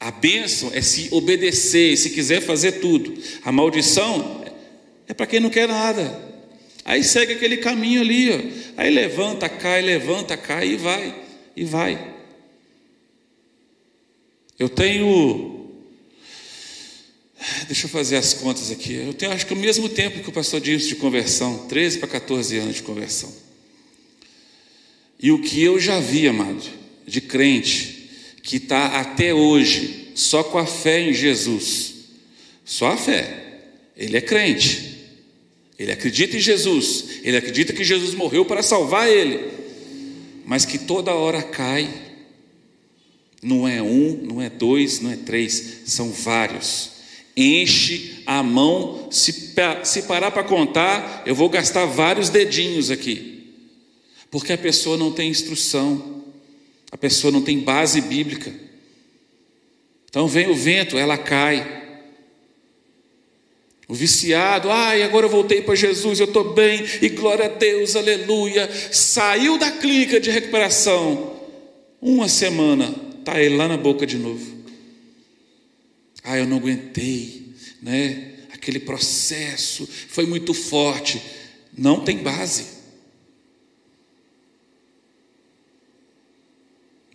A 0.00 0.10
bênção 0.10 0.70
é 0.72 0.80
se 0.80 1.08
obedecer, 1.10 1.96
se 1.96 2.10
quiser 2.10 2.40
fazer 2.40 2.72
tudo. 2.72 3.20
A 3.44 3.50
maldição 3.50 4.44
é 5.06 5.14
para 5.14 5.26
quem 5.26 5.40
não 5.40 5.50
quer 5.50 5.66
nada. 5.66 6.26
Aí 6.84 7.02
segue 7.02 7.34
aquele 7.34 7.58
caminho 7.58 8.00
ali, 8.00 8.30
ó. 8.30 8.80
aí 8.80 8.90
levanta, 8.90 9.48
cai, 9.48 9.82
levanta, 9.82 10.36
cai 10.36 10.68
e 10.68 10.76
vai, 10.76 11.14
e 11.56 11.64
vai. 11.64 12.14
Eu 14.58 14.68
tenho 14.68 15.58
Deixa 17.66 17.86
eu 17.86 17.90
fazer 17.90 18.16
as 18.16 18.34
contas 18.34 18.70
aqui. 18.70 18.94
Eu 18.94 19.14
tenho, 19.14 19.32
acho 19.32 19.46
que 19.46 19.52
o 19.52 19.56
mesmo 19.56 19.88
tempo 19.88 20.20
que 20.20 20.28
o 20.28 20.32
pastor 20.32 20.60
disse 20.60 20.88
de 20.88 20.96
conversão, 20.96 21.66
13 21.68 21.98
para 21.98 22.08
14 22.08 22.56
anos 22.58 22.76
de 22.76 22.82
conversão. 22.82 23.32
E 25.20 25.30
o 25.30 25.40
que 25.40 25.62
eu 25.62 25.78
já 25.78 26.00
vi, 26.00 26.26
amado, 26.28 26.62
de 27.06 27.20
crente, 27.20 27.97
que 28.48 28.56
está 28.56 28.98
até 28.98 29.34
hoje 29.34 30.08
só 30.14 30.42
com 30.42 30.56
a 30.56 30.64
fé 30.64 31.02
em 31.02 31.12
Jesus, 31.12 31.96
só 32.64 32.92
a 32.92 32.96
fé. 32.96 33.58
Ele 33.94 34.16
é 34.16 34.22
crente, 34.22 35.04
ele 35.78 35.92
acredita 35.92 36.34
em 36.34 36.40
Jesus, 36.40 37.20
ele 37.22 37.36
acredita 37.36 37.74
que 37.74 37.84
Jesus 37.84 38.14
morreu 38.14 38.46
para 38.46 38.62
salvar 38.62 39.06
ele, 39.06 39.50
mas 40.46 40.64
que 40.64 40.78
toda 40.78 41.12
hora 41.12 41.42
cai. 41.42 41.90
Não 43.42 43.68
é 43.68 43.82
um, 43.82 44.18
não 44.22 44.40
é 44.40 44.48
dois, 44.48 44.98
não 44.98 45.10
é 45.10 45.16
três, 45.16 45.82
são 45.84 46.10
vários. 46.10 46.92
Enche 47.36 48.22
a 48.24 48.42
mão. 48.42 49.08
Se, 49.10 49.52
se 49.84 50.02
parar 50.04 50.30
para 50.30 50.42
contar, 50.42 51.22
eu 51.26 51.34
vou 51.34 51.50
gastar 51.50 51.84
vários 51.84 52.30
dedinhos 52.30 52.90
aqui, 52.90 53.52
porque 54.30 54.54
a 54.54 54.58
pessoa 54.58 54.96
não 54.96 55.12
tem 55.12 55.28
instrução, 55.28 56.24
a 56.90 56.96
pessoa 56.96 57.32
não 57.32 57.42
tem 57.42 57.60
base 57.60 58.00
bíblica. 58.00 58.52
Então 60.08 60.26
vem 60.26 60.48
o 60.48 60.54
vento, 60.54 60.96
ela 60.96 61.18
cai. 61.18 61.76
O 63.86 63.94
viciado, 63.94 64.70
ai, 64.70 65.02
agora 65.02 65.26
eu 65.26 65.30
voltei 65.30 65.62
para 65.62 65.74
Jesus, 65.74 66.20
eu 66.20 66.26
estou 66.26 66.52
bem, 66.52 66.84
e 67.00 67.08
glória 67.08 67.46
a 67.46 67.48
Deus, 67.48 67.96
aleluia. 67.96 68.68
Saiu 68.92 69.58
da 69.58 69.70
clínica 69.70 70.20
de 70.20 70.30
recuperação, 70.30 71.40
uma 72.00 72.28
semana, 72.28 72.94
está 73.18 73.40
ele 73.40 73.56
lá 73.56 73.66
na 73.66 73.78
boca 73.78 74.06
de 74.06 74.18
novo. 74.18 74.58
Ah, 76.22 76.36
eu 76.36 76.46
não 76.46 76.58
aguentei, 76.58 77.54
né? 77.80 78.34
Aquele 78.52 78.78
processo 78.78 79.88
foi 80.08 80.26
muito 80.26 80.52
forte. 80.52 81.22
Não 81.76 82.00
tem 82.00 82.18
base. 82.18 82.77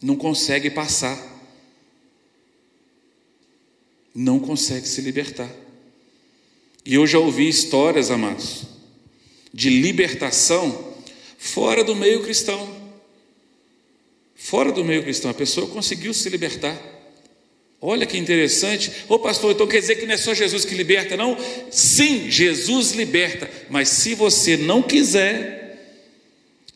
Não 0.03 0.17
consegue 0.17 0.69
passar. 0.69 1.17
Não 4.13 4.37
consegue 4.37 4.85
se 4.85 4.99
libertar. 4.99 5.49
E 6.85 6.93
eu 6.93 7.07
já 7.07 7.17
ouvi 7.17 7.47
histórias, 7.47 8.11
amados, 8.11 8.63
de 9.53 9.69
libertação 9.69 10.93
fora 11.37 11.85
do 11.85 11.95
meio 11.95 12.21
cristão. 12.21 12.83
Fora 14.35 14.73
do 14.73 14.83
meio 14.83 15.03
cristão, 15.03 15.31
a 15.31 15.33
pessoa 15.33 15.67
conseguiu 15.67 16.13
se 16.13 16.29
libertar. 16.29 16.77
Olha 17.79 18.05
que 18.05 18.17
interessante. 18.17 18.91
Ô 19.07 19.17
pastor, 19.17 19.53
então 19.53 19.65
quer 19.65 19.79
dizer 19.79 19.95
que 19.95 20.05
não 20.05 20.13
é 20.13 20.17
só 20.17 20.33
Jesus 20.33 20.65
que 20.65 20.75
liberta, 20.75 21.15
não? 21.15 21.37
Sim, 21.71 22.29
Jesus 22.29 22.91
liberta, 22.91 23.49
mas 23.69 23.87
se 23.87 24.15
você 24.15 24.57
não 24.57 24.81
quiser, 24.81 25.62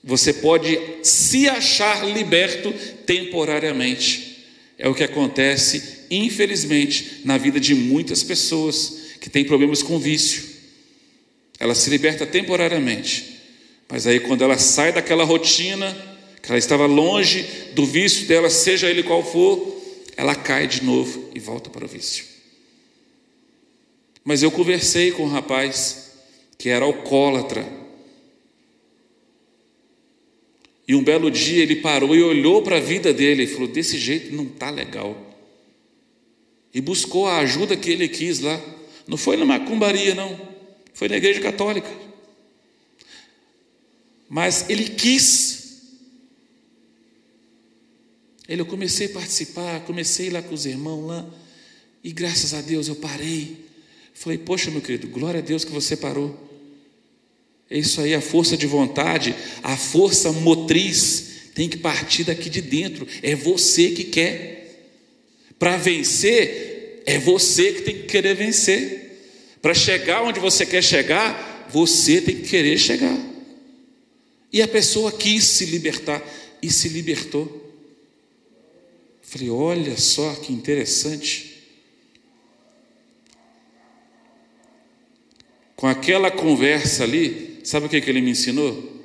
você 0.08 0.32
pode 0.32 0.80
se 1.04 1.50
achar 1.50 2.08
liberto 2.08 2.74
temporariamente. 3.06 4.46
É 4.78 4.88
o 4.88 4.96
que 4.96 5.04
acontece, 5.04 6.06
infelizmente, 6.10 7.20
na 7.26 7.38
vida 7.38 7.60
de 7.60 7.76
muitas 7.76 8.24
pessoas 8.24 9.00
que 9.20 9.30
têm 9.30 9.44
problemas 9.44 9.84
com 9.84 10.00
vício. 10.00 10.44
Ela 11.60 11.76
se 11.76 11.90
liberta 11.90 12.26
temporariamente, 12.26 13.42
mas 13.90 14.08
aí 14.08 14.22
quando 14.22 14.46
ela 14.46 14.58
sai 14.58 14.94
daquela 14.94 15.26
rotina, 15.26 15.94
que 16.42 16.50
ela 16.50 16.58
estava 16.58 16.86
longe 16.86 17.46
do 17.74 17.86
vício 17.86 18.28
dela, 18.28 18.50
seja 18.50 18.90
ele 18.90 19.04
qual 19.04 19.22
for, 19.22 19.76
ela 20.16 20.36
cai 20.36 20.68
de 20.68 20.86
novo 20.86 21.30
e 21.36 21.40
volta 21.40 21.70
para 21.70 21.84
o 21.84 21.88
vício. 21.88 22.24
Mas 24.24 24.42
eu 24.42 24.52
conversei 24.52 25.12
com 25.12 25.24
um 25.24 25.30
rapaz 25.30 26.12
que 26.58 26.70
era 26.70 26.86
alcoólatra. 26.86 27.77
E 30.88 30.96
um 30.96 31.04
belo 31.04 31.30
dia 31.30 31.62
ele 31.62 31.78
parou 31.78 32.16
e 32.16 32.24
olhou 32.24 32.62
para 32.62 32.78
a 32.78 32.80
vida 32.80 33.14
dele 33.14 33.44
e 33.44 33.48
falou: 33.48 33.68
desse 33.68 33.98
jeito 33.98 34.34
não 34.36 34.46
está 34.46 34.70
legal. 34.70 35.26
E 36.74 36.80
buscou 36.80 37.28
a 37.28 37.40
ajuda 37.40 37.76
que 37.76 37.90
ele 37.90 38.08
quis 38.08 38.40
lá. 38.40 38.62
Não 39.08 39.18
foi 39.18 39.38
na 39.38 39.46
macumbaria, 39.46 40.16
não. 40.16 40.40
Foi 40.94 41.08
na 41.10 41.18
igreja 41.18 41.40
católica. 41.42 41.90
Mas 44.30 44.70
ele 44.70 44.86
quis 44.90 45.58
ele, 48.48 48.62
eu 48.62 48.66
comecei 48.66 49.08
a 49.08 49.10
participar, 49.10 49.82
comecei 49.82 50.30
lá 50.30 50.42
com 50.42 50.56
os 50.56 50.66
irmãos 50.66 51.06
lá, 51.06 51.30
e 52.04 52.14
graças 52.14 52.54
a 52.54 52.62
Deus 52.62 52.88
eu 52.88 52.96
parei. 52.96 53.66
Falei, 54.14 54.38
poxa, 54.38 54.72
meu 54.72 54.82
querido, 54.82 55.08
glória 55.10 55.40
a 55.40 55.44
Deus 55.44 55.66
que 55.66 55.72
você 55.72 55.98
parou. 55.98 56.47
É 57.70 57.78
isso 57.78 58.00
aí, 58.00 58.14
a 58.14 58.22
força 58.22 58.56
de 58.56 58.66
vontade, 58.66 59.36
a 59.62 59.76
força 59.76 60.32
motriz 60.32 61.52
tem 61.54 61.68
que 61.68 61.78
partir 61.78 62.24
daqui 62.24 62.50
de 62.50 62.62
dentro. 62.62 63.08
É 63.22 63.36
você 63.36 63.92
que 63.92 64.06
quer. 64.06 64.56
Para 65.60 65.76
vencer, 65.76 67.02
é 67.06 67.18
você 67.18 67.74
que 67.74 67.82
tem 67.82 67.96
que 67.96 68.04
querer 68.04 68.36
vencer. 68.36 69.58
Para 69.62 69.74
chegar 69.74 70.22
onde 70.24 70.40
você 70.40 70.66
quer 70.66 70.84
chegar, 70.84 71.68
você 71.70 72.22
tem 72.22 72.36
que 72.36 72.48
querer 72.48 72.78
chegar. 72.78 73.18
E 74.54 74.62
a 74.62 74.68
pessoa 74.68 75.12
quis 75.12 75.44
se 75.44 75.66
libertar 75.66 76.24
e 76.62 76.72
se 76.72 76.90
libertou. 76.90 77.66
Falei, 79.22 79.50
olha 79.50 79.98
só 79.98 80.36
que 80.36 80.54
interessante. 80.54 81.64
Com 85.76 85.86
aquela 85.86 86.32
conversa 86.32 87.04
ali, 87.04 87.57
sabe 87.68 87.86
o 87.86 87.90
que, 87.90 88.00
que 88.00 88.10
ele 88.10 88.22
me 88.22 88.32
ensinou? 88.32 88.96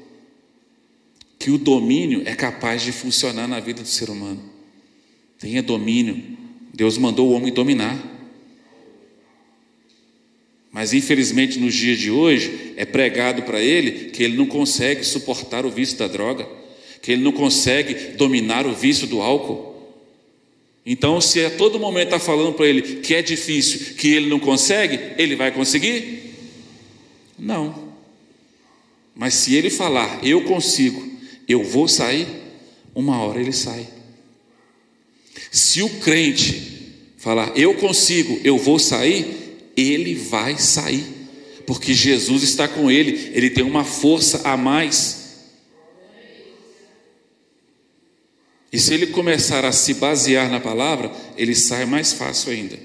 Que 1.37 1.51
o 1.51 1.59
domínio 1.59 2.23
é 2.25 2.35
capaz 2.35 2.83
de 2.83 2.93
funcionar 2.93 3.49
na 3.49 3.59
vida 3.59 3.83
do 3.83 3.89
ser 3.89 4.09
humano. 4.09 4.41
Tenha 5.39 5.61
domínio. 5.61 6.23
Deus 6.73 6.97
mandou 6.97 7.29
o 7.29 7.33
homem 7.33 7.53
dominar. 7.53 7.99
Mas 10.71 10.93
infelizmente 10.93 11.59
nos 11.59 11.75
dias 11.75 11.99
de 11.99 12.11
hoje 12.11 12.73
é 12.77 12.85
pregado 12.85 13.43
para 13.43 13.61
ele 13.61 14.11
que 14.11 14.23
ele 14.23 14.37
não 14.37 14.47
consegue 14.47 15.03
suportar 15.05 15.67
o 15.67 15.71
vício 15.71 15.99
da 15.99 16.07
droga, 16.07 16.49
que 17.03 17.11
ele 17.11 17.23
não 17.23 17.33
consegue 17.33 18.17
dominar 18.17 18.65
o 18.65 18.73
vício 18.73 19.09
do 19.09 19.21
álcool. 19.21 19.73
Então, 20.87 21.21
se 21.21 21.45
a 21.45 21.51
todo 21.51 21.81
momento 21.81 22.15
está 22.15 22.21
falando 22.21 22.55
para 22.55 22.67
ele 22.67 22.83
que 22.99 23.15
é 23.15 23.23
difícil, 23.23 23.97
que 23.97 24.15
ele 24.15 24.29
não 24.29 24.39
consegue, 24.39 24.99
ele 25.19 25.35
vai 25.35 25.51
conseguir? 25.51 26.33
Não. 27.37 27.82
Mas 29.15 29.35
se 29.35 29.55
ele 29.55 29.71
falar, 29.71 30.25
eu 30.25 30.45
consigo, 30.45 31.07
eu 31.49 31.63
vou 31.63 31.87
sair, 31.87 32.27
uma 32.95 33.21
hora 33.23 33.41
ele 33.41 33.53
sai. 33.53 33.87
Se 35.51 35.83
o 35.83 35.89
crente 36.01 36.95
falar, 37.19 37.57
eu 37.57 37.75
consigo, 37.75 38.41
eu 38.43 38.59
vou 38.59 38.79
sair, 38.79 39.71
ele 39.77 40.15
vai 40.15 40.59
sair, 40.59 41.05
porque 41.67 41.95
Jesus 41.95 42.43
está 42.43 42.67
com 42.67 42.91
ele, 42.91 43.31
ele 43.35 43.51
tem 43.51 43.65
uma 43.65 43.85
força 43.85 44.49
a 44.49 44.57
mais. 44.57 45.23
E 48.73 48.79
se 48.79 48.95
ele 48.95 49.09
começar 49.09 49.65
a 49.65 49.73
se 49.73 49.95
basear 49.95 50.51
na 50.51 50.59
palavra, 50.59 51.13
ele 51.37 51.55
sai 51.55 51.85
mais 51.85 52.15
fácil 52.15 52.53
ainda. 52.53 52.79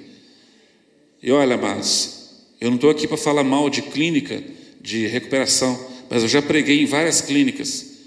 E 1.24 1.32
olha, 1.32 1.56
amados, 1.56 2.32
eu 2.60 2.70
não 2.70 2.76
estou 2.76 2.90
aqui 2.90 3.08
para 3.08 3.18
falar 3.18 3.44
mal 3.44 3.70
de 3.70 3.82
clínica 3.82 4.44
de 4.82 5.08
recuperação, 5.08 5.80
mas 6.10 6.24
eu 6.24 6.30
já 6.30 6.42
preguei 6.42 6.82
em 6.82 6.86
várias 6.86 7.22
clínicas. 7.22 7.98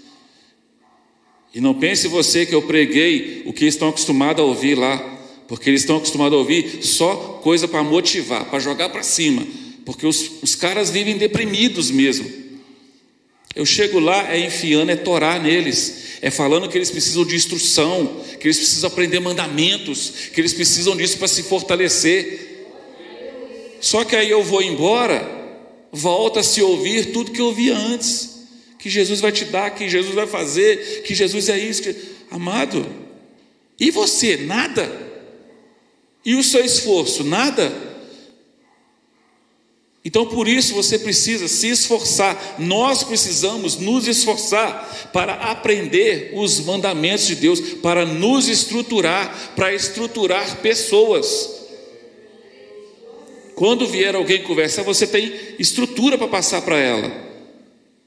E 1.53 1.59
não 1.59 1.73
pense 1.73 2.07
você 2.07 2.45
que 2.45 2.55
eu 2.55 2.61
preguei 2.61 3.43
o 3.45 3.51
que 3.51 3.65
estão 3.65 3.89
acostumados 3.89 4.41
a 4.41 4.45
ouvir 4.45 4.75
lá, 4.75 4.97
porque 5.47 5.69
eles 5.69 5.81
estão 5.81 5.97
acostumados 5.97 6.35
a 6.35 6.39
ouvir 6.39 6.79
só 6.81 7.39
coisa 7.43 7.67
para 7.67 7.83
motivar, 7.83 8.45
para 8.45 8.59
jogar 8.59 8.89
para 8.89 9.03
cima, 9.03 9.45
porque 9.85 10.07
os, 10.07 10.41
os 10.41 10.55
caras 10.55 10.89
vivem 10.89 11.17
deprimidos 11.17 11.91
mesmo. 11.91 12.41
Eu 13.53 13.65
chego 13.65 13.99
lá, 13.99 14.33
é 14.33 14.39
enfiando, 14.39 14.91
é 14.91 14.95
torar 14.95 15.41
neles, 15.41 16.19
é 16.21 16.31
falando 16.31 16.69
que 16.69 16.77
eles 16.77 16.89
precisam 16.89 17.25
de 17.25 17.35
instrução, 17.35 18.21
que 18.39 18.47
eles 18.47 18.57
precisam 18.57 18.87
aprender 18.87 19.19
mandamentos, 19.19 20.13
que 20.33 20.39
eles 20.39 20.53
precisam 20.53 20.95
disso 20.95 21.17
para 21.17 21.27
se 21.27 21.43
fortalecer. 21.43 22.67
Só 23.81 24.05
que 24.05 24.15
aí 24.15 24.29
eu 24.29 24.41
vou 24.41 24.61
embora, 24.61 25.40
volta 25.91 26.39
a 26.39 26.43
se 26.43 26.61
ouvir 26.61 27.11
tudo 27.11 27.31
que 27.31 27.41
ouvia 27.41 27.75
antes, 27.75 28.47
que 28.79 28.89
Jesus 28.89 29.19
vai 29.19 29.31
te 29.31 29.45
dar, 29.45 29.71
que 29.71 29.89
Jesus 29.89 30.15
vai 30.15 30.25
fazer, 30.25 31.03
que 31.03 31.13
Jesus 31.13 31.49
é 31.49 31.59
isso, 31.59 31.83
que... 31.83 31.95
amado. 32.31 32.85
E 33.79 33.91
você, 33.91 34.37
nada? 34.37 34.91
E 36.25 36.35
o 36.35 36.43
seu 36.43 36.63
esforço, 36.63 37.23
nada? 37.23 37.91
Então, 40.03 40.25
por 40.25 40.47
isso, 40.47 40.73
você 40.73 40.97
precisa 40.97 41.47
se 41.47 41.67
esforçar, 41.67 42.55
nós 42.57 43.03
precisamos 43.03 43.77
nos 43.77 44.07
esforçar 44.07 45.09
para 45.13 45.33
aprender 45.33 46.31
os 46.35 46.59
mandamentos 46.59 47.27
de 47.27 47.35
Deus, 47.35 47.59
para 47.81 48.03
nos 48.03 48.47
estruturar, 48.47 49.53
para 49.55 49.73
estruturar 49.73 50.57
pessoas. 50.57 51.60
Quando 53.61 53.87
vier 53.87 54.15
alguém 54.15 54.41
conversar, 54.41 54.81
você 54.81 55.05
tem 55.05 55.31
estrutura 55.59 56.17
para 56.17 56.27
passar 56.27 56.63
para 56.63 56.79
ela, 56.79 57.11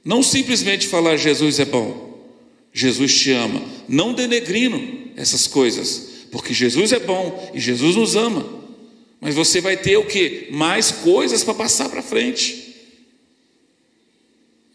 não 0.04 0.20
simplesmente 0.20 0.88
falar 0.88 1.16
Jesus 1.16 1.60
é 1.60 1.64
bom, 1.64 2.26
Jesus 2.72 3.14
te 3.14 3.30
ama, 3.30 3.62
não 3.88 4.12
denegrindo 4.12 5.12
essas 5.14 5.46
coisas, 5.46 6.26
porque 6.32 6.52
Jesus 6.52 6.92
é 6.92 6.98
bom 6.98 7.52
e 7.54 7.60
Jesus 7.60 7.94
nos 7.94 8.16
ama. 8.16 8.44
Mas 9.20 9.36
você 9.36 9.60
vai 9.60 9.76
ter 9.76 9.96
o 9.96 10.04
que? 10.04 10.48
Mais 10.50 10.90
coisas 10.90 11.44
para 11.44 11.54
passar 11.54 11.88
para 11.88 12.02
frente. 12.02 12.74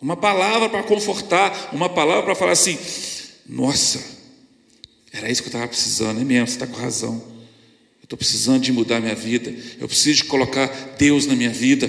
Uma 0.01 0.15
palavra 0.15 0.69
para 0.69 0.83
confortar, 0.83 1.71
uma 1.73 1.89
palavra 1.89 2.23
para 2.23 2.35
falar 2.35 2.53
assim: 2.53 2.79
nossa, 3.45 4.01
era 5.11 5.29
isso 5.29 5.41
que 5.41 5.49
eu 5.49 5.51
estava 5.51 5.67
precisando, 5.67 6.21
é 6.21 6.23
mesmo, 6.23 6.47
você 6.47 6.53
está 6.53 6.67
com 6.67 6.77
razão. 6.77 7.38
Estou 8.09 8.17
precisando 8.17 8.63
de 8.63 8.71
mudar 8.71 8.99
minha 8.99 9.13
vida, 9.13 9.53
eu 9.79 9.87
preciso 9.87 10.23
de 10.23 10.23
colocar 10.23 10.65
Deus 10.97 11.27
na 11.27 11.35
minha 11.35 11.51
vida. 11.51 11.87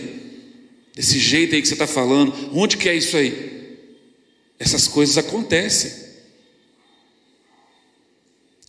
Desse 0.95 1.19
jeito 1.19 1.55
aí 1.55 1.63
que 1.63 1.67
você 1.67 1.73
está 1.73 1.87
falando, 1.87 2.51
onde 2.53 2.77
que 2.77 2.91
é 2.91 2.95
isso 2.95 3.17
aí? 3.17 3.79
Essas 4.59 4.87
coisas 4.87 5.17
acontecem. 5.17 5.91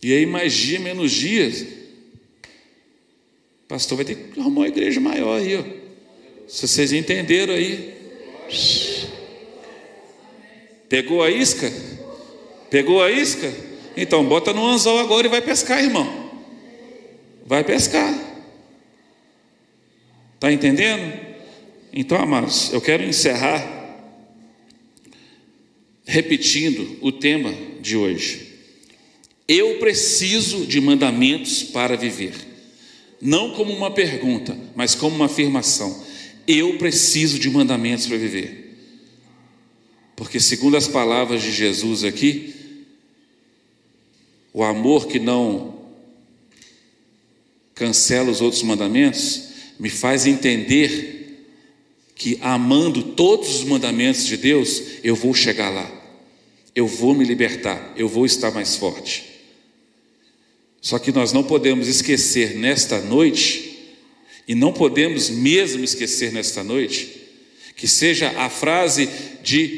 E 0.02 0.14
aí, 0.14 0.24
mais 0.24 0.54
dia, 0.54 0.80
menos 0.80 1.12
dias, 1.12 1.66
Pastor 3.68 3.96
vai 3.96 4.06
ter 4.06 4.14
que 4.14 4.40
arrumar 4.40 4.60
uma 4.62 4.68
igreja 4.68 4.98
maior 4.98 5.38
aí, 5.38 5.54
ó. 5.54 5.62
Se 6.48 6.66
vocês 6.66 6.90
entenderam 6.90 7.52
aí. 7.52 7.94
Pegou 10.88 11.22
a 11.22 11.30
isca? 11.30 11.70
Pegou 12.70 13.02
a 13.02 13.10
isca? 13.10 13.52
Então 13.94 14.24
bota 14.24 14.54
no 14.54 14.66
anzol 14.66 14.98
agora 14.98 15.26
e 15.26 15.30
vai 15.30 15.42
pescar, 15.42 15.84
irmão. 15.84 16.21
Vai 17.46 17.64
pescar. 17.64 18.12
Tá 20.38 20.52
entendendo? 20.52 21.12
Então, 21.92 22.18
amados, 22.18 22.72
eu 22.72 22.80
quero 22.80 23.04
encerrar 23.04 23.80
repetindo 26.04 26.98
o 27.00 27.12
tema 27.12 27.54
de 27.80 27.96
hoje. 27.96 28.48
Eu 29.46 29.78
preciso 29.78 30.66
de 30.66 30.80
mandamentos 30.80 31.62
para 31.62 31.96
viver 31.96 32.52
não 33.22 33.52
como 33.52 33.72
uma 33.72 33.88
pergunta, 33.88 34.58
mas 34.74 34.96
como 34.96 35.14
uma 35.14 35.26
afirmação. 35.26 36.04
Eu 36.44 36.76
preciso 36.76 37.38
de 37.38 37.48
mandamentos 37.48 38.08
para 38.08 38.16
viver. 38.16 38.76
Porque, 40.16 40.40
segundo 40.40 40.76
as 40.76 40.88
palavras 40.88 41.40
de 41.40 41.52
Jesus 41.52 42.02
aqui, 42.02 42.52
o 44.52 44.64
amor 44.64 45.06
que 45.06 45.20
não 45.20 45.71
cancela 47.74 48.30
os 48.30 48.40
outros 48.40 48.62
mandamentos 48.62 49.42
me 49.78 49.90
faz 49.90 50.26
entender 50.26 51.12
que, 52.14 52.38
amando 52.40 53.02
todos 53.02 53.56
os 53.56 53.64
mandamentos 53.64 54.26
de 54.26 54.36
Deus, 54.36 54.82
eu 55.02 55.16
vou 55.16 55.34
chegar 55.34 55.70
lá, 55.70 55.90
eu 56.74 56.86
vou 56.86 57.14
me 57.14 57.24
libertar, 57.24 57.92
eu 57.96 58.08
vou 58.08 58.24
estar 58.24 58.50
mais 58.52 58.76
forte. 58.76 59.24
Só 60.80 60.98
que 60.98 61.12
nós 61.12 61.32
não 61.32 61.42
podemos 61.42 61.88
esquecer 61.88 62.56
nesta 62.56 63.00
noite, 63.00 63.70
e 64.46 64.54
não 64.54 64.72
podemos 64.72 65.30
mesmo 65.30 65.84
esquecer 65.84 66.32
nesta 66.32 66.62
noite, 66.62 67.22
que 67.76 67.88
seja 67.88 68.28
a 68.36 68.50
frase 68.50 69.08
de 69.42 69.68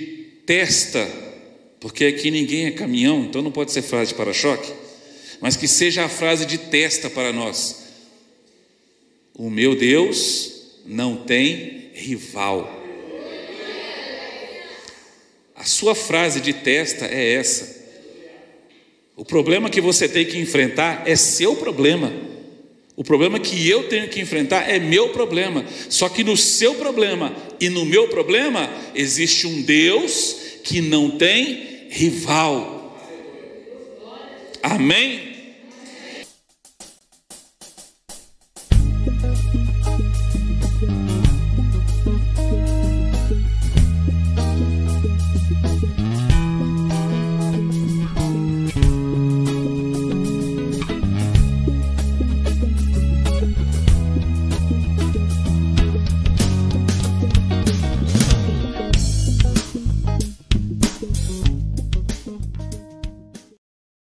testa, 0.47 1.07
porque 1.81 2.07
aqui 2.07 2.31
ninguém 2.31 2.67
é 2.67 2.71
caminhão, 2.71 3.25
então 3.25 3.43
não 3.43 3.53
pode 3.53 3.73
ser 3.73 3.83
frase 3.83 4.13
de 4.13 4.17
para-choque, 4.17 4.73
mas 5.41 5.57
que 5.57 5.69
seja 5.69 6.05
a 6.05 6.09
frase 6.09 6.47
de 6.47 6.59
testa 6.59 7.11
para 7.11 7.33
nós. 7.33 7.84
O 9.37 9.51
meu 9.51 9.75
Deus 9.75 10.81
não 10.87 11.17
tem 11.17 11.91
rival. 11.93 12.83
A 15.57 15.65
sua 15.65 15.95
frase 15.95 16.41
de 16.41 16.53
testa 16.53 17.07
é 17.07 17.35
essa. 17.35 17.83
O 19.17 19.25
problema 19.25 19.69
que 19.69 19.81
você 19.81 20.09
tem 20.09 20.25
que 20.25 20.39
enfrentar 20.39 21.03
é 21.07 21.17
seu 21.17 21.57
problema. 21.57 22.13
O 22.97 23.03
problema 23.03 23.41
que 23.41 23.69
eu 23.69 23.89
tenho 23.89 24.09
que 24.09 24.21
enfrentar 24.21 24.71
é 24.71 24.79
meu 24.79 25.09
problema. 25.09 25.65
Só 25.89 26.09
que 26.09 26.23
no 26.23 26.37
seu 26.37 26.77
problema 26.77 27.35
e 27.59 27.69
no 27.69 27.85
meu 27.85 28.07
problema 28.09 28.71
existe 28.95 29.49
um 29.49 29.63
Deus 29.63 30.37
que 30.63 30.81
não 30.81 31.11
tem 31.11 31.89
rival. 31.91 32.97
Amém? 34.63 35.34